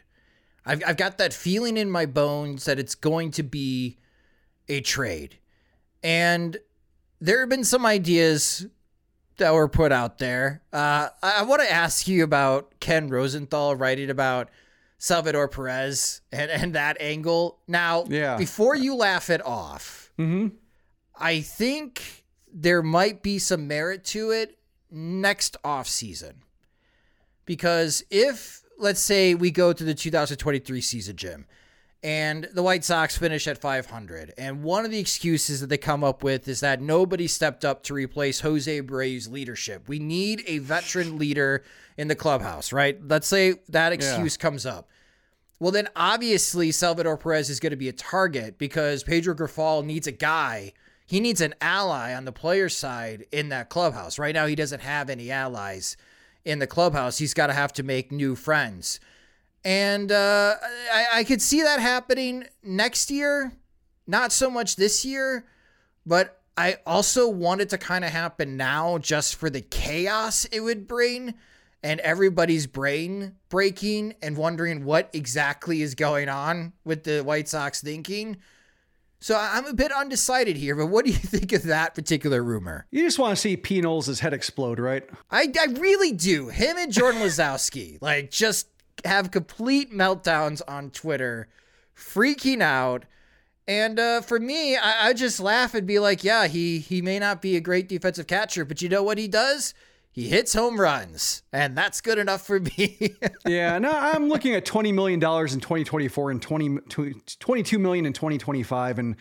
I've, 0.66 0.82
I've 0.88 0.98
got 0.98 1.18
that 1.18 1.34
feeling 1.34 1.78
in 1.78 1.92
my 1.92 2.06
bones 2.06 2.66
that 2.66 2.80
it's 2.80 2.96
going 2.96 3.32
to 3.32 3.44
be 3.44 3.98
a 4.70 4.80
trade. 4.82 5.38
And 6.02 6.58
there 7.20 7.42
have 7.42 7.50
been 7.50 7.64
some 7.64 7.86
ideas 7.86 8.66
that 9.38 9.54
were 9.54 9.68
put 9.68 9.92
out 9.92 10.18
there. 10.18 10.62
Uh, 10.72 11.10
I, 11.22 11.40
I 11.40 11.42
want 11.44 11.62
to 11.62 11.72
ask 11.72 12.08
you 12.08 12.24
about 12.24 12.80
Ken 12.80 13.08
Rosenthal 13.08 13.76
writing 13.76 14.10
about 14.10 14.50
Salvador 14.98 15.48
Perez 15.48 16.22
and, 16.32 16.52
and 16.52 16.76
that 16.76 16.98
angle. 17.00 17.60
Now, 17.68 18.06
yeah. 18.08 18.38
before 18.38 18.76
you 18.76 18.96
laugh 18.96 19.30
it 19.30 19.44
off, 19.46 20.12
mm-hmm. 20.20 20.56
I 21.16 21.42
think 21.42 22.26
there 22.54 22.84
might 22.84 23.24
be 23.24 23.40
some 23.40 23.68
merit 23.68 24.04
to 24.06 24.32
it 24.32 24.60
next 24.92 25.58
off 25.64 25.88
season. 25.88 26.44
Because 27.46 28.04
if, 28.12 28.64
let's 28.78 29.02
say, 29.02 29.34
we 29.34 29.52
go 29.52 29.74
to 29.74 29.84
the 29.84 29.96
2023 29.96 30.82
season, 30.82 31.16
Jim, 31.16 31.48
and 32.04 32.50
the 32.54 32.64
White 32.64 32.84
Sox 32.84 33.18
finish 33.18 33.48
at 33.48 33.60
500. 33.60 34.34
And 34.38 34.64
one 34.64 34.86
of 34.86 34.92
the 34.92 35.00
excuses 35.00 35.62
that 35.62 35.68
they 35.68 35.78
come 35.78 36.04
up 36.04 36.24
with 36.24 36.48
is 36.48 36.60
that 36.62 36.82
nobody 36.82 37.28
stepped 37.28 37.64
up 37.64 37.84
to 37.84 37.94
replace 37.94 38.40
Jose 38.40 38.82
Abreu's 38.82 39.28
leadership. 39.28 39.88
We 39.88 40.00
need 40.00 40.44
a 40.48 40.58
veteran 40.60 41.18
leader 41.20 41.64
in 41.98 42.08
the 42.08 42.16
clubhouse, 42.16 42.74
right? 42.74 42.98
Let's 43.08 43.28
say 43.28 43.56
that 43.70 43.92
excuse 43.92 44.36
yeah. 44.36 44.42
comes 44.42 44.66
up. 44.66 44.90
Well, 45.60 45.72
then 45.72 45.90
obviously 45.96 46.72
Salvador 46.72 47.18
Perez 47.18 47.52
is 47.52 47.60
going 47.60 47.70
to 47.70 47.78
be 47.78 47.90
a 47.90 47.94
target 47.94 48.58
because 48.58 49.04
Pedro 49.04 49.36
Grifol 49.36 49.86
needs 49.86 50.08
a 50.08 50.12
guy. 50.12 50.74
He 51.06 51.20
needs 51.20 51.40
an 51.40 51.54
ally 51.62 52.16
on 52.16 52.26
the 52.26 52.32
player 52.32 52.68
side 52.68 53.26
in 53.32 53.50
that 53.50 53.70
clubhouse. 53.70 54.18
Right 54.18 54.34
now, 54.34 54.48
he 54.48 54.56
doesn't 54.56 54.80
have 54.80 55.08
any 55.08 55.30
allies 55.30 55.98
in 56.44 56.58
the 56.58 56.66
clubhouse. 56.66 57.20
He's 57.20 57.36
got 57.36 57.48
to 57.48 57.54
have 57.54 57.74
to 57.74 57.84
make 57.84 58.12
new 58.12 58.36
friends. 58.36 59.00
And 59.64 60.12
uh, 60.12 60.56
I, 60.92 61.06
I 61.16 61.24
could 61.24 61.42
see 61.42 61.62
that 61.62 61.80
happening 61.80 62.46
next 62.64 63.12
year, 63.12 63.54
not 64.08 64.32
so 64.32 64.50
much 64.50 64.76
this 64.76 65.06
year, 65.06 65.46
but 66.06 66.42
I 66.58 66.78
also 66.86 67.30
want 67.30 67.62
it 67.62 67.70
to 67.70 67.78
kind 67.78 68.04
of 68.04 68.12
happen 68.12 68.58
now 68.58 68.98
just 68.98 69.36
for 69.36 69.50
the 69.50 69.62
chaos 69.62 70.46
it 70.46 70.62
would 70.62 70.88
bring 70.88 71.36
and 71.84 72.00
everybody's 72.02 72.68
brain 72.68 73.36
breaking 73.50 74.16
and 74.22 74.38
wondering 74.38 74.86
what 74.86 75.10
exactly 75.14 75.82
is 75.82 75.96
going 75.96 76.30
on 76.30 76.74
with 76.84 77.04
the 77.04 77.22
White 77.22 77.48
Sox 77.48 77.82
thinking. 77.82 78.38
So 79.20 79.38
I'm 79.40 79.66
a 79.68 79.74
bit 79.74 79.92
undecided 79.92 80.58
here, 80.58 80.76
but 80.76 80.88
what 80.88 81.06
do 81.06 81.12
you 81.12 81.18
think 81.18 81.54
of 81.54 81.64
that 81.64 81.96
particular 81.96 82.44
rumor? 82.44 82.88
You 82.92 83.04
just 83.04 83.20
want 83.20 83.36
to 83.36 83.42
see 83.42 83.56
P. 83.56 83.82
Knowles' 83.82 84.20
head 84.20 84.34
explode, 84.34 84.80
right? 84.80 85.08
I, 85.30 85.52
I 85.60 85.66
really 85.74 86.12
do. 86.12 86.50
Him 86.50 86.78
and 86.78 86.92
Jordan 86.92 87.22
Lazowski, 87.24 88.00
like 88.02 88.32
just 88.32 88.68
have 89.06 89.32
complete 89.32 89.92
meltdowns 89.92 90.62
on 90.68 90.92
Twitter, 90.92 91.48
freaking 91.96 92.62
out. 92.62 93.06
And 93.68 94.00
uh, 94.00 94.22
for 94.22 94.40
me, 94.40 94.76
I, 94.76 95.10
I 95.10 95.14
just 95.14 95.40
laugh 95.40 95.74
and 95.74 95.86
be 95.88 96.00
like, 96.00 96.24
yeah, 96.24 96.48
he 96.48 96.80
he 96.80 97.02
may 97.02 97.20
not 97.20 97.42
be 97.42 97.56
a 97.56 97.62
great 97.62 97.88
defensive 97.88 98.28
catcher, 98.28 98.66
but 98.66 98.82
you 98.82 98.90
know 98.90 99.04
what 99.04 99.18
he 99.18 99.28
does? 99.28 99.74
He 100.14 100.28
hits 100.28 100.54
home 100.54 100.80
runs, 100.80 101.42
and 101.54 101.78
that's 101.78 102.02
good 102.02 102.18
enough 102.18 102.46
for 102.46 102.60
me. 102.60 103.16
yeah, 103.48 103.80
no, 103.80 103.92
I'm 103.92 104.28
looking 104.28 104.54
at 104.56 104.66
$20 104.66 104.94
million 104.94 105.20
in 105.20 105.20
2024 105.22 106.32
and 106.32 106.42
20, 106.42 106.80
22 107.40 107.80
million 107.80 108.06
in 108.06 108.12
2025. 108.12 109.00
And 109.00 109.16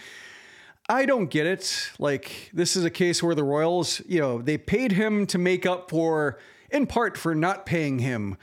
I 0.89 1.07
don't 1.07 1.31
get 1.31 1.47
it. 1.47 1.93
Like, 2.01 2.51
this 2.53 2.75
is 2.75 2.85
a 2.85 2.91
case 2.91 3.23
where 3.23 3.37
the 3.37 3.45
Royals, 3.45 4.03
you 4.09 4.19
know, 4.19 4.43
they 4.43 4.59
paid 4.59 4.91
him 4.91 5.27
to 5.29 5.39
make 5.39 5.65
up 5.65 5.91
for, 5.91 6.41
in 6.73 6.89
part, 6.89 7.17
for 7.17 7.37
not 7.37 7.67
paying 7.67 8.01
him 8.01 8.37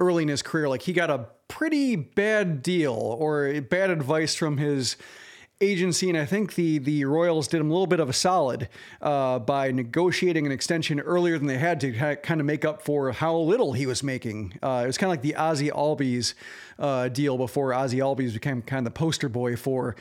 early 0.00 0.22
in 0.22 0.28
his 0.28 0.42
career. 0.42 0.68
Like 0.68 0.82
he 0.82 0.92
got 0.92 1.10
a 1.10 1.26
pretty 1.48 1.96
bad 1.96 2.62
deal 2.62 2.94
or 2.94 3.60
bad 3.60 3.90
advice 3.90 4.34
from 4.34 4.58
his 4.58 4.96
agency, 5.60 6.08
and 6.08 6.18
I 6.18 6.26
think 6.26 6.54
the 6.54 6.78
the 6.78 7.04
Royals 7.04 7.48
did 7.48 7.60
him 7.60 7.70
a 7.70 7.72
little 7.72 7.86
bit 7.86 8.00
of 8.00 8.08
a 8.08 8.12
solid 8.12 8.68
uh, 9.00 9.38
by 9.38 9.70
negotiating 9.70 10.46
an 10.46 10.52
extension 10.52 11.00
earlier 11.00 11.38
than 11.38 11.46
they 11.46 11.58
had 11.58 11.80
to 11.80 12.16
kind 12.16 12.40
of 12.40 12.46
make 12.46 12.64
up 12.64 12.82
for 12.82 13.12
how 13.12 13.36
little 13.36 13.72
he 13.72 13.86
was 13.86 14.02
making. 14.02 14.58
Uh, 14.62 14.82
it 14.84 14.86
was 14.86 14.98
kind 14.98 15.08
of 15.08 15.12
like 15.12 15.22
the 15.22 15.36
Ozzie 15.36 15.70
Albies 15.70 16.34
uh, 16.78 17.08
deal 17.08 17.36
before 17.38 17.72
Ozzie 17.72 17.98
Albies 17.98 18.32
became 18.32 18.62
kind 18.62 18.86
of 18.86 18.92
the 18.92 18.98
poster 18.98 19.28
boy 19.28 19.56
for 19.56 19.96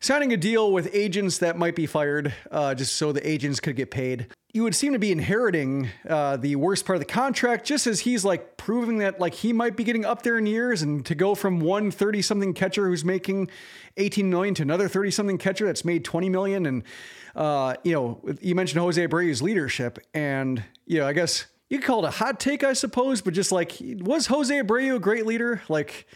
signing 0.00 0.32
a 0.32 0.36
deal 0.36 0.72
with 0.72 0.88
agents 0.94 1.38
that 1.38 1.56
might 1.58 1.76
be 1.76 1.86
fired 1.86 2.32
uh, 2.50 2.74
just 2.74 2.96
so 2.96 3.12
the 3.12 3.26
agents 3.28 3.60
could 3.60 3.76
get 3.76 3.90
paid. 3.90 4.26
You 4.52 4.64
would 4.64 4.74
seem 4.74 4.94
to 4.94 4.98
be 4.98 5.12
inheriting 5.12 5.90
uh, 6.08 6.36
the 6.36 6.56
worst 6.56 6.84
part 6.84 6.96
of 6.96 7.00
the 7.00 7.12
contract 7.12 7.64
just 7.64 7.86
as 7.86 8.00
he's 8.00 8.24
like 8.24 8.56
proving 8.56 8.98
that 8.98 9.20
like 9.20 9.34
he 9.34 9.52
might 9.52 9.76
be 9.76 9.84
getting 9.84 10.04
up 10.04 10.22
there 10.22 10.38
in 10.38 10.46
years 10.46 10.82
and 10.82 11.06
to 11.06 11.14
go 11.14 11.36
from 11.36 11.60
one 11.60 11.92
30 11.92 12.20
something 12.20 12.52
catcher 12.52 12.88
who's 12.88 13.04
making 13.04 13.48
18 13.96 14.28
million 14.28 14.54
to 14.56 14.62
another 14.62 14.88
30 14.88 15.12
something 15.12 15.38
catcher 15.38 15.66
that's 15.66 15.84
made 15.84 16.04
20 16.04 16.28
million. 16.30 16.66
And, 16.66 16.82
uh, 17.36 17.74
you 17.84 17.92
know, 17.92 18.20
you 18.40 18.56
mentioned 18.56 18.80
Jose 18.80 19.06
Abreu's 19.06 19.40
leadership 19.40 19.98
and, 20.14 20.64
you 20.84 20.98
know, 20.98 21.06
I 21.06 21.12
guess 21.12 21.46
you 21.68 21.78
could 21.78 21.86
call 21.86 22.04
it 22.04 22.08
a 22.08 22.12
hot 22.12 22.40
take, 22.40 22.64
I 22.64 22.72
suppose, 22.72 23.20
but 23.20 23.34
just 23.34 23.52
like, 23.52 23.76
was 23.80 24.26
Jose 24.26 24.52
Abreu 24.52 24.96
a 24.96 24.98
great 24.98 25.26
leader? 25.26 25.62
Like, 25.68 26.08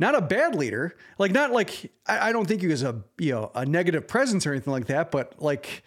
not 0.00 0.14
a 0.14 0.22
bad 0.22 0.54
leader. 0.54 0.96
Like 1.18 1.30
not 1.30 1.52
like 1.52 1.92
I, 2.06 2.30
I 2.30 2.32
don't 2.32 2.46
think 2.46 2.62
he 2.62 2.66
was 2.66 2.82
a 2.82 3.02
you 3.18 3.32
know 3.32 3.52
a 3.54 3.66
negative 3.66 4.08
presence 4.08 4.46
or 4.46 4.52
anything 4.52 4.72
like 4.72 4.86
that, 4.86 5.10
but 5.10 5.40
like 5.40 5.84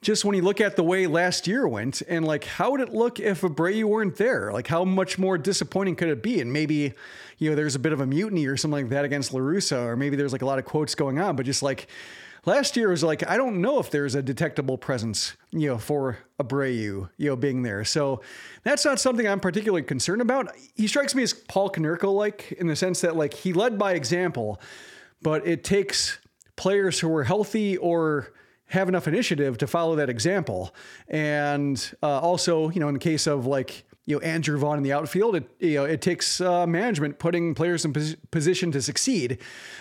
just 0.00 0.24
when 0.24 0.36
you 0.36 0.42
look 0.42 0.60
at 0.60 0.76
the 0.76 0.82
way 0.82 1.06
last 1.06 1.46
year 1.46 1.66
went 1.66 2.02
and 2.08 2.24
like 2.24 2.44
how 2.44 2.70
would 2.70 2.80
it 2.80 2.92
look 2.92 3.18
if 3.18 3.40
Abreu 3.40 3.84
weren't 3.84 4.16
there? 4.16 4.52
Like 4.52 4.66
how 4.66 4.84
much 4.84 5.18
more 5.18 5.36
disappointing 5.36 5.96
could 5.96 6.08
it 6.08 6.22
be? 6.22 6.40
And 6.40 6.52
maybe, 6.52 6.94
you 7.38 7.50
know, 7.50 7.56
there's 7.56 7.74
a 7.74 7.78
bit 7.78 7.92
of 7.92 8.00
a 8.00 8.06
mutiny 8.06 8.46
or 8.46 8.56
something 8.56 8.84
like 8.84 8.90
that 8.90 9.04
against 9.04 9.32
La 9.32 9.40
Russa, 9.40 9.86
or 9.86 9.96
maybe 9.96 10.16
there's 10.16 10.32
like 10.32 10.42
a 10.42 10.46
lot 10.46 10.58
of 10.58 10.64
quotes 10.64 10.94
going 10.94 11.18
on, 11.18 11.36
but 11.36 11.46
just 11.46 11.62
like 11.62 11.88
last 12.44 12.76
year 12.76 12.90
was 12.90 13.02
like 13.02 13.28
I 13.28 13.36
don't 13.36 13.60
know 13.60 13.78
if 13.80 13.90
there's 13.90 14.14
a 14.14 14.22
detectable 14.22 14.78
presence, 14.78 15.36
you 15.50 15.68
know, 15.68 15.78
for 15.78 16.18
Abreu, 16.40 17.10
you 17.16 17.28
know, 17.28 17.36
being 17.36 17.62
there. 17.62 17.84
So 17.84 18.22
that's 18.62 18.84
not 18.84 19.00
something 19.00 19.26
I'm 19.26 19.40
particularly 19.40 19.82
concerned 19.82 20.22
about. 20.22 20.54
He 20.76 20.86
strikes 20.86 21.14
me 21.14 21.24
as 21.24 21.34
Paul 21.34 21.70
Konerko 21.70 22.14
like 22.14 22.52
in 22.52 22.68
the 22.68 22.76
sense 22.76 23.00
that 23.00 23.16
like 23.16 23.34
he 23.34 23.52
led 23.52 23.78
by 23.78 23.94
example, 23.94 24.60
but 25.22 25.46
it 25.46 25.64
takes 25.64 26.18
players 26.54 27.00
who 27.00 27.14
are 27.16 27.24
healthy 27.24 27.76
or 27.76 28.32
have 28.68 28.88
enough 28.88 29.08
initiative 29.08 29.58
to 29.58 29.66
follow 29.66 29.96
that 29.96 30.08
example. 30.08 30.74
And 31.08 31.92
uh, 32.02 32.20
also, 32.20 32.70
you 32.70 32.80
know, 32.80 32.88
in 32.88 32.94
the 32.94 33.00
case 33.00 33.26
of 33.26 33.46
like 33.46 33.84
you 34.04 34.16
know 34.16 34.20
Andrew 34.20 34.56
Vaughn 34.58 34.78
in 34.78 34.82
the 34.82 34.92
outfield, 34.92 35.36
it 35.36 35.50
you 35.58 35.74
know 35.74 35.84
it 35.84 36.00
takes 36.00 36.40
uh, 36.40 36.66
management 36.66 37.18
putting 37.18 37.54
players 37.54 37.84
in 37.84 37.92
pos- 37.92 38.16
position 38.30 38.72
to 38.72 38.80
succeed 38.80 39.38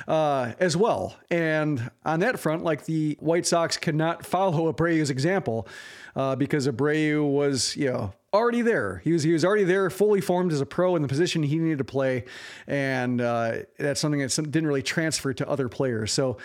uh, 0.07 0.53
as 0.59 0.75
well. 0.75 1.15
And 1.29 1.89
on 2.05 2.19
that 2.19 2.39
front, 2.39 2.63
like 2.63 2.85
the 2.85 3.17
White 3.19 3.45
Sox 3.45 3.77
cannot 3.77 4.25
follow 4.25 4.71
Abreu's 4.71 5.09
example 5.09 5.67
uh, 6.15 6.35
because 6.35 6.67
Abreu 6.67 7.29
was 7.29 7.75
you 7.77 7.89
know 7.89 8.13
already 8.33 8.61
there. 8.61 9.01
He 9.03 9.13
was 9.13 9.23
he 9.23 9.31
was 9.31 9.45
already 9.45 9.63
there, 9.63 9.89
fully 9.89 10.19
formed 10.19 10.51
as 10.51 10.59
a 10.59 10.65
pro 10.65 10.95
in 10.95 11.01
the 11.01 11.07
position 11.07 11.43
he 11.43 11.57
needed 11.57 11.77
to 11.77 11.85
play, 11.85 12.25
and 12.67 13.21
uh, 13.21 13.59
that's 13.77 14.01
something 14.01 14.19
that 14.19 14.33
didn't 14.35 14.67
really 14.67 14.83
transfer 14.83 15.33
to 15.33 15.47
other 15.49 15.69
players. 15.69 16.11
So 16.11 16.37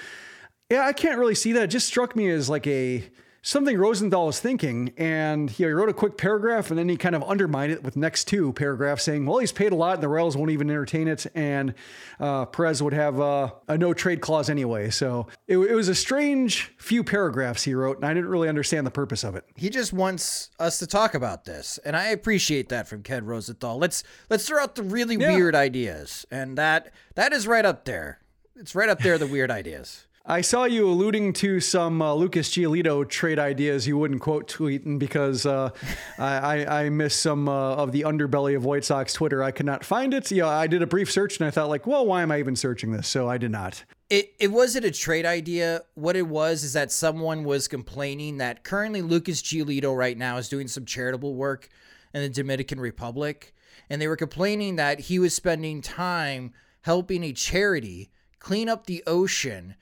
yeah, 0.73 0.87
I 0.87 0.95
can't 0.95 1.19
really 1.19 1.35
see 1.35 1.53
that. 1.53 1.65
It 1.65 1.67
just 1.67 1.87
struck 1.87 2.17
me 2.17 2.31
as 2.31 2.49
like 2.49 2.67
a 2.67 3.05
something 3.43 3.77
Rosenthal 3.77 4.25
was 4.25 4.41
thinking. 4.41 4.95
And 4.97 5.51
he 5.51 5.67
wrote 5.67 5.91
a 5.91 5.93
quick 5.93 6.17
paragraph 6.17 6.71
and 6.71 6.79
then 6.79 6.89
he 6.89 6.97
kind 6.97 7.15
of 7.15 7.23
undermined 7.25 7.73
it 7.73 7.83
with 7.83 7.95
next 7.95 8.25
two 8.25 8.55
paragraphs 8.55 9.03
saying, 9.03 9.27
well, 9.27 9.37
he's 9.37 9.53
paid 9.53 9.73
a 9.73 9.75
lot 9.75 9.95
and 9.95 10.03
the 10.03 10.09
Royals 10.09 10.35
won't 10.35 10.51
even 10.51 10.71
entertain 10.71 11.09
it. 11.09 11.27
And 11.35 11.75
uh, 12.19 12.47
Perez 12.47 12.83
would 12.83 12.95
have 12.95 13.21
uh, 13.21 13.51
a 13.69 13.77
no 13.77 13.93
trade 13.93 14.23
clause 14.23 14.49
anyway. 14.49 14.89
So 14.89 15.27
it, 15.47 15.59
it, 15.59 15.75
was 15.75 15.89
a 15.89 15.95
strange 15.95 16.73
few 16.79 17.05
paragraphs 17.05 17.65
he 17.65 17.75
wrote. 17.75 17.97
And 17.97 18.07
I 18.07 18.15
didn't 18.15 18.31
really 18.31 18.49
understand 18.49 18.87
the 18.87 18.91
purpose 18.91 19.25
of 19.25 19.35
it. 19.35 19.45
He 19.57 19.69
just 19.69 19.93
wants 19.93 20.49
us 20.59 20.79
to 20.79 20.87
talk 20.87 21.13
about 21.13 21.45
this. 21.45 21.79
And 21.85 21.95
I 21.97 22.07
appreciate 22.07 22.71
that 22.71 22.89
from 22.89 23.03
Ken 23.03 23.27
Rosenthal. 23.27 23.77
Let's, 23.77 24.05
let's 24.31 24.49
throw 24.49 24.63
out 24.63 24.77
the 24.77 24.85
really 24.85 25.17
yeah. 25.17 25.35
weird 25.37 25.55
ideas. 25.55 26.25
And 26.31 26.57
that, 26.57 26.95
that 27.17 27.35
is 27.35 27.47
right 27.47 27.67
up 27.67 27.85
there. 27.85 28.21
It's 28.57 28.75
right 28.75 28.89
up 28.89 29.01
there, 29.01 29.19
the 29.19 29.27
weird 29.27 29.51
ideas. 29.51 30.07
I 30.25 30.41
saw 30.41 30.65
you 30.65 30.89
alluding 30.89 31.33
to 31.35 31.59
some 31.59 32.01
uh, 32.01 32.15
Lucas 32.15 32.49
Giolito 32.51 33.09
trade 33.09 33.41
ideas 33.41 33.89
you 33.89 33.99
wouldn't 33.99 34.21
quote 34.21 34.49
tweeting 34.49 34.97
because 34.97 35.45
uh, 35.45 35.71
I, 36.19 36.85
I, 36.85 36.89
missed 36.91 37.21
some 37.21 37.49
uh, 37.49 37.75
of 37.75 37.91
the 37.91 38.03
underbelly 38.03 38.55
of 38.55 38.65
White 38.65 38.85
Sox 38.85 39.13
Twitter. 39.13 39.43
I 39.43 39.51
could 39.51 39.67
not 39.67 39.85
find 39.85 40.15
it. 40.15 40.31
Yeah, 40.31 40.47
I 40.47 40.69
did 40.69 40.81
a 40.81 40.87
brief 40.87 41.11
search 41.11 41.41
and 41.41 41.47
I 41.49 41.51
thought 41.51 41.69
like, 41.69 41.89
well, 41.89 42.07
why 42.07 42.23
am 42.23 42.31
I 42.31 42.39
even 42.39 42.55
searching 42.55 42.93
this? 42.93 43.09
So 43.09 43.29
I 43.29 43.37
did 43.37 43.51
not. 43.51 43.83
It, 44.11 44.33
it 44.39 44.53
wasn't 44.53 44.85
a 44.85 44.93
trade 44.93 45.27
idea. 45.27 45.83
What 45.95 46.15
it 46.15 46.29
was 46.29 46.63
is 46.63 46.75
that 46.75 46.93
someone 46.93 47.43
was 47.43 47.67
complaining 47.67 48.37
that 48.37 48.63
currently 48.63 49.03
Lucas 49.03 49.43
Giolito 49.43 49.97
right 49.97 50.17
now 50.17 50.37
is 50.37 50.49
doing 50.49 50.69
some 50.69 50.85
charitable 50.85 51.35
work 51.35 51.69
in 52.15 52.23
the 52.23 52.29
Dominican 52.29 52.79
Republic. 52.79 53.53
And 53.91 54.01
they 54.01 54.07
were 54.07 54.17
complaining 54.17 54.77
that 54.77 55.01
he 55.01 55.19
was 55.19 55.35
spending 55.35 55.81
time 55.83 56.53
helping 56.83 57.25
a 57.25 57.33
charity 57.33 58.13
clean 58.39 58.69
up 58.69 58.87
the 58.87 59.03
ocean 59.05 59.75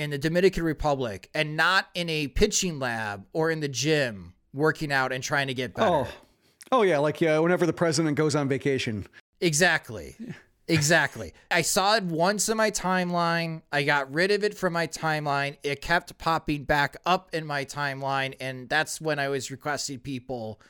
in 0.00 0.08
the 0.08 0.18
Dominican 0.18 0.64
Republic 0.64 1.28
and 1.34 1.56
not 1.56 1.88
in 1.94 2.08
a 2.08 2.26
pitching 2.28 2.78
lab 2.78 3.26
or 3.34 3.50
in 3.50 3.60
the 3.60 3.68
gym 3.68 4.32
working 4.54 4.90
out 4.90 5.12
and 5.12 5.22
trying 5.22 5.46
to 5.48 5.54
get 5.54 5.74
better. 5.74 5.90
Oh, 5.90 6.08
oh 6.72 6.82
yeah, 6.82 6.98
like 6.98 7.20
yeah, 7.20 7.38
whenever 7.38 7.66
the 7.66 7.74
president 7.74 8.16
goes 8.16 8.34
on 8.34 8.48
vacation. 8.48 9.06
Exactly. 9.40 10.16
Exactly. 10.68 11.34
I 11.50 11.62
saw 11.62 11.96
it 11.96 12.04
once 12.04 12.48
in 12.48 12.56
my 12.56 12.70
timeline. 12.70 13.62
I 13.72 13.82
got 13.82 14.14
rid 14.14 14.30
of 14.30 14.44
it 14.44 14.56
from 14.56 14.72
my 14.72 14.86
timeline. 14.86 15.56
It 15.64 15.80
kept 15.80 16.16
popping 16.16 16.62
back 16.62 16.96
up 17.04 17.30
in 17.32 17.44
my 17.44 17.64
timeline. 17.64 18.36
And 18.38 18.68
that's 18.68 19.00
when 19.00 19.18
I 19.18 19.30
was 19.30 19.50
requesting 19.50 19.98
people 19.98 20.60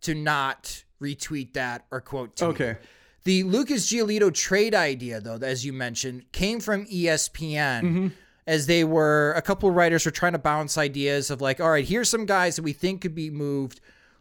to 0.00 0.12
not 0.12 0.82
retweet 1.00 1.52
that 1.52 1.86
or 1.92 2.00
quote 2.00 2.34
tweet. 2.34 2.50
Okay. 2.50 2.76
The 3.22 3.44
Lucas 3.44 3.88
Giolito 3.92 4.34
trade 4.34 4.74
idea, 4.74 5.20
though, 5.20 5.36
as 5.36 5.64
you 5.64 5.72
mentioned, 5.72 6.32
came 6.32 6.58
from 6.58 6.84
ESPN. 6.86 7.82
Mm-hmm 7.82 8.08
as 8.46 8.66
they 8.66 8.84
were 8.84 9.32
a 9.36 9.42
couple 9.42 9.68
of 9.68 9.74
writers 9.74 10.04
were 10.04 10.10
trying 10.10 10.32
to 10.32 10.38
bounce 10.38 10.76
ideas 10.76 11.30
of 11.30 11.40
like, 11.40 11.60
all 11.60 11.70
right, 11.70 11.86
here's 11.86 12.10
some 12.10 12.26
guys 12.26 12.56
that 12.56 12.62
we 12.62 12.72
think 12.72 13.00
could 13.00 13.14
be 13.14 13.30
moved. 13.30 13.80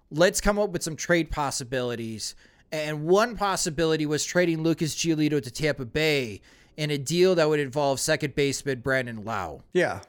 Let's 0.10 0.40
come 0.40 0.58
up 0.58 0.70
with 0.70 0.84
some 0.84 0.96
trade 0.96 1.32
possibilities. 1.32 2.36
And 2.72 3.06
one 3.06 3.36
possibility 3.36 4.06
was 4.06 4.24
trading 4.24 4.64
Lucas 4.64 4.96
Giolito 4.96 5.42
to 5.42 5.52
Tampa 5.52 5.86
Bay 5.86 6.42
in 6.78 6.90
a 6.90 6.98
deal 6.98 7.36
that 7.36 7.50
would 7.50 7.60
involve 7.60 8.00
second 8.00 8.36
baseman 8.36 8.80
Brandon 8.80 9.24
Lowe. 9.24 9.64
Yeah. 9.74 10.02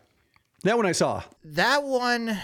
That 0.62 0.76
one 0.76 0.86
I 0.86 0.92
saw. 0.92 1.22
That 1.44 1.84
one 1.84 2.38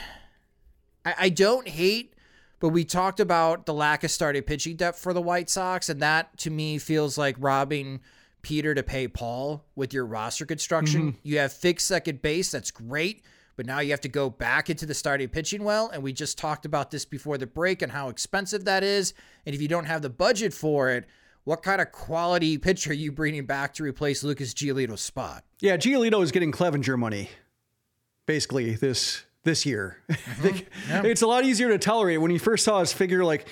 I, 1.05 1.15
I 1.19 1.29
don't 1.31 1.69
hate, 1.69 2.15
but 2.59 2.71
we 2.71 2.85
talked 2.85 3.21
about 3.21 3.65
the 3.65 3.73
lack 3.73 4.05
of 4.05 4.11
starting 4.11 4.43
pitching 4.43 4.77
depth 4.77 4.99
for 4.99 5.15
the 5.15 5.23
White 5.23 5.49
Sox, 5.49 5.89
and 5.89 6.03
that 6.03 6.37
to 6.39 6.51
me 6.51 6.79
feels 6.79 7.17
like 7.17 7.37
robbing– 7.39 8.01
Peter 8.42 8.74
to 8.74 8.83
pay 8.83 9.09
Paul 9.09 9.64
with 9.74 9.92
your 9.92 10.07
roster 10.07 10.46
construction. 10.46 11.12
Mm-hmm. 11.12 11.18
You 11.22 11.38
have 11.38 11.53
fixed 11.53 11.87
second 11.87 12.22
base. 12.22 12.50
That's 12.50 12.70
great. 12.70 13.22
But 13.57 13.66
now 13.66 13.81
you 13.81 13.90
have 13.90 14.00
to 14.03 14.09
go 14.09 14.31
back 14.31 14.70
into 14.70 14.87
the 14.87 14.94
starting 14.94 15.29
pitching 15.29 15.64
well. 15.64 15.90
And 15.90 16.03
we 16.03 16.12
just 16.12 16.38
talked 16.38 16.64
about 16.64 16.90
this 16.90 17.05
before 17.05 17.37
the 17.37 17.46
break 17.46 17.83
and 17.83 17.92
how 17.92 18.09
expensive 18.09 18.64
that 18.64 18.83
is. 18.83 19.12
And 19.44 19.55
if 19.55 19.61
you 19.61 19.68
don't 19.68 19.85
have 19.85 20.00
the 20.03 20.09
budget 20.09 20.55
for 20.55 20.90
it, 20.90 21.07
what 21.44 21.62
kind 21.62 21.81
of 21.81 21.92
quality 21.92 22.59
pitcher 22.59 22.90
are 22.90 22.94
you 22.94 23.12
bringing 23.12 23.46
back 23.46 23.74
to 23.74 23.83
replace 23.83 24.22
Lucas 24.22 24.55
Giolito's 24.55 25.00
spot? 25.00 25.44
Yeah, 25.61 25.76
Giolito 25.76 26.22
is 26.22 26.33
getting 26.33 26.53
Clevinger 26.53 26.98
money, 26.98 27.31
basically 28.26 28.74
this 28.74 29.24
this 29.44 29.64
year. 29.66 29.98
Mm-hmm. 30.40 30.57
yeah. 30.88 31.03
It's 31.05 31.20
a 31.22 31.26
lot 31.26 31.44
easier 31.44 31.68
to 31.68 31.79
tolerate. 31.79 32.20
When 32.20 32.31
you 32.31 32.38
first 32.38 32.64
saw 32.64 32.81
his 32.81 32.92
figure, 32.94 33.24
like 33.24 33.46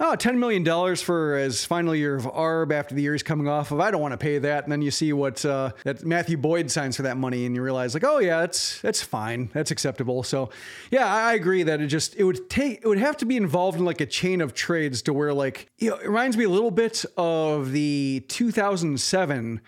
oh, 0.00 0.14
$10 0.18 0.38
million 0.38 0.96
for 0.96 1.38
his 1.38 1.64
final 1.64 1.94
year 1.94 2.16
of 2.16 2.24
ARB 2.24 2.72
after 2.72 2.94
the 2.94 3.02
year 3.02 3.12
he's 3.12 3.22
coming 3.22 3.48
off 3.48 3.70
of. 3.70 3.80
I 3.80 3.90
don't 3.90 4.00
want 4.00 4.12
to 4.12 4.18
pay 4.18 4.38
that. 4.38 4.64
And 4.64 4.72
then 4.72 4.82
you 4.82 4.90
see 4.90 5.12
what 5.12 5.44
uh, 5.44 5.70
that 5.84 6.04
Matthew 6.04 6.36
Boyd 6.36 6.70
signs 6.70 6.96
for 6.96 7.02
that 7.02 7.16
money 7.16 7.46
and 7.46 7.54
you 7.54 7.62
realize 7.62 7.94
like, 7.94 8.04
oh 8.04 8.18
yeah, 8.18 8.40
that's, 8.40 8.80
that's 8.80 9.02
fine. 9.02 9.50
That's 9.52 9.70
acceptable. 9.70 10.22
So 10.22 10.50
yeah, 10.90 11.12
I 11.12 11.34
agree 11.34 11.62
that 11.62 11.80
it 11.80 11.86
just, 11.88 12.16
it 12.16 12.24
would 12.24 12.48
take, 12.50 12.80
it 12.82 12.88
would 12.88 12.98
have 12.98 13.16
to 13.18 13.26
be 13.26 13.36
involved 13.36 13.78
in 13.78 13.84
like 13.84 14.00
a 14.00 14.06
chain 14.06 14.40
of 14.40 14.54
trades 14.54 15.02
to 15.02 15.12
where 15.12 15.32
like, 15.32 15.70
you 15.78 15.90
know, 15.90 15.96
it 15.96 16.06
reminds 16.06 16.36
me 16.36 16.44
a 16.44 16.50
little 16.50 16.70
bit 16.70 17.04
of 17.16 17.72
the 17.72 18.24
2007 18.28 19.60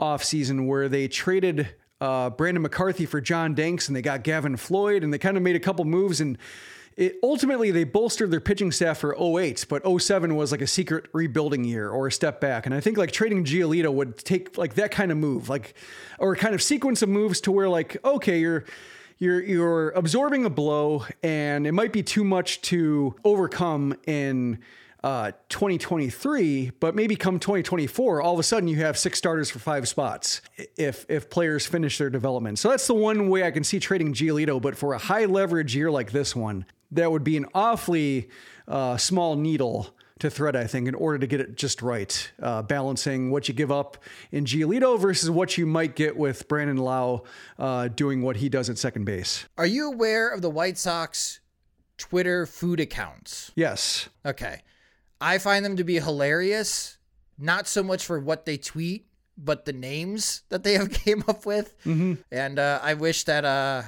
offseason 0.00 0.66
where 0.66 0.88
they 0.88 1.08
traded 1.08 1.68
uh, 2.00 2.30
Brandon 2.30 2.62
McCarthy 2.62 3.06
for 3.06 3.20
John 3.20 3.54
Danks 3.54 3.88
and 3.88 3.96
they 3.96 4.02
got 4.02 4.22
Gavin 4.22 4.56
Floyd 4.56 5.02
and 5.02 5.12
they 5.12 5.18
kind 5.18 5.36
of 5.36 5.42
made 5.42 5.56
a 5.56 5.60
couple 5.60 5.84
moves 5.84 6.20
and 6.20 6.36
it, 6.96 7.18
ultimately 7.22 7.70
they 7.70 7.84
bolstered 7.84 8.30
their 8.30 8.40
pitching 8.40 8.72
staff 8.72 8.98
for 8.98 9.14
08, 9.14 9.66
but 9.68 9.82
07 10.00 10.34
was 10.34 10.50
like 10.50 10.62
a 10.62 10.66
secret 10.66 11.06
rebuilding 11.12 11.64
year 11.64 11.90
or 11.90 12.06
a 12.06 12.12
step 12.12 12.40
back. 12.40 12.64
And 12.64 12.74
I 12.74 12.80
think 12.80 12.96
like 12.96 13.12
trading 13.12 13.44
Giolito 13.44 13.92
would 13.92 14.16
take 14.18 14.56
like 14.56 14.74
that 14.74 14.90
kind 14.90 15.12
of 15.12 15.18
move, 15.18 15.48
like 15.48 15.74
or 16.18 16.32
a 16.32 16.36
kind 16.36 16.54
of 16.54 16.62
sequence 16.62 17.02
of 17.02 17.08
moves 17.08 17.40
to 17.42 17.52
where 17.52 17.68
like 17.68 17.96
okay, 18.04 18.38
you're 18.38 18.64
you're 19.18 19.42
you're 19.42 19.90
absorbing 19.90 20.44
a 20.46 20.50
blow 20.50 21.04
and 21.22 21.66
it 21.66 21.72
might 21.72 21.92
be 21.92 22.02
too 22.02 22.24
much 22.24 22.62
to 22.62 23.14
overcome 23.24 23.94
in 24.06 24.58
uh, 25.04 25.30
2023, 25.50 26.72
but 26.80 26.96
maybe 26.96 27.14
come 27.14 27.38
2024, 27.38 28.22
all 28.22 28.32
of 28.32 28.40
a 28.40 28.42
sudden 28.42 28.68
you 28.68 28.76
have 28.76 28.98
six 28.98 29.16
starters 29.18 29.48
for 29.48 29.58
five 29.60 29.86
spots 29.86 30.40
if 30.76 31.06
if 31.08 31.30
players 31.30 31.66
finish 31.66 31.98
their 31.98 32.10
development. 32.10 32.58
So 32.58 32.70
that's 32.70 32.86
the 32.86 32.94
one 32.94 33.28
way 33.28 33.44
I 33.44 33.50
can 33.50 33.62
see 33.62 33.78
trading 33.78 34.14
Giolito. 34.14 34.60
But 34.60 34.76
for 34.76 34.94
a 34.94 34.98
high 34.98 35.26
leverage 35.26 35.76
year 35.76 35.90
like 35.90 36.10
this 36.10 36.34
one, 36.34 36.64
that 36.90 37.10
would 37.10 37.24
be 37.24 37.36
an 37.36 37.46
awfully 37.54 38.28
uh, 38.68 38.96
small 38.96 39.36
needle 39.36 39.94
to 40.18 40.30
thread, 40.30 40.56
I 40.56 40.66
think, 40.66 40.88
in 40.88 40.94
order 40.94 41.18
to 41.18 41.26
get 41.26 41.40
it 41.40 41.56
just 41.56 41.82
right. 41.82 42.32
Uh, 42.40 42.62
balancing 42.62 43.30
what 43.30 43.48
you 43.48 43.54
give 43.54 43.70
up 43.70 43.98
in 44.32 44.44
Giolito 44.44 44.98
versus 44.98 45.30
what 45.30 45.58
you 45.58 45.66
might 45.66 45.94
get 45.94 46.16
with 46.16 46.48
Brandon 46.48 46.78
Lowe 46.78 47.24
uh, 47.58 47.88
doing 47.88 48.22
what 48.22 48.36
he 48.36 48.48
does 48.48 48.70
at 48.70 48.78
second 48.78 49.04
base. 49.04 49.44
Are 49.58 49.66
you 49.66 49.92
aware 49.92 50.30
of 50.30 50.40
the 50.40 50.50
White 50.50 50.78
Sox 50.78 51.40
Twitter 51.98 52.46
food 52.46 52.80
accounts? 52.80 53.52
Yes. 53.54 54.08
Okay. 54.24 54.62
I 55.20 55.38
find 55.38 55.64
them 55.64 55.76
to 55.76 55.84
be 55.84 56.00
hilarious, 56.00 56.98
not 57.38 57.66
so 57.66 57.82
much 57.82 58.04
for 58.04 58.18
what 58.18 58.46
they 58.46 58.56
tweet, 58.56 59.06
but 59.36 59.66
the 59.66 59.72
names 59.72 60.42
that 60.48 60.62
they 60.62 60.74
have 60.74 60.90
came 61.04 61.24
up 61.28 61.44
with. 61.44 61.76
Mm-hmm. 61.84 62.14
And 62.32 62.58
uh, 62.58 62.80
I 62.82 62.94
wish 62.94 63.24
that 63.24 63.44
uh, 63.44 63.82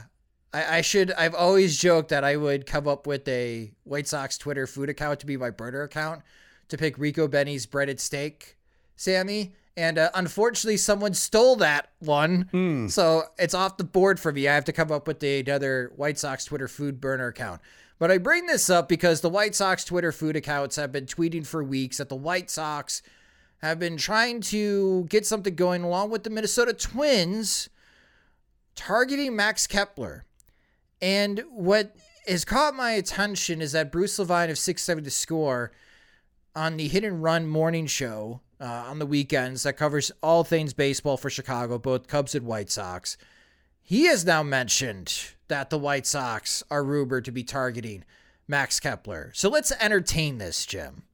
I, 0.53 0.79
I, 0.79 0.81
should. 0.81 1.13
I've 1.13 1.35
always 1.35 1.77
joked 1.79 2.09
that 2.09 2.25
I 2.25 2.37
would 2.37 2.67
come 2.67 2.89
up 2.89 3.07
with 3.07 3.29
a 3.29 3.73
White 3.85 4.09
Sox 4.09 4.39
Twitter 4.39 4.67
food 4.67 4.89
account 4.89 5.21
to 5.21 5.27
be 5.27 5.37
my 5.37 5.51
burner 5.51 5.83
account 5.83 6.23
to 6.69 6.79
pick 6.79 6.99
Ricobene's 6.99 7.67
breaded 7.67 8.01
steak, 8.01 8.57
Sammy, 8.97 9.55
And 9.77 9.99
uh, 9.99 10.11
unfortunately, 10.15 10.77
someone 10.77 11.15
stole 11.15 11.57
that 11.57 11.91
one. 11.99 12.49
So 12.89 13.25
it's 13.39 13.55
off 13.55 13.77
the 13.77 13.85
board 13.85 14.19
for 14.19 14.33
me. 14.33 14.49
I 14.49 14.55
have 14.55 14.65
to 14.67 14.73
come 14.73 14.91
up 14.91 15.07
with 15.07 15.23
another 15.23 15.93
White 15.97 16.19
Sox 16.19 16.45
Twitter 16.45 16.69
food 16.69 17.01
burner 17.01 17.29
account. 17.29 17.61
But 17.99 18.11
I 18.11 18.19
bring 18.19 18.47
this 18.47 18.71
up 18.71 18.89
because 18.89 19.21
the 19.21 19.29
White 19.29 19.55
Sox 19.55 19.85
Twitter 19.85 20.13
food 20.13 20.37
accounts 20.37 20.77
have 20.77 20.93
been 20.93 21.07
tweeting 21.07 21.47
for 21.47 21.63
weeks 21.65 21.99
that 21.99 22.09
the 22.09 22.17
White 22.17 22.49
Sox 22.51 23.03
have 23.59 23.79
been 23.79 23.97
trying 23.97 24.41
to 24.41 25.05
get 25.09 25.27
something 25.27 25.55
going 25.55 25.83
along 25.83 26.11
with 26.11 26.23
the 26.23 26.31
Minnesota 26.31 26.73
Twins 26.73 27.69
targeting 28.77 29.35
Max 29.35 29.67
Kepler. 29.67 30.25
And 31.01 31.45
what 31.51 31.95
has 32.27 32.45
caught 32.45 32.75
my 32.75 32.93
attention 32.93 33.63
is 33.63 33.73
that 33.73 33.93
Bruce 33.93 34.19
Levine 34.19 34.51
of 34.51 34.59
670 34.59 35.11
Score 35.11 35.73
on 36.55 36.77
the 36.77 36.89
Hit 36.89 37.05
and 37.05 37.23
Run 37.23 37.47
morning 37.47 37.87
show 37.87 38.41
uh, 38.61 38.65
on 38.65 38.99
the 38.99 39.07
weekends 39.07 39.63
that 39.63 39.77
covers 39.77 40.11
all 40.23 40.45
things 40.45 40.75
baseball 40.75 41.17
for 41.17 41.31
Chicago, 41.31 41.79
both 41.79 42.09
Cubs 42.09 42.35
and 42.35 42.47
White 42.47 42.71
Sox. 42.71 43.17
He 43.83 44.05
has 44.07 44.25
now 44.25 44.43
mentioned 44.43 45.31
that 45.49 45.71
the 45.71 45.79
White 45.79 46.07
Sox 46.07 46.63
are 46.71 46.85
rumored 46.85 47.25
to 47.27 47.33
be 47.33 47.43
targeting 47.45 48.05
Max 48.47 48.81
Kepler. 48.81 49.31
So 49.35 49.49
let's 49.49 49.73
entertain 49.81 50.39
this, 50.39 50.67
Jim. 50.67 51.05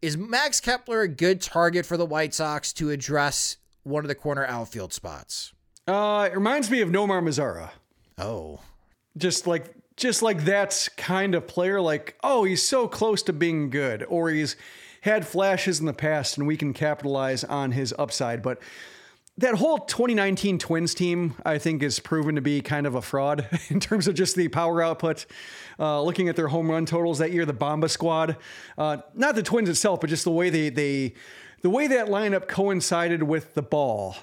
Is 0.00 0.16
Max 0.16 0.60
Kepler 0.60 1.02
a 1.02 1.08
good 1.08 1.40
target 1.40 1.84
for 1.84 1.96
the 1.96 2.06
White 2.06 2.34
Sox 2.34 2.72
to 2.74 2.90
address 2.90 3.56
one 3.82 4.04
of 4.04 4.08
the 4.08 4.14
corner 4.14 4.44
outfield 4.46 4.92
spots? 4.92 5.52
Uh, 5.86 6.28
it 6.30 6.34
reminds 6.34 6.70
me 6.70 6.80
of 6.80 6.88
Nomar 6.88 7.22
Mazara. 7.22 7.70
Oh, 8.18 8.60
Just 9.16 9.46
like 9.46 9.74
just 9.96 10.22
like 10.22 10.44
that 10.44 10.88
kind 10.96 11.34
of 11.34 11.48
player, 11.48 11.80
like, 11.80 12.16
oh, 12.22 12.44
he's 12.44 12.62
so 12.62 12.86
close 12.86 13.20
to 13.24 13.32
being 13.32 13.68
good, 13.68 14.04
or 14.08 14.30
he's 14.30 14.54
had 15.00 15.26
flashes 15.26 15.80
in 15.80 15.86
the 15.86 15.92
past 15.92 16.38
and 16.38 16.46
we 16.46 16.56
can 16.56 16.72
capitalize 16.72 17.44
on 17.44 17.72
his 17.72 17.94
upside. 17.98 18.42
But 18.42 18.60
that 19.38 19.54
whole 19.54 19.78
2019 19.78 20.58
Twins 20.58 20.94
team, 20.94 21.34
I 21.44 21.58
think, 21.58 21.82
is 21.82 22.00
proven 22.00 22.34
to 22.34 22.40
be 22.40 22.60
kind 22.60 22.86
of 22.86 22.94
a 22.94 23.02
fraud 23.02 23.48
in 23.68 23.80
terms 23.80 24.08
of 24.08 24.14
just 24.14 24.34
the 24.34 24.48
power 24.48 24.82
output. 24.82 25.26
Uh, 25.78 26.02
looking 26.02 26.28
at 26.28 26.36
their 26.36 26.48
home 26.48 26.70
run 26.70 26.86
totals 26.86 27.18
that 27.18 27.32
year, 27.32 27.46
the 27.46 27.52
Bomba 27.52 27.88
squad, 27.88 28.36
uh, 28.76 28.98
not 29.14 29.36
the 29.36 29.42
Twins 29.42 29.68
itself, 29.68 30.00
but 30.00 30.10
just 30.10 30.24
the 30.24 30.30
way 30.30 30.50
they 30.50 30.70
they 30.70 31.14
the 31.62 31.70
way 31.70 31.86
that 31.88 32.08
lineup 32.08 32.48
coincided 32.48 33.22
with 33.22 33.54
the 33.54 33.62
ball. 33.62 34.16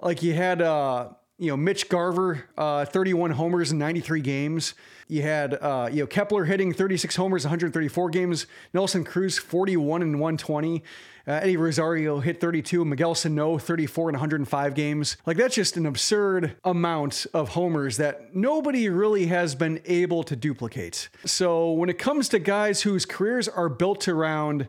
Like 0.00 0.22
you 0.22 0.34
had, 0.34 0.60
uh, 0.60 1.10
you 1.42 1.48
know, 1.48 1.56
Mitch 1.56 1.88
Garver, 1.88 2.44
uh, 2.56 2.84
31 2.84 3.32
homers 3.32 3.72
in 3.72 3.78
93 3.78 4.20
games. 4.20 4.74
You 5.08 5.22
had, 5.22 5.54
uh, 5.54 5.88
you 5.90 6.04
know, 6.04 6.06
Kepler 6.06 6.44
hitting 6.44 6.72
36 6.72 7.16
homers, 7.16 7.44
134 7.44 8.10
games. 8.10 8.46
Nelson 8.72 9.02
Cruz, 9.02 9.38
41 9.38 10.02
and 10.02 10.20
120. 10.20 10.84
Uh, 11.26 11.32
Eddie 11.32 11.56
Rosario 11.56 12.20
hit 12.20 12.40
32. 12.40 12.84
Miguel 12.84 13.16
Sano, 13.16 13.58
34 13.58 14.10
and 14.10 14.14
105 14.14 14.74
games. 14.76 15.16
Like 15.26 15.36
that's 15.36 15.56
just 15.56 15.76
an 15.76 15.84
absurd 15.84 16.54
amount 16.62 17.26
of 17.34 17.50
homers 17.50 17.96
that 17.96 18.36
nobody 18.36 18.88
really 18.88 19.26
has 19.26 19.56
been 19.56 19.80
able 19.84 20.22
to 20.22 20.36
duplicate. 20.36 21.08
So 21.24 21.72
when 21.72 21.88
it 21.88 21.98
comes 21.98 22.28
to 22.28 22.38
guys 22.38 22.82
whose 22.82 23.04
careers 23.04 23.48
are 23.48 23.68
built 23.68 24.06
around 24.06 24.68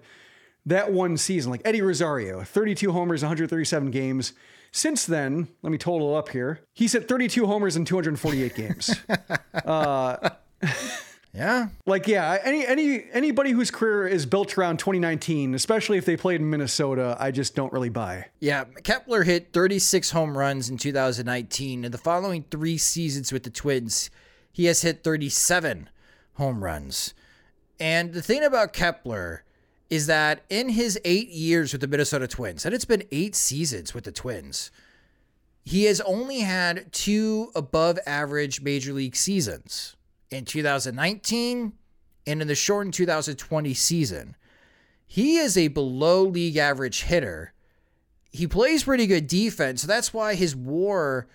that 0.65 0.91
one 0.91 1.17
season, 1.17 1.51
like 1.51 1.61
Eddie 1.65 1.83
Rosario, 1.83 2.41
32 2.41 2.91
homers, 2.91 3.21
137 3.21 3.91
games. 3.91 4.33
Since 4.75 5.05
then, 5.05 5.49
let 5.61 5.71
me 5.71 5.77
total 5.77 6.15
it 6.15 6.17
up 6.17 6.29
here. 6.29 6.61
He's 6.73 6.93
hit 6.93 7.07
32 7.07 7.45
homers 7.45 7.75
in 7.75 7.85
248 7.85 8.55
games. 8.55 8.95
uh, 9.65 10.31
yeah. 11.31 11.67
like, 11.85 12.07
yeah, 12.07 12.39
any 12.43 12.65
any 12.65 13.05
anybody 13.13 13.51
whose 13.51 13.69
career 13.69 14.07
is 14.07 14.25
built 14.25 14.57
around 14.57 14.79
2019, 14.79 15.53
especially 15.53 15.99
if 15.99 16.05
they 16.05 16.17
played 16.17 16.41
in 16.41 16.49
Minnesota, 16.49 17.15
I 17.19 17.29
just 17.29 17.53
don't 17.53 17.71
really 17.71 17.89
buy. 17.89 18.25
Yeah, 18.39 18.63
Kepler 18.83 19.23
hit 19.23 19.53
36 19.53 20.09
home 20.09 20.35
runs 20.35 20.71
in 20.71 20.77
2019. 20.79 21.85
In 21.85 21.91
the 21.91 21.97
following 21.99 22.43
three 22.49 22.79
seasons 22.79 23.31
with 23.31 23.43
the 23.43 23.51
Twins, 23.51 24.09
he 24.51 24.65
has 24.65 24.81
hit 24.81 25.03
37 25.03 25.87
home 26.33 26.63
runs. 26.63 27.13
And 27.79 28.13
the 28.13 28.23
thing 28.23 28.43
about 28.43 28.73
Kepler 28.73 29.42
is 29.93 30.07
that 30.07 30.43
in 30.49 30.69
his 30.69 30.99
eight 31.05 31.29
years 31.29 31.71
with 31.71 31.81
the 31.81 31.87
Minnesota 31.87 32.27
Twins, 32.27 32.65
and 32.65 32.73
it's 32.73 32.85
been 32.85 33.03
eight 33.11 33.35
seasons 33.35 33.93
with 33.93 34.03
the 34.05 34.11
Twins, 34.11 34.71
he 35.63 35.85
has 35.85 36.01
only 36.01 36.39
had 36.39 36.91
two 36.91 37.51
above 37.55 37.99
average 38.05 38.61
major 38.61 38.93
league 38.93 39.15
seasons 39.15 39.95
in 40.31 40.45
2019 40.45 41.73
and 42.25 42.41
in 42.41 42.47
the 42.47 42.55
shortened 42.55 42.93
2020 42.93 43.73
season. 43.73 44.35
He 45.05 45.37
is 45.37 45.57
a 45.57 45.67
below 45.67 46.23
league 46.23 46.57
average 46.57 47.03
hitter 47.03 47.53
he 48.33 48.47
plays 48.47 48.83
pretty 48.83 49.05
good 49.05 49.27
defense. 49.27 49.81
So 49.83 49.87
that's 49.87 50.11
why 50.11 50.33
his 50.33 50.55
war 50.55 51.27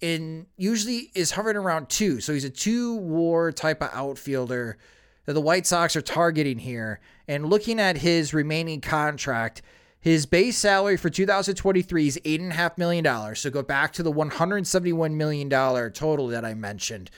in 0.00 0.46
usually 0.58 1.10
is 1.14 1.30
hovering 1.32 1.56
around 1.56 1.88
two. 1.88 2.20
So 2.20 2.34
he's 2.34 2.44
a 2.44 2.50
two 2.50 2.96
war 2.96 3.50
type 3.50 3.82
of 3.82 3.88
outfielder 3.92 4.76
that 5.24 5.32
the 5.32 5.40
White 5.40 5.66
Sox 5.66 5.96
are 5.96 6.02
targeting 6.02 6.58
here. 6.58 7.00
And 7.32 7.46
looking 7.46 7.80
at 7.80 7.98
his 7.98 8.34
remaining 8.34 8.80
contract, 8.80 9.62
his 9.98 10.26
base 10.26 10.58
salary 10.58 10.96
for 10.96 11.08
2023 11.08 12.06
is 12.06 12.20
$8.5 12.24 12.76
million. 12.76 13.34
So 13.34 13.48
go 13.50 13.62
back 13.62 13.92
to 13.94 14.02
the 14.02 14.12
$171 14.12 15.14
million 15.14 15.48
total 15.48 16.28
that 16.28 16.44
I 16.44 16.54
mentioned. 16.54 17.10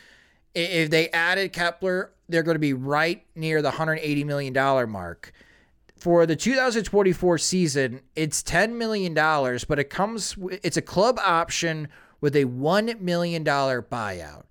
If 0.54 0.90
they 0.90 1.08
added 1.08 1.52
Kepler, 1.52 2.12
they're 2.28 2.44
going 2.44 2.54
to 2.54 2.60
be 2.60 2.74
right 2.74 3.26
near 3.34 3.60
the 3.60 3.72
$180 3.72 4.24
million 4.24 4.52
mark 4.88 5.32
for 5.96 6.26
the 6.26 6.36
2024 6.36 7.38
season, 7.38 8.00
it's 8.14 8.42
$10 8.42 8.74
million, 8.74 9.14
but 9.14 9.78
it 9.78 9.88
comes, 9.88 10.36
it's 10.62 10.76
a 10.76 10.82
club 10.82 11.18
option 11.18 11.88
with 12.20 12.36
a 12.36 12.44
$1 12.44 13.00
million 13.00 13.42
buyout. 13.42 14.42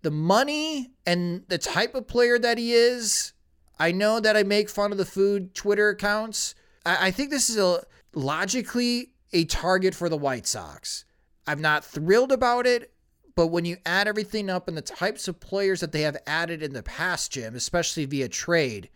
The 0.00 0.10
money 0.10 0.92
and 1.04 1.42
the 1.48 1.58
type 1.58 1.94
of 1.94 2.06
player 2.06 2.38
that 2.38 2.56
he 2.56 2.72
is, 2.72 3.34
I 3.80 3.92
know 3.92 4.20
that 4.20 4.36
I 4.36 4.42
make 4.42 4.68
fun 4.68 4.92
of 4.92 4.98
the 4.98 5.06
food 5.06 5.54
Twitter 5.54 5.88
accounts. 5.88 6.54
I, 6.84 7.08
I 7.08 7.10
think 7.10 7.30
this 7.30 7.48
is 7.48 7.56
a 7.56 7.82
logically 8.14 9.14
a 9.32 9.44
target 9.46 9.94
for 9.94 10.08
the 10.08 10.18
White 10.18 10.46
Sox. 10.46 11.04
I'm 11.46 11.62
not 11.62 11.84
thrilled 11.84 12.30
about 12.30 12.66
it, 12.66 12.92
but 13.34 13.46
when 13.46 13.64
you 13.64 13.78
add 13.86 14.06
everything 14.06 14.50
up 14.50 14.68
and 14.68 14.76
the 14.76 14.82
types 14.82 15.28
of 15.28 15.40
players 15.40 15.80
that 15.80 15.92
they 15.92 16.02
have 16.02 16.16
added 16.26 16.62
in 16.62 16.74
the 16.74 16.82
past, 16.82 17.32
Jim, 17.32 17.54
especially 17.54 18.04
via 18.04 18.28
trade, 18.28 18.90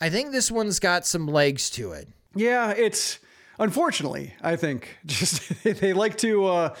I 0.00 0.10
think 0.10 0.30
this 0.30 0.50
one's 0.50 0.78
got 0.78 1.06
some 1.06 1.26
legs 1.26 1.70
to 1.70 1.92
it. 1.92 2.08
Yeah, 2.34 2.72
it's 2.72 3.18
unfortunately, 3.58 4.34
I 4.42 4.56
think, 4.56 4.98
just 5.06 5.42
they 5.64 5.94
like 5.94 6.18
to 6.18 6.44
uh, 6.44 6.74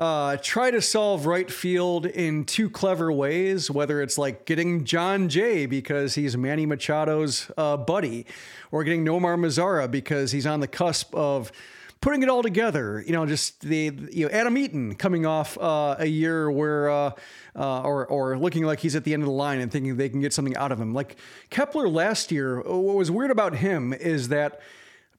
uh, 0.00 0.38
try 0.40 0.70
to 0.70 0.80
solve 0.80 1.26
right 1.26 1.50
field 1.50 2.06
in 2.06 2.44
two 2.44 2.70
clever 2.70 3.12
ways, 3.12 3.70
whether 3.70 4.00
it's 4.00 4.16
like 4.16 4.46
getting 4.46 4.84
Jon 4.84 5.28
Jay 5.28 5.66
because 5.66 6.14
he's 6.14 6.38
Manny 6.38 6.66
Machado's 6.66 7.50
uh, 7.58 7.76
buddy, 7.76 8.24
or 8.72 8.82
getting 8.82 9.04
Nomar 9.04 9.38
Mazara 9.38 9.90
because 9.90 10.32
he's 10.32 10.46
on 10.46 10.60
the 10.60 10.66
cusp 10.66 11.14
of 11.14 11.52
putting 12.00 12.22
it 12.22 12.30
all 12.30 12.42
together. 12.42 13.04
You 13.06 13.12
know, 13.12 13.26
just 13.26 13.60
the 13.60 13.92
you 14.10 14.26
know 14.26 14.32
Adam 14.32 14.56
Eaton 14.56 14.94
coming 14.94 15.26
off 15.26 15.58
uh, 15.58 15.96
a 15.98 16.06
year 16.06 16.50
where 16.50 16.88
uh, 16.88 17.10
uh, 17.54 17.82
or 17.82 18.06
or 18.06 18.38
looking 18.38 18.64
like 18.64 18.80
he's 18.80 18.96
at 18.96 19.04
the 19.04 19.12
end 19.12 19.22
of 19.22 19.26
the 19.26 19.34
line 19.34 19.60
and 19.60 19.70
thinking 19.70 19.98
they 19.98 20.08
can 20.08 20.22
get 20.22 20.32
something 20.32 20.56
out 20.56 20.72
of 20.72 20.80
him. 20.80 20.94
Like 20.94 21.16
Kepler 21.50 21.90
last 21.90 22.32
year, 22.32 22.62
what 22.62 22.96
was 22.96 23.10
weird 23.10 23.30
about 23.30 23.56
him 23.56 23.92
is 23.92 24.28
that 24.28 24.62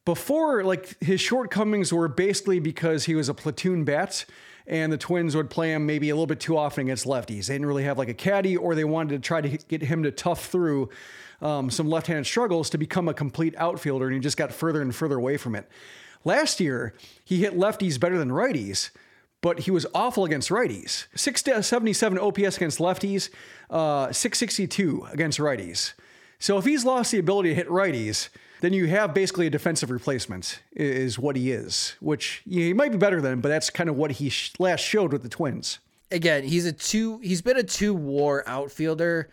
before 0.06 0.64
like 0.64 1.00
his 1.04 1.22
shortcomings 1.22 1.94
were 1.94 2.08
basically 2.08 2.60
because 2.60 3.06
he 3.06 3.14
was 3.14 3.30
a 3.30 3.36
platoon 3.36 3.84
bat 3.84 4.26
and 4.68 4.92
the 4.92 4.98
twins 4.98 5.36
would 5.36 5.50
play 5.50 5.74
him 5.74 5.86
maybe 5.86 6.10
a 6.10 6.16
little 6.16 6.28
bit 6.28 6.40
too 6.40 6.58
often 6.58 6.82
against 6.82 7.06
lefties. 7.06 7.48
They 7.48 7.56
didn't 7.56 7.68
really 7.68 7.84
have 7.84 7.98
like 7.98 8.10
a 8.10 8.14
caddy 8.14 8.56
or 8.58 8.76
they 8.76 8.84
wanted 8.84 9.22
to 9.22 9.28
try 9.28 9.42
to 9.42 9.50
get 9.50 9.82
him 9.82 10.04
to 10.04 10.12
tough 10.12 10.48
through 10.48 10.90
um, 11.42 11.70
some 11.70 11.90
left-handed 11.90 12.26
struggles 12.26 12.70
to 12.70 12.78
become 12.78 13.08
a 13.08 13.14
complete 13.14 13.56
outfielder 13.58 14.06
and 14.06 14.14
he 14.14 14.20
just 14.20 14.38
got 14.38 14.54
further 14.54 14.82
and 14.82 14.96
further 14.96 15.18
away 15.18 15.38
from 15.38 15.56
it. 15.56 15.68
Last 16.24 16.60
year 16.60 16.94
he 17.24 17.38
hit 17.38 17.58
lefties 17.58 18.00
better 18.00 18.18
than 18.18 18.30
righties 18.30 18.92
but 19.42 19.62
he 19.62 19.72
was 19.72 19.88
awful 19.94 20.24
against 20.24 20.50
righties. 20.50 21.08
677 21.16 22.20
ops 22.20 22.58
against 22.58 22.80
lefties 22.80 23.30
uh, 23.70 24.12
662 24.12 25.08
against 25.12 25.40
righties. 25.40 25.94
So 26.40 26.58
if 26.58 26.66
he's 26.66 26.86
lost 26.86 27.12
the 27.12 27.20
ability 27.20 27.50
to 27.50 27.56
hit 27.56 27.68
righties, 27.68 28.30
then 28.62 28.74
you 28.74 28.88
have 28.88 29.14
basically 29.14 29.48
a 29.48 29.50
defensive 29.50 29.92
replacement, 29.92 30.62
is 30.74 31.20
what 31.20 31.36
he 31.36 31.52
is, 31.52 31.96
which 32.00 32.44
he 32.50 32.74
might 32.74 32.92
be 32.92 32.98
better 32.98 33.20
than, 33.20 33.42
but 33.42 33.50
that's 33.50 33.70
kind 33.70 33.90
of 33.90 33.96
what 33.96 34.12
he 34.12 34.30
sh- 34.30 34.54
last 34.60 34.82
showed 34.82 35.12
with 35.12 35.24
the 35.24 35.30
Twins. 35.30 35.80
Again, 36.12 36.44
he's 36.44 36.66
a 36.66 36.72
two. 36.72 37.20
He's 37.20 37.42
been 37.42 37.58
a 37.58 37.64
two 37.64 37.94
WAR 37.94 38.44
outfielder, 38.48 39.30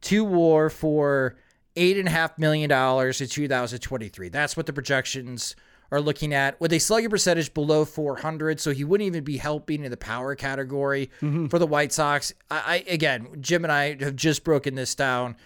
two 0.00 0.24
WAR 0.24 0.68
for 0.68 1.36
eight 1.76 1.96
and 1.96 2.08
a 2.08 2.10
half 2.10 2.38
million 2.38 2.68
dollars 2.68 3.20
in 3.20 3.28
2023. 3.28 4.28
That's 4.28 4.56
what 4.56 4.66
the 4.66 4.72
projections 4.72 5.56
are 5.90 6.00
looking 6.00 6.32
at 6.32 6.58
with 6.58 6.72
a 6.72 6.78
slugging 6.78 7.10
percentage 7.10 7.52
below 7.52 7.84
400. 7.84 8.58
So 8.60 8.72
he 8.72 8.82
wouldn't 8.82 9.06
even 9.06 9.24
be 9.24 9.36
helping 9.36 9.84
in 9.84 9.90
the 9.90 9.96
power 9.96 10.34
category 10.34 11.10
mm-hmm. 11.20 11.46
for 11.46 11.58
the 11.58 11.66
White 11.66 11.92
Sox. 11.92 12.32
I, 12.50 12.84
I 12.88 12.92
again, 12.92 13.28
Jim 13.40 13.64
and 13.64 13.72
I 13.72 14.02
have 14.02 14.16
just 14.16 14.42
broken 14.42 14.74
this 14.74 14.94
down. 14.94 15.36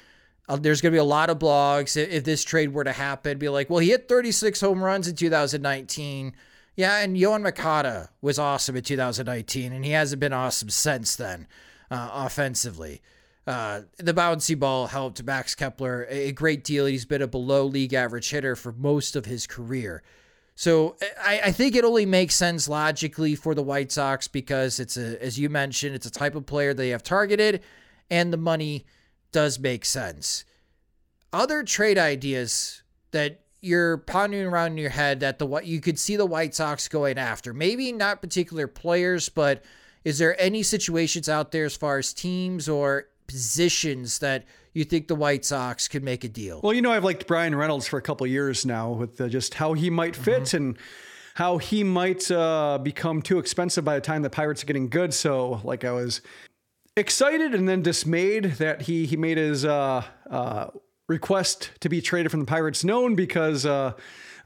Uh, 0.49 0.57
there's 0.57 0.81
going 0.81 0.93
to 0.93 0.97
be 0.97 1.01
a 1.01 1.05
lot 1.05 1.31
of 1.31 1.39
blogs 1.39 1.97
if 1.97 2.25
this 2.25 2.45
trade 2.45 2.73
were 2.73 2.85
to 2.85 2.93
happen. 2.93 3.39
Be 3.39 3.49
like, 3.49 3.69
well, 3.69 3.81
he 3.81 3.91
hit 3.91 4.09
36 4.09 4.61
home 4.61 4.83
runs 4.83 5.09
in 5.09 5.17
2019. 5.17 6.33
Yeah, 6.77 6.99
and 6.99 7.17
Yoan 7.17 7.43
Moncada 7.43 8.11
was 8.21 8.39
awesome 8.39 8.77
in 8.77 8.83
2019, 8.83 9.73
and 9.73 9.85
he 9.85 9.93
hasn't 9.93 10.21
been 10.21 10.35
awesome 10.35 10.69
since 10.69 11.17
then, 11.17 11.47
uh, 11.91 12.11
offensively. 12.13 13.01
Uh, 13.47 13.83
the 13.99 14.13
bouncy 14.13 14.59
ball 14.59 14.89
helped 14.89 15.23
Max 15.23 15.55
Kepler 15.55 16.07
a 16.11 16.33
great 16.33 16.65
deal. 16.65 16.85
He's 16.87 17.05
been 17.05 17.23
a 17.23 17.29
below 17.29 17.65
league 17.65 17.95
average 17.95 18.29
hitter 18.29 18.57
for 18.57 18.73
most 18.73 19.17
of 19.17 19.25
his 19.25 19.47
career. 19.47 20.03
So 20.57 20.97
I, 21.23 21.41
I, 21.45 21.53
think 21.53 21.77
it 21.77 21.85
only 21.85 22.07
makes 22.07 22.35
sense 22.35 22.67
logically 22.67 23.35
for 23.35 23.55
the 23.55 23.63
White 23.63 23.93
Sox 23.93 24.27
because 24.27 24.81
it's 24.81 24.97
a, 24.97 25.23
as 25.23 25.39
you 25.39 25.49
mentioned, 25.51 25.95
it's 25.95 26.07
a 26.07 26.11
type 26.11 26.35
of 26.35 26.47
player 26.47 26.73
they 26.73 26.89
have 26.89 27.03
targeted, 27.03 27.63
and 28.11 28.33
the 28.33 28.39
money 28.39 28.87
does 29.33 29.59
make 29.59 29.85
sense. 29.85 30.45
Other 31.33 31.63
trade 31.63 31.99
ideas 31.99 32.83
that 33.11 33.41
you're 33.61 33.99
pondering 33.99 34.47
around 34.47 34.73
in 34.73 34.79
your 34.79 34.91
head 34.91 35.21
that 35.21 35.39
the 35.39 35.47
what 35.47 35.67
you 35.67 35.81
could 35.81 35.99
see 35.99 36.17
the 36.17 36.27
White 36.27 36.55
Sox 36.55 36.89
going 36.89 37.19
after, 37.19 37.53
maybe 37.53 37.93
not 37.93 38.21
particular 38.21 38.67
players, 38.67 39.29
but 39.29 39.65
is 40.05 40.19
there 40.19 40.41
any 40.41 40.63
situations 40.63 41.29
out 41.29 41.51
there 41.51 41.65
as 41.65 41.77
far 41.77 41.99
as 41.99 42.13
teams 42.13 42.69
or 42.69 43.09
positions 43.27 44.21
that 44.21 44.45
you 44.73 44.85
think 44.85 45.09
the 45.09 45.15
White 45.15 45.45
Sox 45.45 45.89
could 45.89 46.05
make 46.05 46.23
a 46.23 46.29
deal? 46.29 46.61
Well, 46.63 46.73
you 46.73 46.83
know, 46.83 46.93
I've 46.93 47.05
liked 47.05 47.27
Bryan 47.27 47.55
Reynolds 47.55 47.89
for 47.89 47.99
a 47.99 48.03
couple 48.03 48.27
years 48.27 48.65
now 48.65 48.93
with 48.93 49.21
uh, 49.21 49.29
just 49.29 49.55
how 49.55 49.73
he 49.73 49.91
might 49.91 50.15
fit 50.15 50.45
mm-hmm. 50.45 50.57
and 50.57 50.79
how 51.35 51.59
he 51.59 51.83
might 51.83 52.31
uh, 52.31 52.79
become 52.79 53.21
too 53.21 53.39
expensive 53.39 53.85
by 53.85 53.95
the 53.95 54.01
time 54.01 54.23
the 54.23 54.31
Pirates 54.31 54.63
are 54.63 54.67
getting 54.67 54.89
good. 54.89 55.13
So, 55.13 55.61
like, 55.65 55.85
I 55.85 55.93
was 55.93 56.21
excited 56.97 57.55
and 57.55 57.69
then 57.69 57.83
dismayed 57.83 58.53
that 58.53 58.83
he 58.83 59.07
he 59.07 59.17
made 59.17 59.39
his 59.39 59.65
uh, 59.65 60.03
uh 60.31 60.69
request 61.09 61.71
to 61.81 61.89
be 61.89 62.01
traded 62.01 62.31
from 62.31 62.41
the 62.41 62.47
Pirates 62.47 62.83
known 62.83 63.15
because 63.15 63.65
uh, 63.65 63.93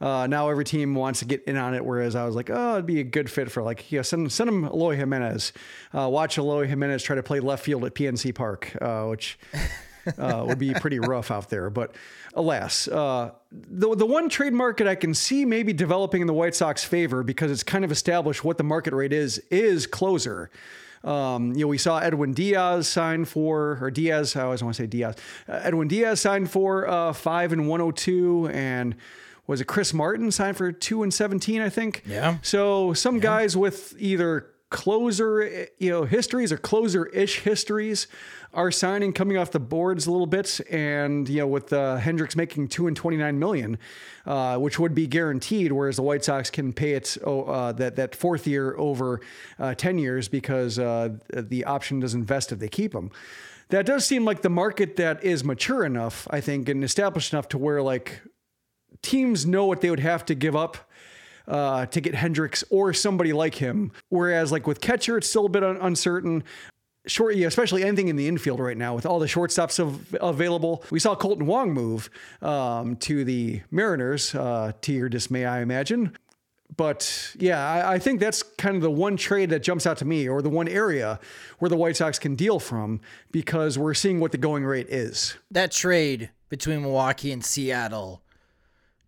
uh, 0.01 0.27
now 0.27 0.49
every 0.49 0.65
team 0.65 0.95
wants 0.95 1.21
to 1.21 1.25
get 1.25 1.45
in 1.45 1.57
on 1.57 1.75
it. 1.75 1.85
Whereas 1.85 2.17
I 2.17 2.25
was 2.25 2.35
like, 2.35 2.51
oh, 2.51 2.75
it'd 2.75 2.87
be 2.87 3.01
a 3.01 3.05
good 3.05 3.31
fit 3.31 3.51
for 3.51 3.63
like, 3.63 3.91
yeah, 3.93 4.03
send, 4.03 4.31
send 4.33 4.49
him 4.49 4.65
Eloy 4.65 4.97
Jimenez. 4.97 5.53
Uh, 5.97 6.09
watch 6.09 6.39
Eloy 6.39 6.67
Jimenez 6.67 7.03
try 7.03 7.17
to 7.17 7.23
play 7.23 7.41
left 7.41 7.65
field 7.65 7.85
at 7.85 7.95
PNC 7.95 8.35
Park, 8.35 8.77
uh, 8.81 9.05
which 9.07 9.39
uh, 10.19 10.45
would 10.47 10.59
be 10.59 10.73
pretty 10.75 10.99
rough 11.01 11.31
out 11.31 11.51
there. 11.51 11.69
But 11.69 11.95
alas, 12.35 12.89
uh, 12.89 13.33
the, 13.53 13.95
the 13.95 14.07
one 14.07 14.29
trade 14.29 14.55
market 14.55 14.87
I 14.87 14.95
can 14.95 15.13
see 15.13 15.45
maybe 15.45 15.73
developing 15.73 16.23
in 16.23 16.27
the 16.27 16.35
White 16.35 16.55
Sox 16.55 16.83
favor 16.83 17.23
because 17.23 17.51
it's 17.51 17.63
kind 17.63 17.85
of 17.85 17.93
established 17.93 18.43
what 18.43 18.57
the 18.57 18.65
market 18.65 18.95
rate 18.95 19.13
is, 19.13 19.39
is 19.51 19.87
closer. 19.87 20.51
Um, 21.03 21.53
you 21.53 21.61
know, 21.61 21.69
we 21.69 21.79
saw 21.79 21.99
Edwin 21.99 22.33
Diaz 22.33 22.89
sign 22.89 23.25
for, 23.25 23.79
or 23.81 23.91
Diaz, 23.91 24.37
I 24.37 24.43
always 24.43 24.63
want 24.63 24.77
to 24.77 24.83
say 24.83 24.87
Diaz. 24.87 25.17
Uh, 25.49 25.61
Edwin 25.63 25.89
Diaz 25.89 26.21
signed 26.21 26.51
for 26.51 26.89
uh, 26.89 27.13
five 27.13 27.53
and 27.53 27.69
102, 27.69 28.49
and 28.49 28.97
was 29.47 29.61
it 29.61 29.65
Chris 29.65 29.95
Martin 29.95 30.31
signed 30.31 30.57
for 30.57 30.73
two 30.73 31.03
and 31.03 31.13
17, 31.13 31.61
I 31.61 31.69
think? 31.69 32.03
Yeah. 32.07 32.39
So 32.43 32.93
some 32.93 33.17
yeah. 33.17 33.23
guys 33.23 33.57
with 33.57 33.95
either 33.99 34.47
closer, 34.71 35.67
you 35.79 35.91
know, 35.91 36.05
histories 36.05 36.53
or 36.53 36.57
closer 36.57 37.07
ish 37.07 37.41
histories 37.41 38.07
are 38.55 38.71
signing 38.71 39.13
coming 39.13 39.37
off 39.37 39.51
the 39.51 39.61
boards 39.61 40.07
a 40.07 40.11
little 40.11 40.27
bit. 40.27 40.61
And, 40.71 41.29
you 41.29 41.41
know, 41.41 41.47
with 41.47 41.73
uh, 41.73 41.99
Hendriks 42.01 42.37
making 42.37 42.69
two 42.69 42.87
and 42.87 42.97
29 42.97 43.39
million, 43.39 43.79
uh, 44.27 44.59
which 44.59 44.79
would 44.79 44.95
be 44.95 45.07
guaranteed, 45.07 45.73
whereas 45.73 45.97
the 45.97 46.03
White 46.03 46.25
Sox 46.25 46.51
can 46.51 46.73
pay 46.73 46.93
it 46.93 47.19
oh, 47.25 47.43
uh, 47.43 47.73
that, 47.73 47.97
that 47.97 48.15
fourth 48.15 48.47
year 48.47 48.77
over 48.77 49.21
uh, 49.59 49.75
10 49.75 49.99
years 49.99 50.29
because 50.29 50.79
uh, 50.79 51.11
the 51.29 51.65
option 51.65 52.01
doesn't 52.01 52.25
vest 52.25 52.53
if 52.53 52.59
they 52.59 52.69
keep 52.69 52.93
them 52.93 53.11
that 53.71 53.87
does 53.87 54.05
seem 54.05 54.25
like 54.25 54.43
the 54.43 54.51
market 54.51 54.97
that 54.97 55.23
is 55.23 55.45
mature 55.45 55.85
enough, 55.85 56.27
I 56.29 56.41
think, 56.41 56.69
and 56.69 56.83
established 56.83 57.33
enough 57.33 57.49
to 57.51 57.59
where 57.59 57.81
like 57.81 58.21
teams 59.03 59.47
know 59.47 59.65
what 59.65 59.81
they 59.81 59.91
would 59.91 60.01
have 60.01 60.25
to 60.27 60.35
give 60.35 60.57
up 60.57 60.90
uh, 61.51 61.87
to 61.87 62.01
get 62.01 62.15
Hendriks 62.15 62.65
or 62.71 62.95
somebody 62.95 63.33
like 63.33 63.57
him. 63.57 63.93
Whereas, 64.09 64.53
like 64.53 64.67
with 64.67 64.81
catcher, 64.81 65.19
it's 65.19 65.29
still 65.29 65.47
a 65.47 65.49
bit 65.49 65.65
un- 65.65 65.79
uncertain. 65.81 66.45
Short, 67.07 67.35
especially 67.35 67.83
anything 67.83 68.09
in 68.09 68.17
the 68.17 68.29
infield 68.29 68.61
right 68.61 68.77
now 68.77 68.95
with 68.95 69.07
all 69.07 69.19
the 69.19 69.27
shortstops 69.27 69.81
av- 69.81 70.17
available. 70.21 70.85
We 70.91 71.01
saw 71.01 71.15
Kolten 71.15 71.43
Wong 71.43 71.73
move 71.73 72.11
um, 72.41 72.97
to 72.97 73.25
the 73.25 73.63
Mariners, 73.71 74.35
uh, 74.35 74.73
to 74.83 74.93
your 74.93 75.09
dismay, 75.09 75.45
I 75.45 75.61
imagine. 75.61 76.17
But 76.77 77.35
yeah, 77.39 77.67
I, 77.67 77.95
I, 77.95 77.99
think 77.99 78.21
that's 78.21 78.43
kind 78.45 78.77
of 78.77 78.83
the 78.83 78.91
one 78.91 79.17
trade 79.17 79.51
that 79.51 79.63
jumps 79.63 79.87
out 79.87 79.97
to 79.99 80.05
me, 80.05 80.29
or 80.29 80.41
the 80.41 80.51
one 80.51 80.69
area 80.69 81.19
where 81.59 81.69
the 81.69 81.77
White 81.77 81.97
Sox 81.97 82.19
can 82.19 82.37
deal 82.37 82.61
from, 82.61 83.01
because 83.33 83.77
we're 83.77 83.95
seeing 83.95 84.21
what 84.21 84.31
the 84.31 84.39
going 84.39 84.65
rate 84.65 84.87
is. 84.89 85.37
That 85.51 85.73
trade 85.73 86.31
between 86.49 86.83
Milwaukee 86.83 87.33
and 87.33 87.45
Seattle 87.45 88.23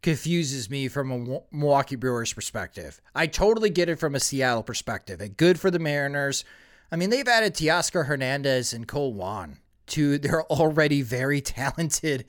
confuses 0.03 0.69
me 0.69 0.89
from 0.89 1.11
a 1.11 1.41
Milwaukee 1.53 1.97
Brewers 1.97 2.33
perspective. 2.33 3.01
I 3.15 3.27
totally 3.27 3.71
get 3.71 3.89
it 3.89 3.99
from 3.99 4.15
a 4.15 4.21
Seattle 4.21 4.63
perspective. 4.63 5.21
And 5.21 5.37
good 5.37 5.61
for 5.61 5.71
the 5.71 5.79
Mariners. 5.79 6.45
I 6.91 6.97
mean, 6.97 7.11
they've 7.11 7.29
added 7.29 7.55
Teoscar 7.55 8.07
Hernandez 8.07 8.73
and 8.73 8.89
Kolten 8.89 9.15
Wong 9.15 9.59
to 9.89 10.19
their 10.19 10.43
already 10.51 11.03
very 11.03 11.41
talented 11.41 12.25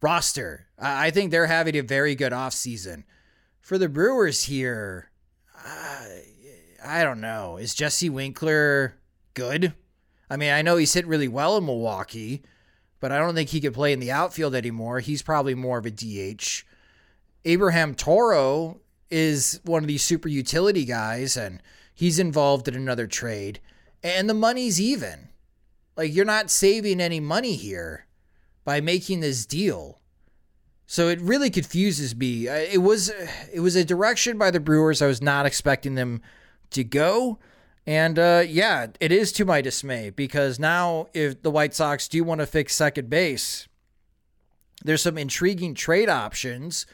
roster. 0.00 0.66
I 0.78 1.10
think 1.10 1.30
they're 1.30 1.46
having 1.46 1.76
a 1.76 1.82
very 1.82 2.14
good 2.14 2.32
offseason. 2.32 3.04
For 3.60 3.78
the 3.78 3.88
Brewers 3.88 4.44
here, 4.44 5.10
I 6.84 7.02
don't 7.02 7.22
know. 7.22 7.56
Is 7.56 7.74
Jesse 7.74 8.10
Winker 8.10 8.96
good? 9.32 9.72
I 10.28 10.36
mean, 10.36 10.52
I 10.52 10.60
know 10.60 10.76
he's 10.76 10.92
hit 10.92 11.06
really 11.06 11.28
well 11.28 11.56
in 11.56 11.64
Milwaukee, 11.64 12.42
but 13.00 13.10
I 13.10 13.18
don't 13.18 13.34
think 13.34 13.48
he 13.48 13.60
could 13.60 13.72
play 13.72 13.94
in 13.94 14.00
the 14.00 14.12
outfield 14.12 14.54
anymore. 14.54 15.00
He's 15.00 15.22
probably 15.22 15.54
more 15.54 15.78
of 15.78 15.86
a 15.86 15.90
DH. 15.90 16.64
Abraham 17.44 17.94
Toro 17.94 18.80
is 19.10 19.60
one 19.64 19.82
of 19.82 19.88
these 19.88 20.02
super 20.02 20.28
utility 20.28 20.84
guys, 20.84 21.36
and 21.36 21.62
he's 21.94 22.18
involved 22.18 22.68
in 22.68 22.74
another 22.74 23.06
trade, 23.06 23.60
and 24.02 24.28
the 24.28 24.34
money's 24.34 24.80
even. 24.80 25.28
Like, 25.96 26.14
you're 26.14 26.24
not 26.24 26.50
saving 26.50 27.00
any 27.00 27.20
money 27.20 27.54
here 27.54 28.06
by 28.64 28.80
making 28.80 29.20
this 29.20 29.46
deal. 29.46 30.00
So 30.86 31.08
it 31.08 31.20
really 31.20 31.50
confuses 31.50 32.14
me. 32.14 32.48
Uh, 32.48 32.54
it 32.54 32.78
was 32.78 33.10
it 33.52 33.60
was 33.60 33.76
a 33.76 33.84
direction 33.84 34.36
by 34.36 34.50
the 34.50 34.60
Brewers 34.60 35.00
I 35.00 35.06
was 35.06 35.22
not 35.22 35.46
expecting 35.46 35.94
them 35.94 36.20
to 36.70 36.84
go. 36.84 37.38
And 37.86 38.18
uh, 38.18 38.44
yeah, 38.46 38.88
it 39.00 39.12
is 39.12 39.32
to 39.32 39.44
my 39.44 39.60
dismay 39.60 40.10
because 40.10 40.58
now 40.58 41.06
if 41.14 41.42
the 41.42 41.50
White 41.50 41.74
Sox 41.74 42.08
do 42.08 42.22
want 42.24 42.40
to 42.40 42.46
fix 42.46 42.74
second 42.74 43.08
base, 43.08 43.68
there's 44.84 45.02
some 45.02 45.18
intriguing 45.18 45.74
trade 45.74 46.08
options 46.08 46.86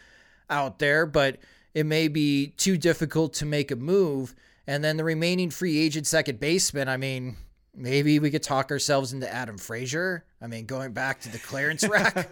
out 0.51 0.79
there, 0.79 1.07
but 1.07 1.39
it 1.75 1.87
may 1.87 2.09
be 2.09 2.49
too 2.49 2.77
difficult 2.77 3.33
to 3.35 3.47
make 3.47 3.71
a 3.71 3.77
move. 3.77 4.35
And 4.67 4.85
then 4.85 4.97
the 4.97 5.05
remaining 5.05 5.51
free 5.51 5.79
agent 5.79 6.07
second 6.07 6.41
baseman, 6.41 6.89
I 6.89 6.97
mean, 6.97 7.37
maybe 7.75 8.19
we 8.19 8.31
could 8.31 8.43
talk 8.43 8.71
ourselves 8.71 9.13
into 9.13 9.33
Adam 9.33 9.59
Frazier. 9.59 10.25
I 10.41 10.47
mean, 10.47 10.67
going 10.67 10.93
back 10.93 11.21
to 11.21 11.29
the 11.29 11.39
clearance 11.39 11.87
rack. 11.87 12.29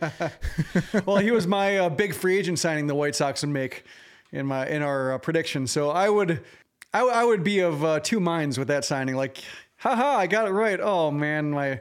well, 1.07 1.17
he 1.19 1.31
was 1.31 1.47
my 1.47 1.79
uh, 1.79 1.89
big 1.89 2.15
free 2.15 2.39
agent 2.39 2.59
signing 2.59 2.87
the 2.87 2.95
White 2.95 3.15
Sox 3.15 3.43
would 3.43 3.51
make 3.51 3.85
in 4.33 4.47
my 4.47 4.67
in 4.69 4.83
our 4.83 5.13
uh, 5.13 5.19
prediction. 5.19 5.67
So 5.67 5.91
I 5.91 6.09
would, 6.09 6.45
I, 6.93 7.25
would 7.25 7.45
be 7.45 7.61
of 7.61 7.85
uh, 7.85 8.01
two 8.01 8.21
minds 8.21 8.59
with 8.59 8.69
that 8.69 8.85
signing. 8.85 9.15
Like, 9.15 9.39
haha, 9.77 10.17
I 10.17 10.27
got 10.27 10.49
it 10.49 10.53
right. 10.53 10.81
Oh 10.81 11.11
man, 11.11 11.51
my 11.51 11.81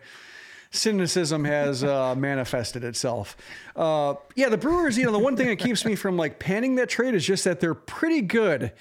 cynicism 0.72 1.45
has 1.45 1.84
uh, 1.84 2.15
manifested 2.15 2.84
itself. 2.84 3.38
Uh, 3.76 4.15
yeah, 4.36 4.49
the 4.49 4.57
Brewers, 4.57 4.97
you 4.97 5.05
know, 5.05 5.11
the 5.11 5.20
one 5.20 5.36
thing 5.36 5.47
that 5.47 5.59
keeps 5.59 5.86
me 5.86 5.95
from 5.95 6.18
like 6.18 6.39
panning 6.39 6.76
that 6.76 6.89
trade 6.89 7.13
is 7.13 7.26
just 7.26 7.43
that 7.43 7.59
they're 7.59 7.74
pretty 7.74 8.22
good 8.22 8.72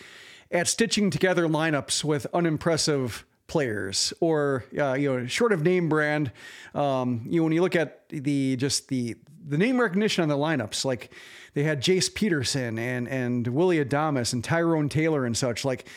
at 0.50 0.68
stitching 0.68 1.10
together 1.10 1.46
lineups 1.46 2.04
with 2.04 2.26
unimpressive 2.32 3.24
players 3.46 4.12
or 4.20 4.64
uh, 4.78 4.94
you 4.94 5.08
know 5.08 5.26
short 5.26 5.52
of 5.52 5.62
name 5.62 5.88
brand 5.88 6.32
um, 6.74 7.22
you 7.26 7.38
know 7.38 7.44
when 7.44 7.52
you 7.52 7.62
look 7.62 7.76
at 7.76 8.08
the 8.08 8.56
just 8.56 8.88
the 8.88 9.16
the 9.46 9.56
name 9.56 9.80
recognition 9.80 10.22
on 10.22 10.28
the 10.28 10.36
lineups 10.36 10.84
like 10.84 11.12
they 11.54 11.62
had 11.62 11.80
Jace 11.80 12.12
Peterson 12.12 12.78
and 12.78 13.08
and 13.08 13.46
Willie 13.46 13.84
Adames 13.84 14.32
and 14.32 14.42
Tyrone 14.42 14.88
Taylor 14.88 15.24
and 15.24 15.36
such 15.36 15.64
like 15.64 15.88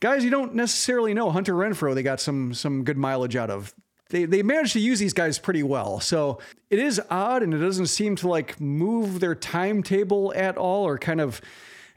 guys 0.00 0.22
you 0.22 0.30
don't 0.30 0.54
necessarily 0.54 1.14
know 1.14 1.30
Hunter 1.30 1.54
Renfroe 1.54 1.94
they 1.94 2.02
got 2.02 2.20
some 2.20 2.52
some 2.52 2.84
good 2.84 2.98
mileage 2.98 3.36
out 3.36 3.50
of 3.50 3.74
they 4.10 4.24
they 4.24 4.42
managed 4.42 4.72
to 4.74 4.80
use 4.80 4.98
these 4.98 5.12
guys 5.12 5.38
pretty 5.38 5.62
well. 5.62 6.00
So 6.00 6.38
it 6.70 6.78
is 6.78 7.00
odd, 7.10 7.42
and 7.42 7.52
it 7.52 7.58
doesn't 7.58 7.86
seem 7.86 8.16
to 8.16 8.28
like 8.28 8.60
move 8.60 9.20
their 9.20 9.34
timetable 9.34 10.32
at 10.34 10.56
all, 10.56 10.86
or 10.86 10.98
kind 10.98 11.20
of. 11.20 11.40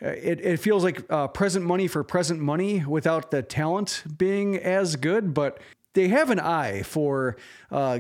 Uh, 0.04 0.08
it, 0.08 0.42
it 0.44 0.58
feels 0.58 0.84
like 0.84 1.04
uh, 1.12 1.28
present 1.28 1.64
money 1.64 1.88
for 1.88 2.04
present 2.04 2.40
money 2.40 2.84
without 2.84 3.30
the 3.30 3.44
talent 3.44 4.04
being 4.18 4.58
as 4.58 4.96
good, 4.96 5.32
but 5.32 5.60
they 5.94 6.08
have 6.08 6.32
an 6.32 6.40
eye 6.40 6.82
for 6.82 7.38
uh, 7.70 8.00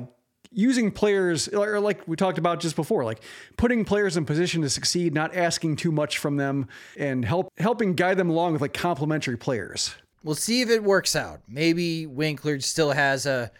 using 0.51 0.91
players, 0.91 1.47
or 1.49 1.80
like 1.80 2.07
we 2.07 2.16
talked 2.16 2.38
about 2.38 2.59
just 2.59 2.76
before, 2.76 3.05
like 3.05 3.22
putting 3.57 3.86
players 3.86 4.18
in 4.18 4.26
position 4.26 4.62
to 4.62 4.70
succeed, 4.70 5.14
not 5.14 5.36
asking 5.36 5.76
too 5.76 5.91
much 5.91 6.18
from 6.18 6.38
them, 6.38 6.68
and 6.97 7.24
help 7.24 7.51
helping 7.57 7.93
guide 7.93 8.18
them 8.18 8.30
along 8.30 8.53
with 8.53 8.62
like 8.62 8.74
complementary 8.74 9.38
players. 9.38 9.93
We'll 10.24 10.36
see 10.36 10.62
if 10.62 10.70
it 10.70 10.84
works 10.84 11.16
out. 11.16 11.41
Maybe 11.47 12.05
Winker 12.05 12.59
still 12.59 12.91
has 12.91 13.26
a 13.26 13.51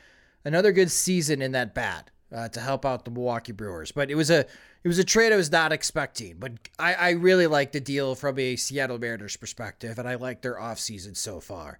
another 0.44 0.72
good 0.72 0.92
season 0.92 1.42
in 1.42 1.52
that 1.54 1.74
bat. 1.74 2.12
uh, 2.34 2.50
to 2.50 2.60
help 2.60 2.86
out 2.86 3.06
the 3.06 3.12
Milwaukee 3.12 3.52
Brewers. 3.52 3.92
But 3.92 4.10
it 4.10 4.16
was 4.16 4.30
a 4.30 4.46
it 4.84 4.88
was 4.88 5.00
a 5.00 5.04
trade 5.04 5.32
I 5.32 5.36
was 5.36 5.52
not 5.52 5.72
expecting. 5.72 6.38
But 6.40 6.54
I, 6.80 6.94
I 6.94 7.10
really 7.12 7.48
like 7.48 7.72
the 7.72 7.80
deal 7.80 8.16
from 8.16 8.40
a 8.40 8.56
Seattle 8.56 8.98
Mariners 9.00 9.38
perspective, 9.38 10.00
and 10.00 10.08
I 10.08 10.16
like 10.16 10.42
their 10.42 10.56
offseason 10.56 11.16
so 11.16 11.40
far. 11.40 11.80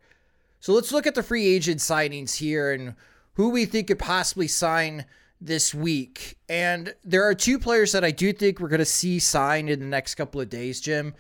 So 0.60 0.74
let's 0.74 0.92
look 0.92 1.08
at 1.08 1.16
the 1.16 1.24
free 1.24 1.48
agent 1.48 1.80
signings 1.80 2.38
here 2.38 2.72
and 2.72 2.96
who 3.34 3.50
we 3.50 3.66
think 3.66 3.88
could 3.88 3.98
possibly 3.98 4.48
sign 4.48 5.06
this 5.40 5.74
week. 5.74 6.38
And 6.48 6.94
there 7.04 7.24
are 7.24 7.34
two 7.34 7.58
players 7.58 7.94
that 7.94 8.06
I 8.06 8.12
do 8.12 8.32
think 8.32 8.60
we're 8.60 8.68
going 8.68 8.80
to 8.80 8.86
see 8.86 9.18
signed 9.18 9.72
in 9.72 9.80
the 9.80 9.86
next 9.86 10.16
couple 10.16 10.40
of 10.40 10.50
days, 10.50 10.80
Jim 10.82 11.16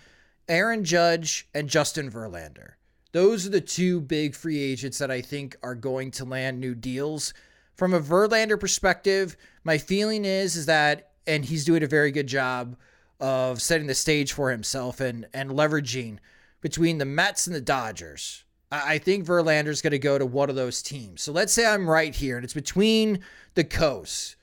Aaron 0.47 0.83
Judge 0.83 1.47
and 1.53 1.69
Justin 1.69 2.11
Verlander. 2.11 2.73
Those 3.11 3.45
are 3.45 3.49
the 3.49 3.61
two 3.61 4.01
big 4.01 4.35
free 4.35 4.59
agents 4.59 4.97
that 4.99 5.11
I 5.11 5.21
think 5.21 5.57
are 5.61 5.75
going 5.75 6.11
to 6.11 6.25
land 6.25 6.59
new 6.59 6.75
deals. 6.75 7.33
From 7.75 7.93
a 7.93 7.99
Verlander 7.99 8.59
perspective, 8.59 9.35
my 9.63 9.77
feeling 9.77 10.25
is 10.25 10.55
is 10.55 10.65
that 10.67 11.11
and 11.27 11.45
he's 11.45 11.65
doing 11.65 11.83
a 11.83 11.87
very 11.87 12.11
good 12.11 12.27
job 12.27 12.75
of 13.19 13.61
setting 13.61 13.87
the 13.87 13.95
stage 13.95 14.33
for 14.33 14.51
himself 14.51 14.99
and 14.99 15.27
and 15.33 15.51
leveraging 15.51 16.17
between 16.61 16.97
the 16.97 17.05
Mets 17.05 17.47
and 17.47 17.55
the 17.55 17.61
Dodgers. 17.61 18.43
I 18.71 18.99
think 18.99 19.25
Verlander's 19.25 19.81
going 19.81 19.91
to 19.91 19.99
go 19.99 20.17
to 20.17 20.25
one 20.25 20.49
of 20.49 20.55
those 20.55 20.81
teams. 20.81 21.21
So 21.21 21.33
let's 21.33 21.51
say 21.51 21.65
I'm 21.65 21.89
right 21.89 22.15
here 22.15 22.37
and 22.37 22.45
it's 22.45 22.53
between 22.53 23.19
the 23.53 23.65
coasts. 23.65 24.37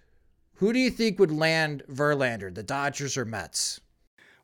Who 0.56 0.72
do 0.74 0.78
you 0.78 0.90
think 0.90 1.18
would 1.18 1.30
land 1.30 1.82
Verlander, 1.90 2.54
the 2.54 2.62
Dodgers 2.62 3.16
or 3.16 3.24
Mets? 3.24 3.80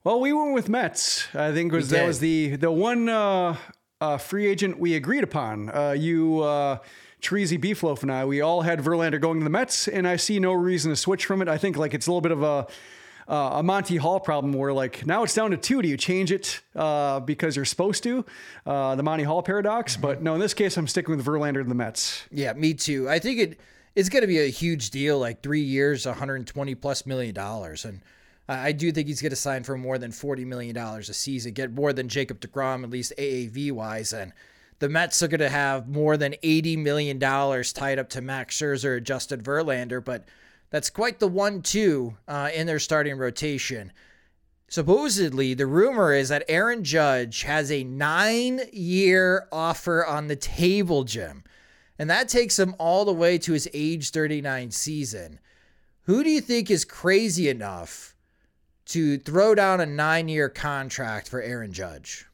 Well, 0.03 0.21
we 0.21 0.33
went 0.33 0.55
with 0.55 0.71
Mets. 0.71 1.29
I 1.35 1.53
think 1.53 1.73
was 1.73 1.91
that 1.91 2.07
was 2.07 2.21
the 2.21 2.57
the 2.57 2.71
one 2.71 3.09
uh, 3.09 3.57
uh, 4.05 4.19
free 4.19 4.47
agent 4.47 4.79
we 4.79 4.95
agreed 4.95 5.25
upon. 5.25 5.71
Uh, 5.71 5.93
you, 5.93 6.41
uh, 6.41 6.79
Treasy 7.21 7.59
Beefloaf, 7.59 8.03
and 8.03 8.13
I, 8.13 8.25
we 8.25 8.41
all 8.43 8.61
had 8.63 8.81
Verlander 8.81 9.21
going 9.21 9.39
to 9.41 9.45
the 9.45 9.51
Mets, 9.51 9.89
and 9.89 10.07
I 10.07 10.17
see 10.17 10.39
no 10.39 10.53
reason 10.53 10.91
to 10.91 10.97
switch 10.97 11.25
from 11.25 11.41
it. 11.41 11.49
I 11.49 11.57
think 11.57 11.77
like 11.77 11.95
it's 11.95 12.07
a 12.07 12.11
little 12.11 12.21
bit 12.21 12.33
of 12.33 12.43
a 12.43 12.67
uh, 13.27 13.59
a 13.61 13.63
Monty 13.63 13.97
Hall 13.97 14.21
problem 14.21 14.53
where 14.53 14.75
like 14.75 15.07
now 15.07 15.23
it's 15.23 15.33
down 15.33 15.51
to 15.53 15.57
two. 15.57 15.81
Do 15.81 15.89
you 15.89 15.97
change 15.97 16.31
it 16.31 16.61
uh, 16.77 17.21
because 17.21 17.57
you're 17.57 17.65
supposed 17.65 18.03
to? 18.03 18.27
Uh, 18.67 18.95
the 18.97 19.03
Monty 19.03 19.25
Hall 19.25 19.43
paradox. 19.43 19.95
Mm-hmm. 19.95 20.03
But 20.03 20.23
no, 20.23 20.35
in 20.35 20.41
this 20.41 20.53
case, 20.53 20.77
I'm 20.77 20.87
sticking 20.87 21.17
with 21.17 21.25
Verlander 21.25 21.63
and 21.63 21.71
the 21.71 21.75
Mets. 21.75 22.25
Yeah, 22.31 22.53
me 22.53 22.75
too. 22.75 23.09
I 23.09 23.19
think 23.19 23.41
it 23.41 23.61
it's 23.95 24.11
going 24.11 24.23
to 24.23 24.29
be 24.29 24.41
a 24.41 24.51
huge 24.51 24.91
deal, 24.91 25.19
like 25.19 25.43
three 25.43 25.63
years, 25.63 26.05
120 26.05 26.75
plus 26.75 27.07
million 27.07 27.35
dollars, 27.35 27.85
and. 27.85 28.03
I 28.49 28.73
do 28.73 28.93
think 28.93 29.09
he's 29.09 29.23
going 29.23 29.31
to 29.31 29.37
sign 29.37 29.65
for 29.65 29.79
more 29.79 29.97
than 29.97 30.11
$40 30.11 30.45
million 30.45 30.77
a 30.77 31.03
season, 31.03 31.55
get 31.55 31.73
more 31.73 31.95
than 31.95 32.09
Jacob 32.09 32.41
deGrom, 32.41 32.85
at 32.85 32.91
least 32.91 33.15
AAV 33.19 33.73
wise. 33.73 34.13
And 34.13 34.33
the 34.81 34.89
Mets 34.91 35.23
are 35.23 35.29
going 35.29 35.41
to 35.41 35.49
have 35.49 35.89
more 35.89 36.19
than 36.19 36.35
$80 36.43 36.77
million 36.79 37.19
tied 37.19 37.99
up 37.99 38.11
to 38.11 38.21
Max 38.21 38.59
Scherzer 38.59 38.85
or 38.85 39.01
Justin 39.01 39.43
Verlander. 39.43 40.05
But 40.05 40.29
that's 40.69 40.91
quite 40.91 41.21
the 41.21 41.29
one-two 41.29 42.17
uh, 42.29 42.51
in 42.55 42.67
their 42.67 42.79
starting 42.79 43.17
rotation. 43.17 43.93
Supposedly, 44.69 45.55
the 45.55 45.67
rumor 45.67 46.13
is 46.13 46.29
that 46.29 46.45
Aaron 46.49 46.85
Judge 46.85 47.43
has 47.43 47.71
a 47.71 47.85
nine-year 47.85 49.47
offer 49.53 50.05
on 50.05 50.27
the 50.27 50.37
table, 50.37 51.05
Jim, 51.05 51.45
and 51.99 52.11
that 52.11 52.29
takes 52.29 52.59
him 52.59 52.75
all 52.79 53.05
the 53.05 53.13
way 53.13 53.39
to 53.39 53.53
his 53.53 53.69
age 53.73 54.11
39 54.11 54.71
season. 54.73 55.39
Who 56.03 56.25
do 56.25 56.31
you 56.31 56.41
think 56.41 56.71
is 56.71 56.85
crazy 56.85 57.49
enough 57.49 58.14
to 58.87 59.19
throw 59.19 59.55
down 59.55 59.81
a 59.81 59.87
nine-year 59.87 60.49
contract 60.49 61.29
for 61.29 61.41
Aaron 61.41 61.73
Judge? 61.73 62.27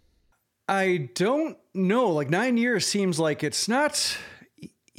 I 0.68 1.10
don't 1.14 1.56
know. 1.74 2.10
Like 2.10 2.30
nine 2.30 2.56
years 2.56 2.86
seems 2.86 3.18
like 3.18 3.42
it's 3.42 3.68
not 3.68 4.16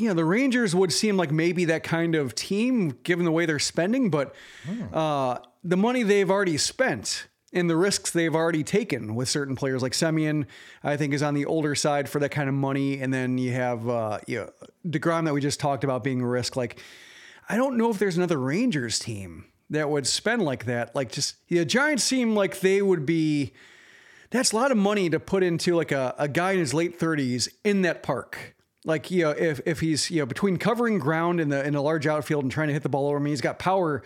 you 0.01 0.07
know, 0.07 0.15
the 0.15 0.25
Rangers 0.25 0.73
would 0.75 0.91
seem 0.91 1.15
like 1.15 1.31
maybe 1.31 1.65
that 1.65 1.83
kind 1.83 2.15
of 2.15 2.33
team 2.33 2.97
given 3.03 3.23
the 3.23 3.31
way 3.31 3.45
they're 3.45 3.59
spending, 3.59 4.09
but 4.09 4.33
hmm. 4.65 4.85
uh, 4.91 5.37
the 5.63 5.77
money 5.77 6.01
they've 6.01 6.29
already 6.31 6.57
spent 6.57 7.27
and 7.53 7.69
the 7.69 7.75
risks 7.75 8.09
they've 8.09 8.33
already 8.33 8.63
taken 8.63 9.13
with 9.13 9.29
certain 9.29 9.55
players 9.55 9.83
like 9.83 9.91
Semien, 9.91 10.47
I 10.83 10.97
think 10.97 11.13
is 11.13 11.21
on 11.21 11.35
the 11.35 11.45
older 11.45 11.75
side 11.75 12.09
for 12.09 12.19
that 12.19 12.29
kind 12.29 12.49
of 12.49 12.55
money. 12.55 12.99
And 12.99 13.13
then 13.13 13.37
you 13.37 13.51
have, 13.51 13.87
uh, 13.87 14.19
you 14.25 14.39
know, 14.39 14.49
deGrom 14.87 15.25
that 15.25 15.33
we 15.33 15.41
just 15.41 15.59
talked 15.59 15.83
about 15.83 16.03
being 16.03 16.21
a 16.21 16.27
risk. 16.27 16.55
Like, 16.55 16.81
I 17.47 17.57
don't 17.57 17.77
know 17.77 17.91
if 17.91 17.99
there's 17.99 18.17
another 18.17 18.39
Rangers 18.39 18.97
team 18.97 19.45
that 19.71 19.89
would 19.89 20.05
spend 20.05 20.43
like 20.43 20.65
that. 20.65 20.95
Like, 20.95 21.11
just 21.11 21.35
the 21.47 21.65
Giants 21.65 22.03
seem 22.03 22.35
like 22.35 22.59
they 22.59 22.81
would 22.81 23.05
be. 23.05 23.53
That's 24.29 24.53
a 24.53 24.55
lot 24.55 24.71
of 24.71 24.77
money 24.77 25.09
to 25.09 25.19
put 25.19 25.43
into 25.43 25.75
like 25.75 25.91
a, 25.91 26.15
a 26.17 26.29
guy 26.29 26.51
in 26.51 26.59
his 26.59 26.73
late 26.73 26.97
30s 26.97 27.49
in 27.65 27.81
that 27.81 28.01
park. 28.01 28.55
Like 28.85 29.11
you 29.11 29.23
know, 29.23 29.31
if 29.31 29.61
if 29.65 29.79
he's 29.79 30.09
you 30.09 30.19
know 30.19 30.25
between 30.25 30.57
covering 30.57 30.99
ground 30.99 31.39
in 31.39 31.49
the 31.49 31.65
in 31.65 31.75
a 31.75 31.81
large 31.81 32.07
outfield 32.07 32.43
and 32.43 32.51
trying 32.51 32.67
to 32.67 32.73
hit 32.73 32.83
the 32.83 32.89
ball 32.89 33.07
over, 33.07 33.19
me, 33.19 33.29
he's 33.29 33.41
got 33.41 33.59
power. 33.59 34.03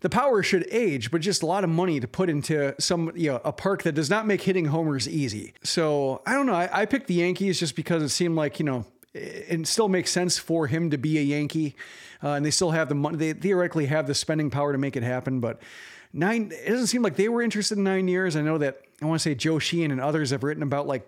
The 0.00 0.08
power 0.08 0.42
should 0.42 0.66
age, 0.70 1.10
but 1.10 1.20
just 1.20 1.42
a 1.42 1.46
lot 1.46 1.62
of 1.62 1.68
money 1.68 2.00
to 2.00 2.08
put 2.08 2.30
into 2.30 2.74
some 2.80 3.12
you 3.14 3.30
know 3.30 3.40
a 3.44 3.52
park 3.52 3.82
that 3.82 3.92
does 3.92 4.10
not 4.10 4.26
make 4.26 4.42
hitting 4.42 4.66
homers 4.66 5.08
easy. 5.08 5.52
So 5.62 6.22
I 6.26 6.32
don't 6.32 6.46
know. 6.46 6.54
I, 6.54 6.68
I 6.72 6.86
picked 6.86 7.06
the 7.06 7.14
Yankees 7.14 7.60
just 7.60 7.76
because 7.76 8.02
it 8.02 8.08
seemed 8.08 8.34
like 8.34 8.58
you 8.58 8.64
know 8.64 8.84
it 9.14 9.66
still 9.66 9.88
makes 9.88 10.10
sense 10.10 10.38
for 10.38 10.66
him 10.66 10.90
to 10.90 10.98
be 10.98 11.18
a 11.18 11.22
Yankee, 11.22 11.74
uh, 12.22 12.30
and 12.30 12.44
they 12.44 12.50
still 12.50 12.70
have 12.70 12.88
the 12.88 12.94
money. 12.94 13.16
They 13.16 13.32
theoretically 13.32 13.86
have 13.86 14.06
the 14.06 14.14
spending 14.14 14.50
power 14.50 14.72
to 14.72 14.78
make 14.78 14.96
it 14.96 15.02
happen, 15.02 15.40
but 15.40 15.60
nine. 16.12 16.52
It 16.52 16.70
doesn't 16.70 16.88
seem 16.88 17.02
like 17.02 17.16
they 17.16 17.28
were 17.28 17.42
interested 17.42 17.78
in 17.78 17.84
nine 17.84 18.08
years. 18.08 18.36
I 18.36 18.42
know 18.42 18.58
that 18.58 18.82
I 19.02 19.06
want 19.06 19.20
to 19.20 19.22
say 19.22 19.34
Joe 19.34 19.58
Sheehan 19.58 19.90
and 19.90 20.00
others 20.00 20.30
have 20.30 20.42
written 20.42 20.62
about 20.62 20.86
like 20.86 21.06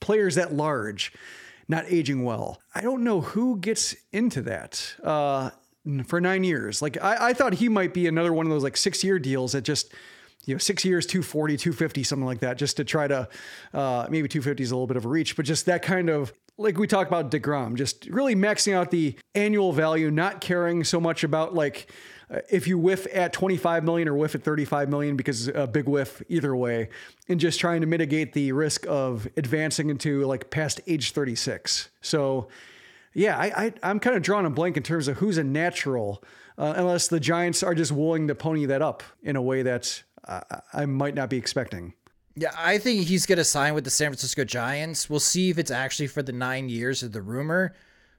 players 0.00 0.38
at 0.38 0.52
large 0.52 1.12
not 1.68 1.84
aging 1.88 2.22
well. 2.24 2.60
I 2.74 2.80
don't 2.80 3.02
know 3.02 3.20
who 3.20 3.58
gets 3.58 3.96
into 4.12 4.42
that 4.42 4.94
uh, 5.02 5.50
for 6.06 6.20
nine 6.20 6.44
years. 6.44 6.80
Like 6.80 7.02
I, 7.02 7.28
I 7.28 7.32
thought 7.32 7.54
he 7.54 7.68
might 7.68 7.92
be 7.92 8.06
another 8.06 8.32
one 8.32 8.46
of 8.46 8.50
those 8.50 8.62
like 8.62 8.76
six 8.76 9.02
year 9.02 9.18
deals 9.18 9.52
that 9.52 9.62
just 9.62 9.92
you 10.44 10.54
know, 10.54 10.58
six 10.58 10.84
years, 10.84 11.06
240, 11.06 11.56
250, 11.56 12.04
something 12.04 12.24
like 12.24 12.38
that, 12.38 12.56
just 12.56 12.76
to 12.76 12.84
try 12.84 13.08
to, 13.08 13.28
uh, 13.74 14.06
maybe 14.08 14.28
250 14.28 14.62
is 14.62 14.70
a 14.70 14.76
little 14.76 14.86
bit 14.86 14.96
of 14.96 15.04
a 15.04 15.08
reach, 15.08 15.34
but 15.34 15.44
just 15.44 15.66
that 15.66 15.82
kind 15.82 16.08
of, 16.08 16.32
like 16.58 16.78
we 16.78 16.86
talked 16.86 17.10
about 17.10 17.30
deGrom, 17.30 17.74
just 17.74 18.06
really 18.06 18.34
maxing 18.34 18.74
out 18.74 18.90
the 18.90 19.16
annual 19.34 19.72
value, 19.72 20.10
not 20.10 20.40
caring 20.40 20.84
so 20.84 21.00
much 21.00 21.22
about 21.22 21.54
like, 21.54 21.90
if 22.50 22.66
you 22.66 22.78
whiff 22.78 23.06
at 23.14 23.32
25 23.32 23.84
million 23.84 24.08
or 24.08 24.14
whiff 24.14 24.34
at 24.34 24.42
35 24.42 24.88
million 24.88 25.16
because 25.16 25.48
a 25.48 25.66
big 25.66 25.88
whiff 25.88 26.22
either 26.28 26.56
way 26.56 26.88
and 27.28 27.38
just 27.38 27.60
trying 27.60 27.80
to 27.80 27.86
mitigate 27.86 28.32
the 28.32 28.52
risk 28.52 28.84
of 28.88 29.28
advancing 29.36 29.90
into 29.90 30.24
like 30.26 30.50
past 30.50 30.80
age 30.86 31.12
36 31.12 31.88
so 32.00 32.48
yeah 33.14 33.38
I, 33.38 33.72
I 33.82 33.90
am 33.90 34.00
kind 34.00 34.16
of 34.16 34.22
drawing 34.22 34.46
a 34.46 34.50
blank 34.50 34.76
in 34.76 34.82
terms 34.82 35.08
of 35.08 35.18
who's 35.18 35.38
a 35.38 35.44
natural 35.44 36.22
uh, 36.58 36.74
unless 36.76 37.08
the 37.08 37.20
giants 37.20 37.62
are 37.62 37.74
just 37.74 37.92
willing 37.92 38.26
to 38.28 38.34
pony 38.34 38.66
that 38.66 38.82
up 38.82 39.02
in 39.22 39.36
a 39.36 39.42
way 39.42 39.62
that 39.62 40.02
uh, 40.26 40.40
i 40.72 40.84
might 40.84 41.14
not 41.14 41.30
be 41.30 41.36
expecting 41.36 41.94
yeah, 42.36 42.52
I 42.56 42.76
think 42.78 43.06
he's 43.06 43.24
going 43.24 43.38
to 43.38 43.44
sign 43.44 43.74
with 43.74 43.84
the 43.84 43.90
San 43.90 44.08
Francisco 44.08 44.44
Giants. 44.44 45.08
We'll 45.08 45.20
see 45.20 45.48
if 45.48 45.58
it's 45.58 45.70
actually 45.70 46.06
for 46.08 46.22
the 46.22 46.32
nine 46.32 46.68
years 46.68 47.02
of 47.02 47.12
the 47.12 47.22
rumor. 47.22 47.74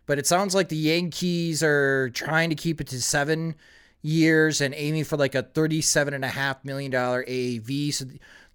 But 0.08 0.18
it 0.18 0.26
sounds 0.26 0.56
like 0.56 0.70
the 0.70 0.76
Yankees 0.76 1.62
are 1.62 2.10
trying 2.10 2.50
to 2.50 2.56
keep 2.56 2.82
it 2.82 2.88
to 2.88 3.02
seven 3.02 3.56
years 4.02 4.62
and 4.62 4.74
aiming 4.74 5.04
for 5.04 5.18
like 5.18 5.36
a 5.36 5.44
$37.5 5.44 6.66
million 6.66 6.92
AAV. 6.92 7.94
So 7.94 8.06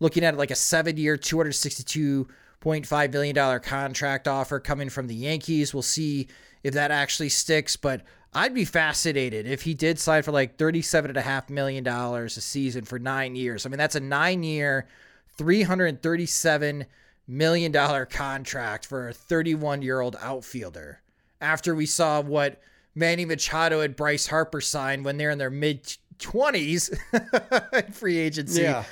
looking 0.00 0.24
at 0.24 0.36
like 0.36 0.50
a 0.50 0.56
seven 0.56 0.96
year, 0.96 1.16
$262.5 1.16 3.12
million 3.12 3.60
contract 3.60 4.26
offer 4.26 4.58
coming 4.58 4.88
from 4.88 5.06
the 5.06 5.14
Yankees. 5.14 5.72
We'll 5.72 5.82
see 5.82 6.26
if 6.64 6.74
that 6.74 6.90
actually 6.90 7.28
sticks. 7.28 7.76
But 7.76 8.02
I'd 8.34 8.54
be 8.54 8.64
fascinated 8.64 9.46
if 9.46 9.62
he 9.62 9.74
did 9.74 9.98
sign 9.98 10.22
for 10.22 10.32
like 10.32 10.56
$37.5 10.56 11.50
million 11.50 11.86
a 11.86 12.28
season 12.30 12.84
for 12.84 12.98
nine 12.98 13.36
years. 13.36 13.64
I 13.64 13.68
mean, 13.68 13.78
that's 13.78 13.94
a 13.94 14.00
nine 14.00 14.42
year, 14.42 14.88
$337 15.38 16.86
million 17.26 18.06
contract 18.06 18.86
for 18.86 19.08
a 19.08 19.12
31 19.12 19.82
year 19.82 20.00
old 20.00 20.16
outfielder. 20.20 21.00
After 21.40 21.74
we 21.74 21.86
saw 21.86 22.20
what 22.20 22.60
Manny 22.94 23.24
Machado 23.24 23.80
and 23.80 23.96
Bryce 23.96 24.26
Harper 24.26 24.60
signed 24.60 25.04
when 25.04 25.16
they're 25.16 25.30
in 25.30 25.38
their 25.38 25.50
mid 25.50 25.96
20s 26.18 26.96
free 27.94 28.18
agency. 28.18 28.62
Yeah. 28.62 28.84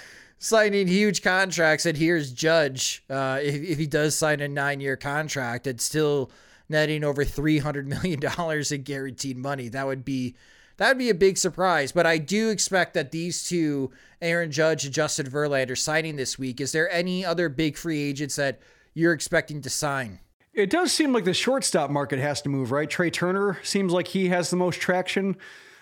Signing 0.42 0.88
huge 0.88 1.20
contracts, 1.22 1.84
and 1.84 1.98
here's 1.98 2.32
Judge. 2.32 3.04
Uh, 3.10 3.40
if, 3.42 3.54
if 3.56 3.78
he 3.78 3.86
does 3.86 4.16
sign 4.16 4.40
a 4.40 4.48
nine 4.48 4.80
year 4.80 4.96
contract, 4.96 5.66
it's 5.66 5.84
still 5.84 6.30
netting 6.68 7.04
over 7.04 7.24
$300 7.24 7.84
million 7.86 8.20
in 8.72 8.82
guaranteed 8.82 9.36
money. 9.36 9.68
That 9.68 9.86
would 9.86 10.04
be 10.04 10.34
that 10.80 10.88
would 10.88 10.98
be 10.98 11.10
a 11.10 11.14
big 11.14 11.36
surprise. 11.36 11.92
But 11.92 12.06
I 12.06 12.16
do 12.16 12.48
expect 12.48 12.94
that 12.94 13.10
these 13.10 13.46
two, 13.46 13.90
Aaron 14.22 14.50
Judge 14.50 14.86
and 14.86 14.94
Justin 14.94 15.26
Verlander, 15.26 15.76
signing 15.76 16.16
this 16.16 16.38
week. 16.38 16.58
Is 16.58 16.72
there 16.72 16.90
any 16.90 17.22
other 17.22 17.50
big 17.50 17.76
free 17.76 18.00
agents 18.00 18.36
that 18.36 18.60
you're 18.94 19.12
expecting 19.12 19.60
to 19.60 19.68
sign? 19.68 20.20
It 20.54 20.70
does 20.70 20.90
seem 20.90 21.12
like 21.12 21.24
the 21.24 21.34
shortstop 21.34 21.90
market 21.90 22.18
has 22.18 22.40
to 22.42 22.48
move, 22.48 22.72
right? 22.72 22.88
Trea 22.88 23.10
Turner 23.10 23.58
seems 23.62 23.92
like 23.92 24.08
he 24.08 24.30
has 24.30 24.48
the 24.48 24.56
most 24.56 24.80
traction, 24.80 25.36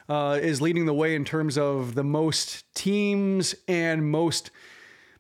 uh, 0.09 0.40
is 0.42 0.61
leading 0.61 0.84
the 0.84 0.94
way 0.94 1.14
in 1.14 1.24
terms 1.24 1.57
of 1.57 1.94
the 1.94 2.03
most 2.03 2.64
teams 2.74 3.55
and 3.68 4.11
most 4.11 4.51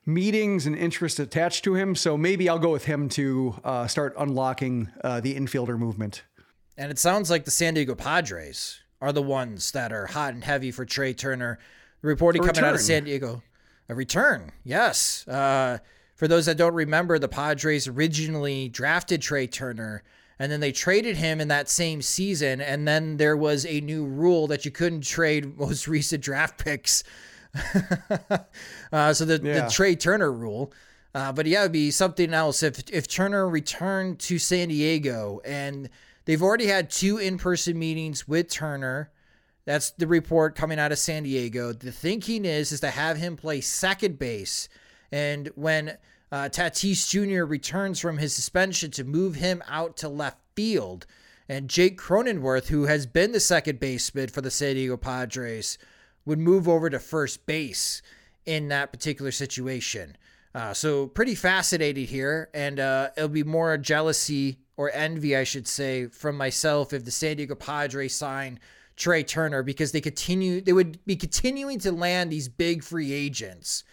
meetings 0.04 0.66
and 0.66 0.74
interest 0.74 1.20
attached 1.20 1.62
to 1.62 1.74
him. 1.74 1.94
So 1.94 2.18
maybe 2.18 2.48
I'll 2.48 2.58
go 2.58 2.72
with 2.72 2.86
him 2.86 3.08
to 3.10 3.54
uh, 3.62 3.86
start 3.86 4.12
unlocking 4.18 4.90
uh, 5.04 5.20
the 5.20 5.36
infielder 5.36 5.78
movement. 5.78 6.24
And 6.76 6.90
it 6.90 6.98
sounds 6.98 7.30
like 7.30 7.44
the 7.44 7.52
San 7.52 7.74
Diego 7.74 7.94
Padres 7.94 8.80
are 9.00 9.12
the 9.12 9.22
ones 9.22 9.72
that 9.72 9.92
are 9.92 10.06
hot 10.06 10.34
and 10.34 10.44
heavy 10.44 10.70
for 10.70 10.84
Trea 10.84 11.14
Turner. 11.14 11.58
The 12.02 12.08
reporting 12.08 12.42
coming 12.42 12.64
out 12.64 12.74
of 12.74 12.80
San 12.80 13.04
Diego. 13.04 13.42
A 13.88 13.94
return, 13.94 14.52
yes. 14.64 15.26
Uh, 15.26 15.78
for 16.14 16.28
those 16.28 16.46
that 16.46 16.56
don't 16.56 16.74
remember, 16.74 17.18
the 17.18 17.28
Padres 17.28 17.88
originally 17.88 18.68
drafted 18.68 19.22
Trea 19.22 19.46
Turner 19.46 20.02
and 20.38 20.52
then 20.52 20.60
they 20.60 20.72
traded 20.72 21.16
him 21.16 21.40
in 21.40 21.48
that 21.48 21.68
same 21.68 22.00
season. 22.00 22.60
And 22.60 22.86
then 22.86 23.16
there 23.16 23.36
was 23.36 23.66
a 23.66 23.80
new 23.80 24.06
rule 24.06 24.46
that 24.48 24.64
you 24.64 24.70
couldn't 24.70 25.02
trade 25.02 25.58
most 25.58 25.88
recent 25.88 26.22
draft 26.22 26.62
picks. 26.62 27.02
uh, 28.92 29.12
so 29.12 29.24
the, 29.24 29.40
yeah. 29.42 29.64
the 29.64 29.70
Trea 29.70 29.96
Turner 29.96 30.30
rule. 30.30 30.72
Uh, 31.14 31.32
but 31.32 31.46
yeah, 31.46 31.60
it 31.60 31.64
would 31.64 31.72
be 31.72 31.90
something 31.90 32.34
else 32.34 32.62
if 32.62 32.82
if 32.92 33.08
Turner 33.08 33.48
returned 33.48 34.18
to 34.20 34.38
San 34.38 34.68
Diego 34.68 35.40
and 35.44 35.88
they've 36.28 36.42
already 36.42 36.66
had 36.66 36.90
two 36.90 37.16
in 37.16 37.38
person 37.38 37.78
meetings 37.78 38.28
with 38.28 38.50
Turner. 38.50 39.10
That's 39.64 39.90
the 39.90 40.06
report 40.06 40.54
coming 40.54 40.78
out 40.78 40.92
of 40.92 40.98
San 40.98 41.22
Diego. 41.22 41.72
The 41.72 41.90
thinking 41.90 42.44
is 42.44 42.70
is 42.70 42.80
to 42.80 42.90
have 42.90 43.16
him 43.16 43.36
play 43.36 43.62
second 43.62 44.18
base, 44.18 44.68
and 45.10 45.48
when 45.56 45.96
uh, 46.30 46.50
Tatis 46.50 47.08
Jr. 47.08 47.44
returns 47.44 47.98
from 47.98 48.18
his 48.18 48.34
suspension 48.34 48.90
to 48.92 49.04
move 49.04 49.36
him 49.36 49.62
out 49.66 49.96
to 49.98 50.08
left 50.08 50.38
field. 50.54 51.06
And 51.48 51.70
Jake 51.70 51.98
Cronenworth, 51.98 52.68
who 52.68 52.84
has 52.84 53.06
been 53.06 53.32
the 53.32 53.40
second 53.40 53.80
baseman 53.80 54.28
for 54.28 54.42
the 54.42 54.50
San 54.50 54.74
Diego 54.74 54.98
Padres, 54.98 55.78
would 56.26 56.38
move 56.38 56.68
over 56.68 56.90
to 56.90 56.98
first 56.98 57.46
base 57.46 58.02
in 58.44 58.68
that 58.68 58.92
particular 58.92 59.30
situation. 59.30 60.14
Uh, 60.54 60.74
so 60.74 61.06
pretty 61.06 61.34
fascinating 61.34 62.06
here, 62.06 62.50
and 62.52 62.78
uh, 62.78 63.08
it'll 63.16 63.30
be 63.30 63.44
more 63.44 63.78
jealousy 63.78 64.58
or 64.78 64.90
envy, 64.94 65.36
I 65.36 65.44
should 65.44 65.68
say, 65.68 66.06
from 66.06 66.36
myself 66.36 66.94
if 66.94 67.04
the 67.04 67.10
San 67.10 67.36
Diego 67.36 67.56
Padres 67.56 68.14
sign 68.14 68.60
Trea 68.96 69.24
Turner 69.24 69.62
because 69.62 69.92
they 69.92 70.00
continue 70.00 70.60
they 70.60 70.72
would 70.72 71.04
be 71.04 71.16
continuing 71.16 71.78
to 71.80 71.92
land 71.92 72.32
these 72.32 72.48
big 72.48 72.82
free 72.82 73.12
agents 73.12 73.84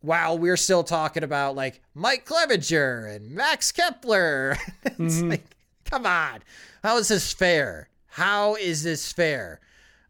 while 0.00 0.38
we're 0.38 0.56
still 0.56 0.84
talking 0.84 1.24
about 1.24 1.56
like 1.56 1.82
Mike 1.94 2.24
Clevinger 2.24 3.14
and 3.14 3.32
Max 3.32 3.72
Kepler. 3.72 4.56
it's 4.84 5.16
mm-hmm. 5.16 5.30
like, 5.30 5.44
come 5.84 6.06
on. 6.06 6.40
How 6.82 6.96
is 6.98 7.08
this 7.08 7.32
fair? 7.32 7.88
How 8.06 8.54
is 8.54 8.84
this 8.84 9.12
fair? 9.12 9.60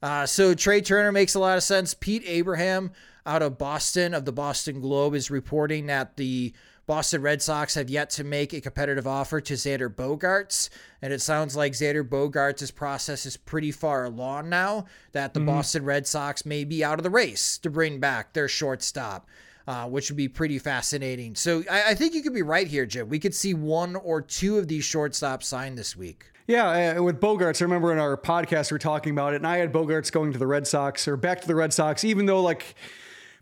Uh, 0.03 0.27
so 0.27 0.55
Trea 0.55 0.83
Turner 0.83 1.13
makes 1.13 1.35
a 1.35 1.41
lot 1.41 1.57
of 1.57 1.63
sense. 1.63 1.95
Pete 1.95 2.25
Abraham 2.27 2.91
out 3.25 3.41
of 3.41 3.57
Boston 3.57 4.13
of 4.13 4.25
the 4.27 4.33
Boston 4.33 4.81
Globe 4.81 5.15
is 5.15 5.31
reporting 5.31 5.87
that 5.87 6.17
the 6.17 6.53
Boston 6.93 7.23
Red 7.23 7.41
Sox 7.41 7.75
have 7.75 7.89
yet 7.89 8.11
to 8.11 8.23
make 8.23 8.53
a 8.53 8.61
competitive 8.61 9.07
offer 9.07 9.41
to 9.41 9.55
Xander 9.55 9.89
Bogaerts, 9.89 10.69
and 11.01 11.11
it 11.11 11.23
sounds 11.23 11.57
like 11.57 11.73
Xander 11.73 12.07
Bogaerts' 12.07 12.75
process 12.75 13.25
is 13.25 13.39
pretty 13.39 13.73
far 13.73 14.05
along 14.05 14.51
now. 14.51 14.85
That 15.13 15.33
the 15.33 15.41
mm-hmm. 15.41 15.47
Boston 15.47 15.87
Red 15.87 16.07
Sox 16.07 16.45
may 16.45 16.65
be 16.65 16.85
out 16.85 16.99
of 16.99 17.03
the 17.03 17.09
race 17.09 17.57
to 17.57 17.71
bring 17.71 17.99
back 17.99 18.35
their 18.35 18.47
shortstop 18.47 19.27
uh, 19.67 19.89
which 19.89 20.11
would 20.11 20.19
be 20.19 20.29
pretty 20.29 20.59
fascinating. 20.59 21.35
So 21.35 21.65
I, 21.71 21.91
I, 21.91 21.95
think 21.95 22.13
you 22.13 22.23
could 22.23 22.35
be 22.35 22.43
right 22.43 22.67
here, 22.67 22.85
Jim. 22.85 23.09
We 23.09 23.19
could 23.19 23.35
see 23.35 23.55
one 23.55 23.97
or 23.97 24.21
two 24.21 24.59
of 24.59 24.69
these 24.69 24.85
shortstops 24.85 25.45
signed 25.45 25.79
this 25.79 25.97
week. 25.97 26.27
Yeah, 26.47 26.97
uh, 26.99 27.03
with 27.03 27.21
Bogaerts, 27.21 27.63
I 27.63 27.65
remember 27.65 27.91
in 27.93 27.99
our 28.01 28.19
podcast 28.19 28.71
we 28.71 28.75
were 28.75 28.81
talking 28.81 29.13
about 29.13 29.33
it, 29.33 29.37
and 29.37 29.47
I 29.47 29.57
had 29.57 29.73
Bogaerts 29.73 30.13
going 30.13 30.33
to 30.33 30.39
the 30.39 30.47
Red 30.47 30.67
Sox 30.67 31.09
or 31.09 31.17
back 31.17 31.41
to 31.41 31.47
the 31.47 31.55
Red 31.55 31.73
Sox, 31.73 32.05
even 32.05 32.27
though 32.27 32.43
like 32.43 32.75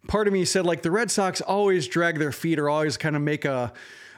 part 0.09 0.27
of 0.27 0.33
me 0.33 0.45
said 0.45 0.67
like 0.67 0.83
the 0.83 0.91
Red 0.91 1.11
Sox 1.11 1.41
always 1.41 1.89
drag 1.89 2.19
their 2.19 2.33
feet 2.33 2.59
or 2.59 2.69
always 2.69 2.97
kind 2.97 3.17
of 3.17 3.23
make 3.23 3.45
a. 3.45 3.73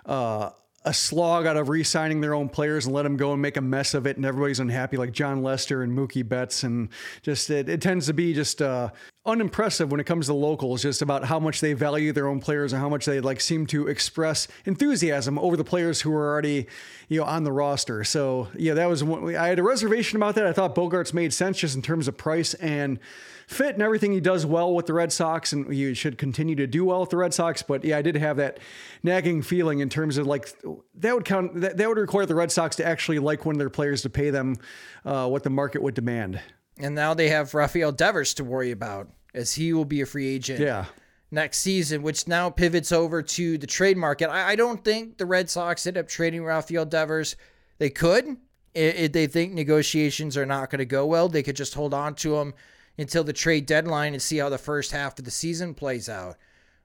Uh, 0.04 0.50
a 0.84 0.92
slog 0.92 1.46
out 1.46 1.56
of 1.56 1.68
re-signing 1.68 2.20
their 2.20 2.34
own 2.34 2.48
players 2.48 2.86
and 2.86 2.94
let 2.94 3.02
them 3.02 3.16
go 3.16 3.32
and 3.32 3.40
make 3.40 3.56
a 3.56 3.60
mess 3.60 3.94
of 3.94 4.06
it, 4.06 4.16
and 4.16 4.26
everybody's 4.26 4.58
unhappy, 4.58 4.96
like 4.96 5.12
Jon 5.12 5.42
Lester 5.42 5.82
and 5.82 5.96
Mookie 5.96 6.28
Betts, 6.28 6.64
and 6.64 6.88
just 7.22 7.50
it, 7.50 7.68
it 7.68 7.80
tends 7.80 8.06
to 8.06 8.12
be 8.12 8.34
just 8.34 8.60
uh, 8.60 8.90
unimpressive 9.24 9.92
when 9.92 10.00
it 10.00 10.04
comes 10.04 10.26
to 10.26 10.34
locals, 10.34 10.82
just 10.82 11.00
about 11.00 11.24
how 11.24 11.38
much 11.38 11.60
they 11.60 11.72
value 11.72 12.12
their 12.12 12.26
own 12.26 12.40
players 12.40 12.72
and 12.72 12.82
how 12.82 12.88
much 12.88 13.06
they 13.06 13.20
like 13.20 13.40
seem 13.40 13.64
to 13.66 13.86
express 13.86 14.48
enthusiasm 14.64 15.38
over 15.38 15.56
the 15.56 15.64
players 15.64 16.00
who 16.00 16.12
are 16.12 16.32
already, 16.32 16.66
you 17.08 17.20
know, 17.20 17.26
on 17.26 17.44
the 17.44 17.52
roster. 17.52 18.02
So 18.02 18.48
yeah, 18.56 18.74
that 18.74 18.88
was 18.88 19.04
one, 19.04 19.36
I 19.36 19.46
had 19.48 19.60
a 19.60 19.62
reservation 19.62 20.16
about 20.16 20.34
that. 20.34 20.46
I 20.46 20.52
thought 20.52 20.74
Bogaerts 20.74 21.14
made 21.14 21.32
sense 21.32 21.58
just 21.58 21.76
in 21.76 21.82
terms 21.82 22.08
of 22.08 22.16
price 22.16 22.54
and 22.54 22.98
fit 23.52 23.74
and 23.74 23.82
everything. 23.82 24.12
He 24.12 24.20
does 24.20 24.44
well 24.44 24.74
with 24.74 24.86
the 24.86 24.92
Red 24.92 25.12
Sox, 25.12 25.52
and 25.52 25.72
he 25.72 25.94
should 25.94 26.18
continue 26.18 26.54
to 26.56 26.66
do 26.66 26.84
well 26.84 27.00
with 27.00 27.10
the 27.10 27.16
Red 27.16 27.34
Sox. 27.34 27.62
But 27.62 27.84
yeah, 27.84 27.98
I 27.98 28.02
did 28.02 28.16
have 28.16 28.36
that 28.38 28.58
nagging 29.02 29.42
feeling 29.42 29.80
in 29.80 29.88
terms 29.88 30.18
of 30.18 30.26
like 30.26 30.48
that 30.94 31.14
would 31.14 31.24
count. 31.24 31.60
That, 31.60 31.76
that 31.76 31.88
would 31.88 31.98
require 31.98 32.26
the 32.26 32.34
Red 32.34 32.52
Sox 32.52 32.76
to 32.76 32.86
actually 32.86 33.18
like 33.18 33.44
one 33.44 33.54
of 33.54 33.58
their 33.58 33.70
players 33.70 34.02
to 34.02 34.10
pay 34.10 34.30
them 34.30 34.56
uh, 35.04 35.28
what 35.28 35.42
the 35.42 35.50
market 35.50 35.82
would 35.82 35.94
demand. 35.94 36.40
And 36.78 36.94
now 36.94 37.14
they 37.14 37.28
have 37.28 37.54
Rafael 37.54 37.92
Devers 37.92 38.34
to 38.34 38.44
worry 38.44 38.70
about 38.70 39.08
as 39.34 39.54
he 39.54 39.72
will 39.72 39.84
be 39.84 40.00
a 40.00 40.06
free 40.06 40.28
agent. 40.28 40.60
Yeah. 40.60 40.86
Next 41.30 41.58
season, 41.58 42.02
which 42.02 42.28
now 42.28 42.50
pivots 42.50 42.92
over 42.92 43.22
to 43.22 43.56
the 43.56 43.66
trade 43.66 43.96
market. 43.96 44.28
I, 44.28 44.50
I 44.50 44.56
don't 44.56 44.84
think 44.84 45.16
the 45.16 45.24
Red 45.24 45.48
Sox 45.48 45.86
end 45.86 45.96
up 45.96 46.08
trading 46.08 46.44
Rafael 46.44 46.84
Devers. 46.84 47.36
They 47.78 47.90
could. 47.90 48.36
If 48.74 49.12
they 49.12 49.26
think 49.26 49.52
negotiations 49.52 50.36
are 50.36 50.46
not 50.46 50.70
going 50.70 50.78
to 50.78 50.86
go 50.86 51.04
well, 51.04 51.28
they 51.28 51.42
could 51.42 51.56
just 51.56 51.74
hold 51.74 51.92
on 51.92 52.14
to 52.16 52.36
him 52.38 52.54
until 52.98 53.24
the 53.24 53.32
trade 53.32 53.66
deadline 53.66 54.12
and 54.12 54.22
see 54.22 54.38
how 54.38 54.48
the 54.48 54.58
first 54.58 54.92
half 54.92 55.18
of 55.18 55.24
the 55.24 55.30
season 55.30 55.74
plays 55.74 56.08
out. 56.08 56.36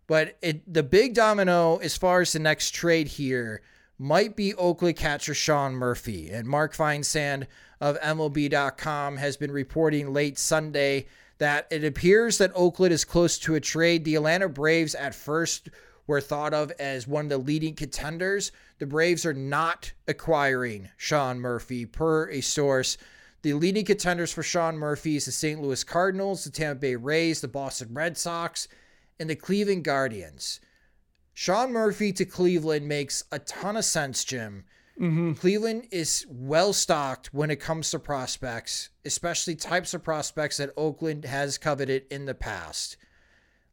But 0.08 0.38
it, 0.42 0.72
the 0.72 0.84
big 0.84 1.14
domino 1.14 1.78
as 1.78 1.98
far 1.98 2.22
as 2.22 2.34
the 2.34 2.40
next 2.40 2.72
trade 2.72 3.08
here 3.08 3.62
might 4.00 4.36
be 4.36 4.54
Oakley 4.56 4.94
catcher 4.94 5.34
Sean 5.34 5.74
Murphy. 5.74 6.30
And 6.30 6.48
Mark 6.48 6.76
Feinsand 6.76 7.48
of 7.82 8.00
MLB.com 8.00 9.18
has 9.18 9.38
been 9.38 9.52
reporting 9.52 10.14
late 10.14 10.38
Sunday 10.38 11.08
that 11.40 11.68
it 11.70 11.84
appears 11.84 12.38
that 12.38 12.52
Oakland 12.56 12.94
is 12.94 13.06
close 13.06 13.38
to 13.40 13.56
a 13.56 13.60
trade. 13.60 14.06
The 14.06 14.16
Atlanta 14.16 14.50
Braves 14.50 14.96
at 14.96 15.14
first 15.14 15.70
were 16.08 16.22
thought 16.22 16.54
of 16.54 16.72
as 16.80 17.08
one 17.08 17.26
of 17.26 17.30
the 17.30 17.38
leading 17.38 17.76
contenders. 17.76 18.52
The 18.80 18.86
Braves 18.86 19.26
are 19.26 19.34
not 19.34 19.92
acquiring 20.08 20.90
Sean 20.96 21.40
Murphy, 21.40 21.86
per 21.86 22.30
a 22.30 22.42
source. 22.42 22.98
The 23.48 23.54
leading 23.54 23.86
contenders 23.86 24.34
for 24.34 24.44
Sean 24.44 24.78
Murphy 24.78 25.16
is 25.16 25.24
the 25.24 25.32
St. 25.32 25.62
Louis 25.62 25.82
Cardinals, 25.82 26.44
the 26.44 26.50
Tampa 26.50 26.82
Bay 26.82 26.96
Rays, 26.98 27.40
the 27.40 27.48
Boston 27.48 27.94
Red 27.94 28.18
Sox, 28.18 28.68
and 29.22 29.30
the 29.30 29.38
Cleveland 29.38 29.86
Guardians. 29.86 30.60
Sean 31.34 31.72
Murphy 31.72 32.12
to 32.12 32.26
Cleveland 32.26 32.90
makes 32.90 33.24
a 33.32 33.40
ton 33.40 33.78
of 33.78 33.86
sense, 33.86 34.26
Jim. 34.26 34.66
Mm-hmm. 35.00 35.36
Cleveland 35.36 35.88
is 35.92 36.26
well 36.30 36.74
stocked 36.74 37.34
when 37.34 37.50
it 37.50 37.62
comes 37.62 37.90
to 37.92 38.00
prospects, 38.00 38.90
especially 39.06 39.56
types 39.56 39.94
of 39.94 40.04
prospects 40.04 40.58
that 40.58 40.74
Oakland 40.76 41.24
has 41.24 41.58
coveted 41.58 42.04
in 42.12 42.26
the 42.26 42.36
past. 42.36 42.98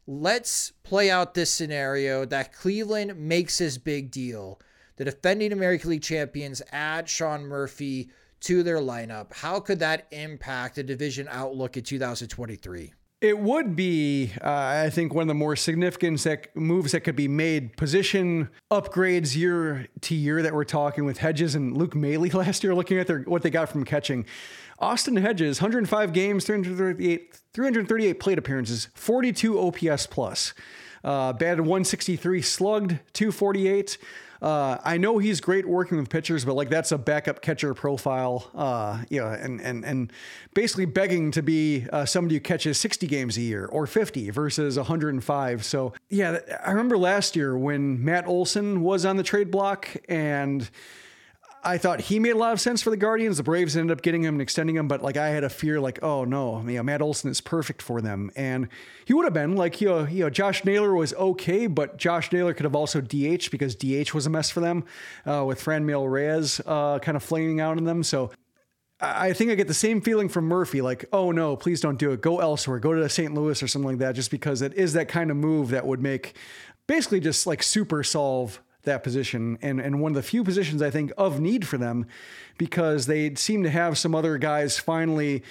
Let's 0.06 0.70
play 0.84 1.10
out 1.10 1.34
this 1.34 1.50
scenario 1.50 2.24
that 2.26 2.52
Cleveland 2.52 3.18
makes 3.18 3.58
his 3.58 3.78
big 3.78 4.12
deal. 4.12 4.60
The 4.98 5.04
defending 5.04 5.52
American 5.52 5.90
League 5.90 6.02
champions 6.02 6.62
add 6.70 7.08
Sean 7.08 7.44
Murphy 7.46 8.12
to 8.44 8.62
their 8.62 8.78
lineup. 8.78 9.32
How 9.32 9.60
could 9.60 9.78
that 9.80 10.06
impact 10.10 10.76
the 10.76 10.82
division 10.82 11.26
outlook 11.30 11.76
in 11.76 11.82
2023? 11.82 12.92
It 13.20 13.38
would 13.38 13.74
be, 13.74 14.32
uh, 14.42 14.50
I 14.84 14.90
think, 14.90 15.14
one 15.14 15.22
of 15.22 15.28
the 15.28 15.34
more 15.34 15.56
significant 15.56 16.26
moves 16.54 16.92
that 16.92 17.00
could 17.00 17.16
be 17.16 17.26
made. 17.26 17.74
Position 17.74 18.50
upgrades 18.70 19.34
year 19.34 19.88
to 20.02 20.14
year 20.14 20.42
that 20.42 20.52
we're 20.52 20.64
talking 20.64 21.06
with 21.06 21.16
Hedges 21.16 21.54
and 21.54 21.74
Luke 21.74 21.94
Maile 21.94 22.20
last 22.34 22.62
year, 22.62 22.74
looking 22.74 22.98
at 22.98 23.06
their 23.06 23.20
what 23.20 23.40
they 23.40 23.48
got 23.48 23.70
from 23.70 23.84
catching. 23.84 24.26
Austin 24.78 25.16
Hedges, 25.16 25.62
105 25.62 26.12
games, 26.12 26.44
338, 26.44 27.34
338 27.54 28.20
plate 28.20 28.36
appearances, 28.38 28.88
42 28.94 29.58
OPS 29.58 30.06
plus. 30.06 30.52
Uh, 31.02 31.32
batted 31.32 31.60
163, 31.60 32.42
slugged 32.42 32.98
248. 33.14 33.96
Uh, 34.42 34.78
I 34.84 34.96
know 34.96 35.18
he's 35.18 35.40
great 35.40 35.66
working 35.66 35.98
with 35.98 36.08
pitchers, 36.08 36.44
but 36.44 36.54
like 36.54 36.68
that's 36.68 36.92
a 36.92 36.98
backup 36.98 37.42
catcher 37.42 37.74
profile. 37.74 38.50
Uh, 38.54 39.02
yeah, 39.08 39.32
and 39.32 39.60
and 39.60 39.84
and 39.84 40.12
basically 40.54 40.86
begging 40.86 41.30
to 41.32 41.42
be 41.42 41.86
uh, 41.92 42.04
somebody 42.04 42.36
who 42.36 42.40
catches 42.40 42.78
60 42.78 43.06
games 43.06 43.36
a 43.36 43.40
year 43.40 43.66
or 43.66 43.86
50 43.86 44.30
versus 44.30 44.76
105. 44.76 45.64
So 45.64 45.92
yeah, 46.10 46.38
I 46.64 46.70
remember 46.70 46.98
last 46.98 47.36
year 47.36 47.56
when 47.56 48.04
Matt 48.04 48.26
Olson 48.26 48.82
was 48.82 49.04
on 49.04 49.16
the 49.16 49.22
trade 49.22 49.50
block 49.50 49.88
and 50.08 50.68
I 51.64 51.78
thought 51.78 52.00
he 52.00 52.18
made 52.18 52.32
a 52.32 52.38
lot 52.38 52.52
of 52.52 52.60
sense 52.60 52.82
for 52.82 52.90
the 52.90 52.96
Guardians. 52.96 53.38
The 53.38 53.42
Braves 53.42 53.76
ended 53.76 53.96
up 53.96 54.02
getting 54.02 54.22
him 54.22 54.34
and 54.34 54.42
extending 54.42 54.76
him, 54.76 54.86
but 54.86 55.02
like 55.02 55.16
I 55.16 55.28
had 55.28 55.44
a 55.44 55.48
fear, 55.48 55.80
like, 55.80 56.02
oh 56.02 56.24
no, 56.24 56.60
Matt 56.60 57.00
Olson 57.00 57.30
is 57.30 57.40
perfect 57.40 57.80
for 57.80 58.00
them, 58.00 58.30
and 58.36 58.68
he 59.06 59.14
would 59.14 59.24
have 59.24 59.32
been 59.32 59.56
like, 59.56 59.80
you 59.80 59.88
know, 59.88 60.06
you 60.06 60.24
know, 60.24 60.30
Josh 60.30 60.64
Naylor 60.64 60.94
was 60.94 61.14
okay, 61.14 61.66
but 61.66 61.96
Josh 61.96 62.30
Naylor 62.32 62.52
could 62.52 62.64
have 62.64 62.76
also 62.76 63.00
DH 63.00 63.50
because 63.50 63.74
DH 63.74 64.12
was 64.12 64.26
a 64.26 64.30
mess 64.30 64.50
for 64.50 64.60
them 64.60 64.84
uh, 65.26 65.44
with 65.46 65.62
Franmil 65.62 66.10
Reyes 66.10 66.60
uh, 66.66 66.98
kind 66.98 67.16
of 67.16 67.22
flaming 67.22 67.60
out 67.60 67.78
on 67.78 67.84
them. 67.84 68.02
So 68.02 68.30
I 69.00 69.32
think 69.32 69.50
I 69.50 69.54
get 69.54 69.68
the 69.68 69.74
same 69.74 70.00
feeling 70.00 70.28
from 70.28 70.46
Murphy, 70.46 70.80
like, 70.80 71.06
oh 71.12 71.30
no, 71.30 71.56
please 71.56 71.80
don't 71.80 71.98
do 71.98 72.12
it. 72.12 72.20
Go 72.20 72.40
elsewhere. 72.40 72.78
Go 72.78 72.92
to 72.92 73.08
St. 73.08 73.34
Louis 73.34 73.62
or 73.62 73.68
something 73.68 73.88
like 73.88 73.98
that, 73.98 74.14
just 74.14 74.30
because 74.30 74.62
it 74.62 74.74
is 74.74 74.92
that 74.92 75.08
kind 75.08 75.30
of 75.30 75.36
move 75.36 75.70
that 75.70 75.86
would 75.86 76.02
make 76.02 76.34
basically 76.86 77.20
just 77.20 77.46
like 77.46 77.62
super 77.62 78.02
solve 78.02 78.60
that 78.84 79.02
position 79.02 79.58
and, 79.62 79.80
and 79.80 80.00
one 80.00 80.12
of 80.12 80.16
the 80.16 80.22
few 80.22 80.44
positions 80.44 80.82
I 80.82 80.90
think 80.90 81.12
of 81.16 81.40
need 81.40 81.66
for 81.66 81.78
them 81.78 82.06
because 82.58 83.06
they 83.06 83.34
seem 83.34 83.62
to 83.62 83.70
have 83.70 83.98
some 83.98 84.14
other 84.14 84.38
guys 84.38 84.78
finally 84.78 85.42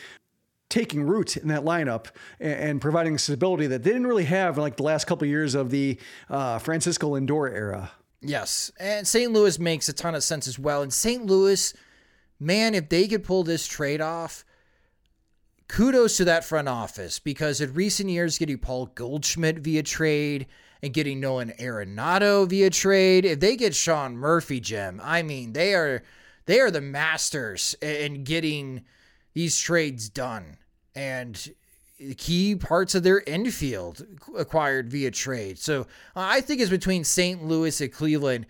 taking 0.70 1.04
root 1.04 1.38
in 1.38 1.50
that 1.50 1.64
lineup 1.64 2.08
and, 2.40 2.54
and 2.54 2.82
providing 2.82 3.18
stability 3.18 3.68
that 3.68 3.84
they 3.84 3.92
didn't 3.92 4.08
really 4.08 4.26
have 4.26 4.58
in 4.58 4.64
like 4.64 4.78
the 4.78 4.84
last 4.84 5.06
couple 5.06 5.26
of 5.26 5.30
years 5.30 5.54
of 5.54 5.70
the 5.70 6.00
uh, 6.30 6.58
Francisco 6.60 7.16
Lindor 7.16 7.52
era. 7.52 7.92
Yes. 8.22 8.72
And 8.80 9.08
St. 9.08 9.32
Louis 9.32 9.60
makes 9.60 9.90
a 9.90 9.94
ton 9.94 10.16
of 10.16 10.24
sense 10.24 10.48
as 10.48 10.58
well. 10.58 10.82
And 10.82 10.94
St. 10.94 11.26
Louis, 11.26 11.74
man, 12.40 12.74
if 12.74 12.90
they 12.90 13.08
could 13.08 13.24
pull 13.24 13.44
this 13.44 13.68
trade 13.68 14.02
off, 14.02 14.46
kudos 15.68 16.18
to 16.18 16.26
that 16.26 16.46
front 16.46 16.70
office 16.70 17.20
because 17.20 17.62
in 17.62 17.74
recent 17.74 18.10
years, 18.10 18.38
getting 18.38 18.58
Paul 18.58 18.88
Goldschmidt 18.88 19.60
via 19.60 19.84
trade 19.84 20.48
and 20.84 20.94
getting 20.94 21.22
Nolan 21.22 21.54
Arenado 21.62 22.48
via 22.48 22.70
trade, 22.70 23.24
if 23.24 23.40
they 23.40 23.56
get 23.56 23.74
Sean 23.74 24.18
Murphy, 24.18 24.60
Jim, 24.60 25.00
I 25.02 25.24
mean, 25.24 25.54
they 25.54 25.74
are 25.74 26.04
they 26.46 26.60
are 26.60 26.70
the 26.70 26.82
masters 26.82 27.74
in 27.82 28.26
getting 28.26 28.84
these 29.34 29.58
trades 29.58 30.10
done. 30.10 30.58
And 30.94 31.54
key 32.18 32.58
parts 32.58 32.96
of 32.96 33.04
their 33.04 33.22
infield 33.22 34.06
acquired 34.38 34.92
via 34.92 35.10
trade. 35.10 35.58
So 35.58 35.88
I 36.18 36.42
think 36.42 36.60
it's 36.60 36.70
between 36.70 37.06
St. 37.06 37.42
Louis 37.42 37.80
and 37.80 37.92
Cleveland 37.92 38.46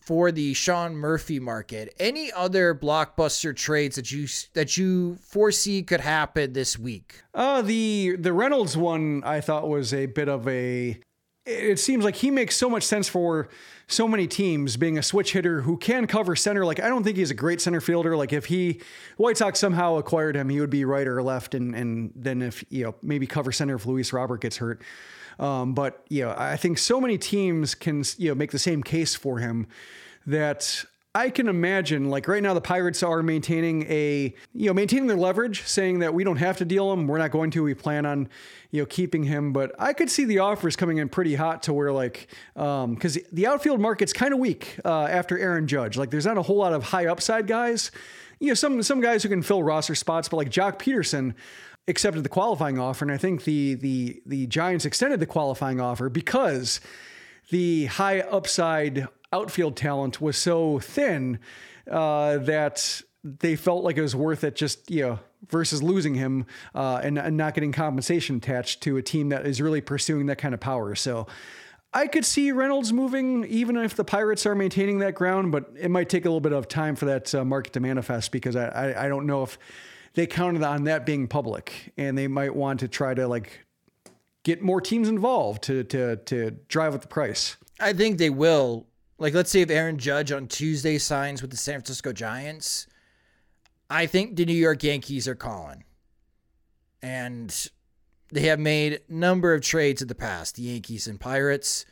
for 0.00 0.32
the 0.32 0.54
Sean 0.54 0.96
Murphy 0.96 1.38
market. 1.38 1.94
Any 2.00 2.32
other 2.32 2.74
blockbuster 2.74 3.54
trades 3.54 3.96
that 3.96 4.10
you 4.10 4.26
that 4.54 4.78
you 4.78 5.16
foresee 5.16 5.82
could 5.82 6.00
happen 6.00 6.54
this 6.54 6.78
week? 6.78 7.20
Uh 7.34 7.60
the 7.60 8.16
the 8.18 8.32
Reynolds 8.32 8.74
one 8.74 9.22
I 9.22 9.42
thought 9.42 9.68
was 9.68 9.92
a 9.92 10.06
bit 10.06 10.30
of 10.30 10.48
a 10.48 10.98
it 11.48 11.78
seems 11.78 12.04
like 12.04 12.16
he 12.16 12.30
makes 12.30 12.56
so 12.56 12.68
much 12.68 12.82
sense 12.82 13.08
for 13.08 13.48
so 13.86 14.06
many 14.06 14.26
teams 14.26 14.76
being 14.76 14.98
a 14.98 15.02
switch 15.02 15.32
hitter 15.32 15.62
who 15.62 15.78
can 15.78 16.06
cover 16.06 16.36
center. 16.36 16.64
Like, 16.64 16.78
I 16.78 16.88
don't 16.88 17.02
think 17.04 17.16
he's 17.16 17.30
a 17.30 17.34
great 17.34 17.60
center 17.60 17.80
fielder. 17.80 18.16
Like, 18.16 18.32
if 18.32 18.44
he, 18.46 18.80
White 19.16 19.38
Sox 19.38 19.58
somehow 19.58 19.96
acquired 19.96 20.36
him, 20.36 20.50
he 20.50 20.60
would 20.60 20.70
be 20.70 20.84
right 20.84 21.08
or 21.08 21.22
left. 21.22 21.54
And, 21.54 21.74
and 21.74 22.12
then 22.14 22.42
if, 22.42 22.62
you 22.68 22.84
know, 22.84 22.94
maybe 23.02 23.26
cover 23.26 23.50
center 23.50 23.76
if 23.76 23.86
Luis 23.86 24.12
Robert 24.12 24.42
gets 24.42 24.58
hurt. 24.58 24.82
Um, 25.38 25.72
but, 25.72 26.04
you 26.08 26.24
know, 26.24 26.34
I 26.36 26.56
think 26.56 26.78
so 26.78 27.00
many 27.00 27.16
teams 27.16 27.74
can, 27.74 28.04
you 28.18 28.28
know, 28.28 28.34
make 28.34 28.50
the 28.50 28.58
same 28.58 28.82
case 28.82 29.14
for 29.14 29.38
him 29.38 29.66
that 30.26 30.84
I 31.18 31.30
can 31.30 31.48
imagine, 31.48 32.10
like 32.10 32.28
right 32.28 32.40
now, 32.40 32.54
the 32.54 32.60
Pirates 32.60 33.02
are 33.02 33.24
maintaining 33.24 33.82
a, 33.90 34.32
you 34.54 34.66
know, 34.66 34.72
maintaining 34.72 35.08
their 35.08 35.16
leverage, 35.16 35.64
saying 35.64 35.98
that 35.98 36.14
we 36.14 36.22
don't 36.22 36.36
have 36.36 36.58
to 36.58 36.64
deal 36.64 36.92
him. 36.92 37.08
We're 37.08 37.18
not 37.18 37.32
going 37.32 37.50
to. 37.50 37.62
We 37.64 37.74
plan 37.74 38.06
on, 38.06 38.28
you 38.70 38.82
know, 38.82 38.86
keeping 38.86 39.24
him. 39.24 39.52
But 39.52 39.74
I 39.80 39.94
could 39.94 40.10
see 40.10 40.24
the 40.26 40.38
offers 40.38 40.76
coming 40.76 40.98
in 40.98 41.08
pretty 41.08 41.34
hot 41.34 41.64
to 41.64 41.72
where, 41.72 41.90
like, 41.90 42.28
because 42.54 43.16
um, 43.16 43.22
the 43.32 43.48
outfield 43.48 43.80
market's 43.80 44.12
kind 44.12 44.32
of 44.32 44.38
weak 44.38 44.78
uh, 44.84 45.06
after 45.06 45.36
Aaron 45.36 45.66
Judge. 45.66 45.96
Like, 45.96 46.10
there's 46.10 46.24
not 46.24 46.38
a 46.38 46.42
whole 46.42 46.58
lot 46.58 46.72
of 46.72 46.84
high 46.84 47.06
upside 47.06 47.48
guys. 47.48 47.90
You 48.38 48.48
know, 48.48 48.54
some 48.54 48.80
some 48.84 49.00
guys 49.00 49.24
who 49.24 49.28
can 49.28 49.42
fill 49.42 49.64
roster 49.64 49.96
spots, 49.96 50.28
but 50.28 50.36
like 50.36 50.50
Joc 50.50 50.78
Pederson 50.78 51.34
accepted 51.88 52.22
the 52.22 52.28
qualifying 52.28 52.78
offer, 52.78 53.04
and 53.04 53.10
I 53.10 53.18
think 53.18 53.42
the 53.42 53.74
the 53.74 54.22
the 54.24 54.46
Giants 54.46 54.84
extended 54.84 55.18
the 55.18 55.26
qualifying 55.26 55.80
offer 55.80 56.08
because 56.08 56.80
the 57.50 57.86
high 57.86 58.20
upside 58.20 59.08
outfield 59.32 59.76
talent 59.76 60.20
was 60.20 60.36
so 60.36 60.78
thin 60.78 61.38
uh, 61.90 62.38
that 62.38 63.02
they 63.24 63.56
felt 63.56 63.84
like 63.84 63.96
it 63.96 64.02
was 64.02 64.16
worth 64.16 64.44
it 64.44 64.54
just 64.54 64.90
you 64.90 65.02
know 65.02 65.18
versus 65.48 65.82
losing 65.82 66.14
him 66.14 66.46
uh, 66.74 67.00
and, 67.02 67.18
and, 67.18 67.36
not 67.36 67.54
getting 67.54 67.70
compensation 67.70 68.36
attached 68.36 68.80
to 68.82 68.96
a 68.96 69.02
team 69.02 69.28
that 69.28 69.46
is 69.46 69.60
really 69.60 69.80
pursuing 69.80 70.26
that 70.26 70.36
kind 70.36 70.52
of 70.52 70.60
power. 70.60 70.94
So 70.94 71.26
i 71.94 72.06
could 72.06 72.24
see 72.24 72.52
reynolds 72.52 72.92
moving 72.92 73.44
even 73.44 73.74
if 73.74 73.96
the 73.96 74.04
pirates 74.04 74.44
are 74.44 74.54
maintaining 74.54 74.98
that 74.98 75.14
ground 75.14 75.50
but 75.50 75.72
it 75.74 75.90
might 75.90 76.10
take 76.10 76.26
a 76.26 76.28
little 76.28 76.38
bit 76.38 76.52
of 76.52 76.68
time 76.68 76.94
for 76.94 77.06
that 77.06 77.34
uh, 77.34 77.42
market 77.46 77.72
to 77.72 77.80
manifest 77.80 78.30
because 78.30 78.56
I, 78.56 78.66
I, 78.66 79.06
I 79.06 79.08
don't 79.08 79.24
know 79.24 79.42
if 79.42 79.58
they 80.12 80.26
counted 80.26 80.62
on 80.62 80.84
that 80.84 81.06
being 81.06 81.28
public 81.28 81.92
and 81.96 82.18
they 82.18 82.28
might 82.28 82.54
want 82.54 82.80
to 82.80 82.88
try 82.88 83.14
to 83.14 83.26
like 83.26 83.64
get 84.42 84.60
more 84.60 84.80
teams 84.80 85.08
involved 85.08 85.62
to 85.62 85.84
to 85.84 86.16
to 86.16 86.50
drive 86.68 86.94
up 86.94 87.02
the 87.02 87.08
price. 87.08 87.56
I 87.80 87.92
think 87.92 88.18
they 88.18 88.30
will 88.30 88.87
like, 89.18 89.34
let's 89.34 89.50
say 89.50 89.60
if 89.60 89.70
Aaron 89.70 89.98
Judge 89.98 90.30
on 90.32 90.46
Tuesday 90.46 90.98
signs 90.98 91.42
with 91.42 91.50
the 91.50 91.56
San 91.56 91.74
Francisco 91.74 92.12
Giants, 92.12 92.86
I 93.90 94.06
think 94.06 94.36
the 94.36 94.44
New 94.44 94.52
York 94.52 94.82
Yankees 94.82 95.26
are 95.26 95.34
calling. 95.34 95.84
And 97.02 97.68
they 98.30 98.42
have 98.42 98.60
made 98.60 99.00
a 99.08 99.12
number 99.12 99.54
of 99.54 99.62
trades 99.62 100.02
in 100.02 100.08
the 100.08 100.14
past, 100.14 100.56
the 100.56 100.62
Yankees 100.62 101.06
and 101.06 101.18
Pirates. 101.18 101.84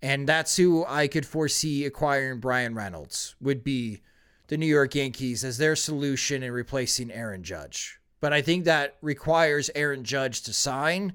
And 0.00 0.28
that's 0.28 0.56
who 0.56 0.84
I 0.86 1.08
could 1.08 1.26
foresee 1.26 1.84
acquiring 1.84 2.40
Bryan 2.40 2.74
Reynolds 2.74 3.34
would 3.40 3.64
be 3.64 4.00
the 4.46 4.56
New 4.56 4.66
York 4.66 4.94
Yankees 4.94 5.44
as 5.44 5.58
their 5.58 5.76
solution 5.76 6.42
in 6.42 6.52
replacing 6.52 7.10
Aaron 7.10 7.42
Judge. 7.42 7.98
But 8.20 8.32
I 8.32 8.42
think 8.42 8.64
that 8.64 8.96
requires 9.02 9.70
Aaron 9.74 10.04
Judge 10.04 10.42
to 10.42 10.52
sign 10.52 11.14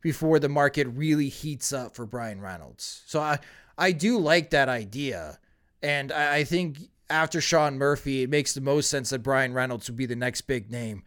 before 0.00 0.38
the 0.38 0.48
market 0.48 0.86
really 0.88 1.28
heats 1.28 1.72
up 1.72 1.94
for 1.94 2.06
Bryan 2.06 2.40
Reynolds. 2.40 3.02
So 3.06 3.20
I, 3.20 3.38
I 3.78 3.92
do 3.92 4.18
like 4.18 4.50
that 4.50 4.68
idea. 4.68 5.38
And 5.82 6.12
I, 6.12 6.38
I 6.38 6.44
think 6.44 6.78
after 7.08 7.40
Sean 7.40 7.78
Murphy, 7.78 8.22
it 8.22 8.30
makes 8.30 8.52
the 8.52 8.60
most 8.60 8.90
sense 8.90 9.10
that 9.10 9.22
Bryan 9.22 9.54
Reynolds 9.54 9.88
would 9.88 9.96
be 9.96 10.06
the 10.06 10.16
next 10.16 10.42
big 10.42 10.70
name 10.70 11.04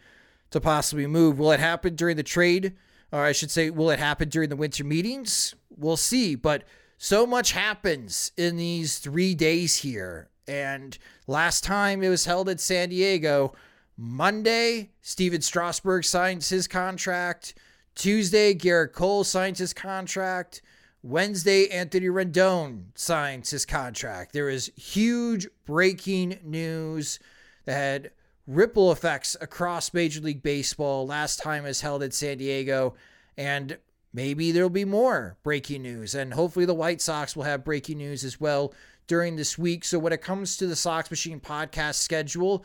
to 0.49 0.59
possibly 0.59 1.05
move. 1.05 1.38
Will 1.38 1.51
it 1.51 1.59
happen 1.59 1.95
during 1.95 2.17
the 2.17 2.24
trade? 2.24 2.74
Or 3.11 3.19
I 3.19 3.34
should 3.34 3.51
say, 3.51 3.69
will 3.69 3.89
it 3.89 3.99
happen 3.99 4.30
during 4.30 4.49
the 4.49 4.55
winter 4.55 4.84
meetings? 4.84 5.53
We'll 5.69 5.97
see. 5.97 6.36
But 6.36 6.63
so 6.97 7.28
much 7.28 7.51
happens 7.51 8.32
in 8.38 8.55
these 8.55 8.99
three 8.99 9.36
days 9.36 9.78
here. 9.78 10.30
And 10.47 10.97
last 11.28 11.63
time 11.63 12.01
it 12.01 12.09
was 12.09 12.26
held 12.26 12.49
at 12.49 12.59
San 12.59 12.89
Diego. 12.89 13.53
Monday, 13.97 14.91
Stephen 15.01 15.41
Strasburg 15.41 16.05
signs 16.05 16.49
his 16.49 16.67
contract. 16.67 17.53
Tuesday, 17.95 18.53
Gerrit 18.55 18.93
Cole 18.93 19.24
signs 19.24 19.59
his 19.59 19.74
contract. 19.74 20.61
Wednesday, 21.03 21.67
Anthony 21.69 22.07
Rendon 22.07 22.85
signs 22.93 23.49
his 23.49 23.65
contract. 23.65 24.33
There 24.33 24.49
is 24.49 24.71
huge 24.75 25.47
breaking 25.65 26.39
news 26.43 27.17
that 27.65 27.73
had 27.73 28.11
ripple 28.45 28.91
effects 28.91 29.35
across 29.41 29.93
Major 29.93 30.21
League 30.21 30.43
Baseball. 30.43 31.07
Last 31.07 31.41
time 31.41 31.63
was 31.63 31.81
held 31.81 32.03
at 32.03 32.13
San 32.13 32.37
Diego, 32.37 32.93
and 33.35 33.79
maybe 34.13 34.51
there'll 34.51 34.69
be 34.69 34.85
more 34.85 35.37
breaking 35.41 35.81
news. 35.81 36.13
And 36.13 36.35
hopefully, 36.35 36.65
the 36.65 36.75
White 36.75 37.01
Sox 37.01 37.35
will 37.35 37.43
have 37.43 37.63
breaking 37.63 37.97
news 37.97 38.23
as 38.23 38.39
well 38.39 38.71
during 39.07 39.35
this 39.35 39.57
week. 39.57 39.83
So, 39.83 39.97
when 39.97 40.13
it 40.13 40.21
comes 40.21 40.55
to 40.57 40.67
the 40.67 40.75
Sox 40.75 41.09
Machine 41.09 41.39
podcast 41.39 41.95
schedule, 41.95 42.63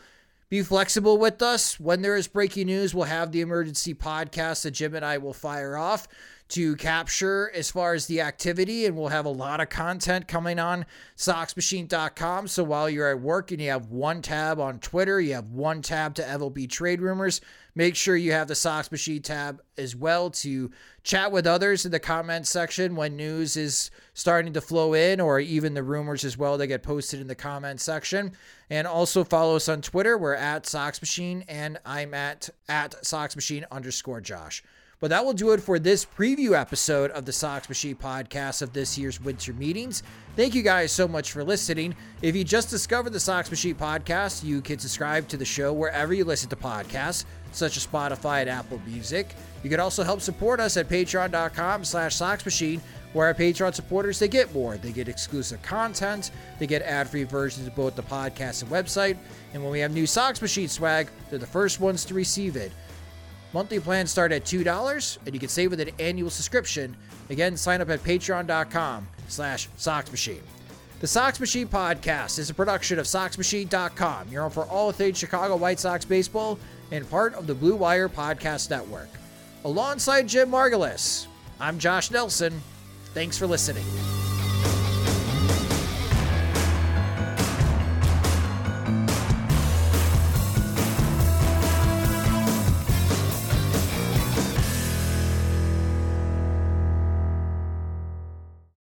be 0.49 0.61
flexible 0.61 1.17
with 1.17 1.41
us. 1.41 1.79
When 1.79 2.03
there 2.03 2.15
is 2.15 2.27
breaking 2.27 2.67
news, 2.67 2.93
we'll 2.93 3.05
have 3.05 3.31
the 3.31 3.41
emergency 3.41 3.95
podcast 3.95 4.61
that 4.63 4.71
Jim 4.71 4.93
and 4.93 5.03
I 5.03 5.17
will 5.17 5.33
fire 5.33 5.75
off 5.75 6.07
to 6.49 6.75
capture 6.77 7.51
as 7.53 7.69
far 7.69 7.93
as 7.93 8.07
the 8.07 8.21
activity, 8.21 8.85
and 8.85 8.95
we'll 8.95 9.09
have 9.09 9.25
a 9.25 9.29
lot 9.29 9.59
of 9.59 9.69
content 9.69 10.27
coming 10.27 10.59
on 10.59 10.85
SoxMachine.com. 11.17 12.47
So 12.47 12.63
while 12.63 12.89
you're 12.89 13.09
at 13.09 13.19
work 13.19 13.51
and 13.51 13.61
you 13.61 13.69
have 13.69 13.87
one 13.87 14.21
tab 14.21 14.59
on 14.59 14.79
Twitter, 14.79 15.19
you 15.19 15.33
have 15.33 15.51
one 15.51 15.81
tab 15.81 16.15
to 16.15 16.21
MLB 16.21 16.69
trade 16.69 17.01
rumors, 17.01 17.41
make 17.75 17.95
sure 17.95 18.15
you 18.15 18.31
have 18.31 18.47
the 18.47 18.55
Sox 18.55 18.91
Machine 18.91 19.21
tab 19.21 19.61
as 19.77 19.95
well 19.95 20.29
to 20.31 20.71
chat 21.03 21.31
with 21.31 21.45
others 21.45 21.85
in 21.85 21.91
the 21.91 21.99
comment 21.99 22.47
section 22.47 22.95
when 22.95 23.17
news 23.17 23.57
is 23.57 23.91
starting 24.13 24.53
to 24.53 24.61
flow 24.61 24.93
in, 24.93 25.19
or 25.19 25.39
even 25.39 25.73
the 25.73 25.83
rumors 25.83 26.23
as 26.23 26.37
well 26.37 26.57
that 26.57 26.67
get 26.67 26.81
posted 26.81 27.19
in 27.19 27.27
the 27.27 27.35
comment 27.35 27.81
section. 27.81 28.31
And 28.69 28.87
also 28.87 29.23
follow 29.23 29.57
us 29.57 29.69
on 29.69 29.81
Twitter. 29.81 30.17
We're 30.17 30.33
at 30.33 30.65
Sox 30.65 31.01
Machine, 31.01 31.43
and 31.47 31.77
I'm 31.85 32.13
at 32.13 32.49
at 32.69 33.05
Sox 33.05 33.35
Machine 33.35 33.65
underscore 33.69 34.21
Josh. 34.21 34.63
But 34.99 35.09
that 35.11 35.23
will 35.23 35.33
do 35.33 35.51
it 35.51 35.61
for 35.61 35.77
this 35.77 36.05
preview 36.05 36.59
episode 36.59 37.11
of 37.11 37.25
the 37.25 37.31
Sox 37.31 37.69
Machine 37.69 37.95
podcast 37.95 38.63
of 38.63 38.73
this 38.73 38.97
year's 38.97 39.21
winter 39.21 39.53
meetings. 39.53 40.01
Thank 40.35 40.55
you 40.55 40.63
guys 40.63 40.91
so 40.91 41.07
much 41.07 41.31
for 41.31 41.43
listening. 41.43 41.95
If 42.23 42.35
you 42.35 42.43
just 42.43 42.71
discovered 42.71 43.13
the 43.13 43.19
Sox 43.19 43.51
Machine 43.51 43.75
podcast, 43.75 44.43
you 44.43 44.59
can 44.59 44.79
subscribe 44.79 45.27
to 45.27 45.37
the 45.37 45.45
show 45.45 45.71
wherever 45.71 46.15
you 46.15 46.25
listen 46.25 46.49
to 46.49 46.55
podcasts, 46.55 47.25
such 47.51 47.77
as 47.77 47.85
Spotify 47.85 48.41
and 48.41 48.49
Apple 48.49 48.81
Music. 48.87 49.35
You 49.63 49.69
can 49.69 49.79
also 49.79 50.03
help 50.03 50.19
support 50.19 50.59
us 50.59 50.77
at 50.77 50.89
patreon.com 50.89 51.83
slash 51.83 52.19
Machine, 52.43 52.81
where 53.13 53.27
our 53.27 53.33
Patreon 53.35 53.75
supporters, 53.75 54.17
they 54.17 54.27
get 54.27 54.51
more. 54.53 54.77
They 54.77 54.91
get 54.91 55.07
exclusive 55.07 55.61
content, 55.61 56.31
they 56.57 56.65
get 56.65 56.81
ad-free 56.81 57.25
versions 57.25 57.67
of 57.67 57.75
both 57.75 57.95
the 57.95 58.03
podcast 58.03 58.63
and 58.63 58.71
website, 58.71 59.17
and 59.53 59.61
when 59.61 59.71
we 59.71 59.79
have 59.79 59.91
new 59.91 60.07
Sox 60.07 60.41
Machine 60.41 60.67
swag, 60.67 61.07
they're 61.29 61.37
the 61.37 61.45
first 61.45 61.79
ones 61.79 62.03
to 62.05 62.15
receive 62.15 62.55
it. 62.55 62.71
Monthly 63.53 63.79
plans 63.79 64.11
start 64.11 64.31
at 64.31 64.43
$2, 64.43 65.17
and 65.25 65.33
you 65.33 65.39
can 65.39 65.49
save 65.49 65.71
with 65.71 65.79
an 65.79 65.91
annual 65.99 66.29
subscription. 66.29 66.95
Again, 67.29 67.57
sign 67.57 67.81
up 67.81 67.89
at 67.89 68.03
patreon.com 68.03 69.07
slash 69.27 69.69
soxmachine. 69.77 70.41
The 70.99 71.07
Sox 71.07 71.39
Machine 71.39 71.67
podcast 71.67 72.39
is 72.39 72.49
a 72.49 72.53
production 72.55 72.97
of 72.97 73.05
SoxMachine.com, 73.05 74.29
your 74.29 74.41
home 74.41 74.51
for 74.51 74.65
all 74.65 74.91
things 74.91 75.17
Chicago 75.17 75.55
White 75.55 75.79
Sox 75.79 76.03
baseball 76.05 76.57
and 76.91 77.07
part 77.09 77.35
of 77.35 77.45
the 77.45 77.53
Blue 77.53 77.75
Wire 77.75 78.09
Podcast 78.09 78.71
Network. 78.71 79.09
Alongside 79.63 80.27
Jim 80.27 80.49
Margalus, 80.49 81.27
I'm 81.59 81.77
Josh 81.77 82.09
Nelson. 82.09 82.61
Thanks 83.13 83.37
for 83.37 83.45
listening. 83.45 83.85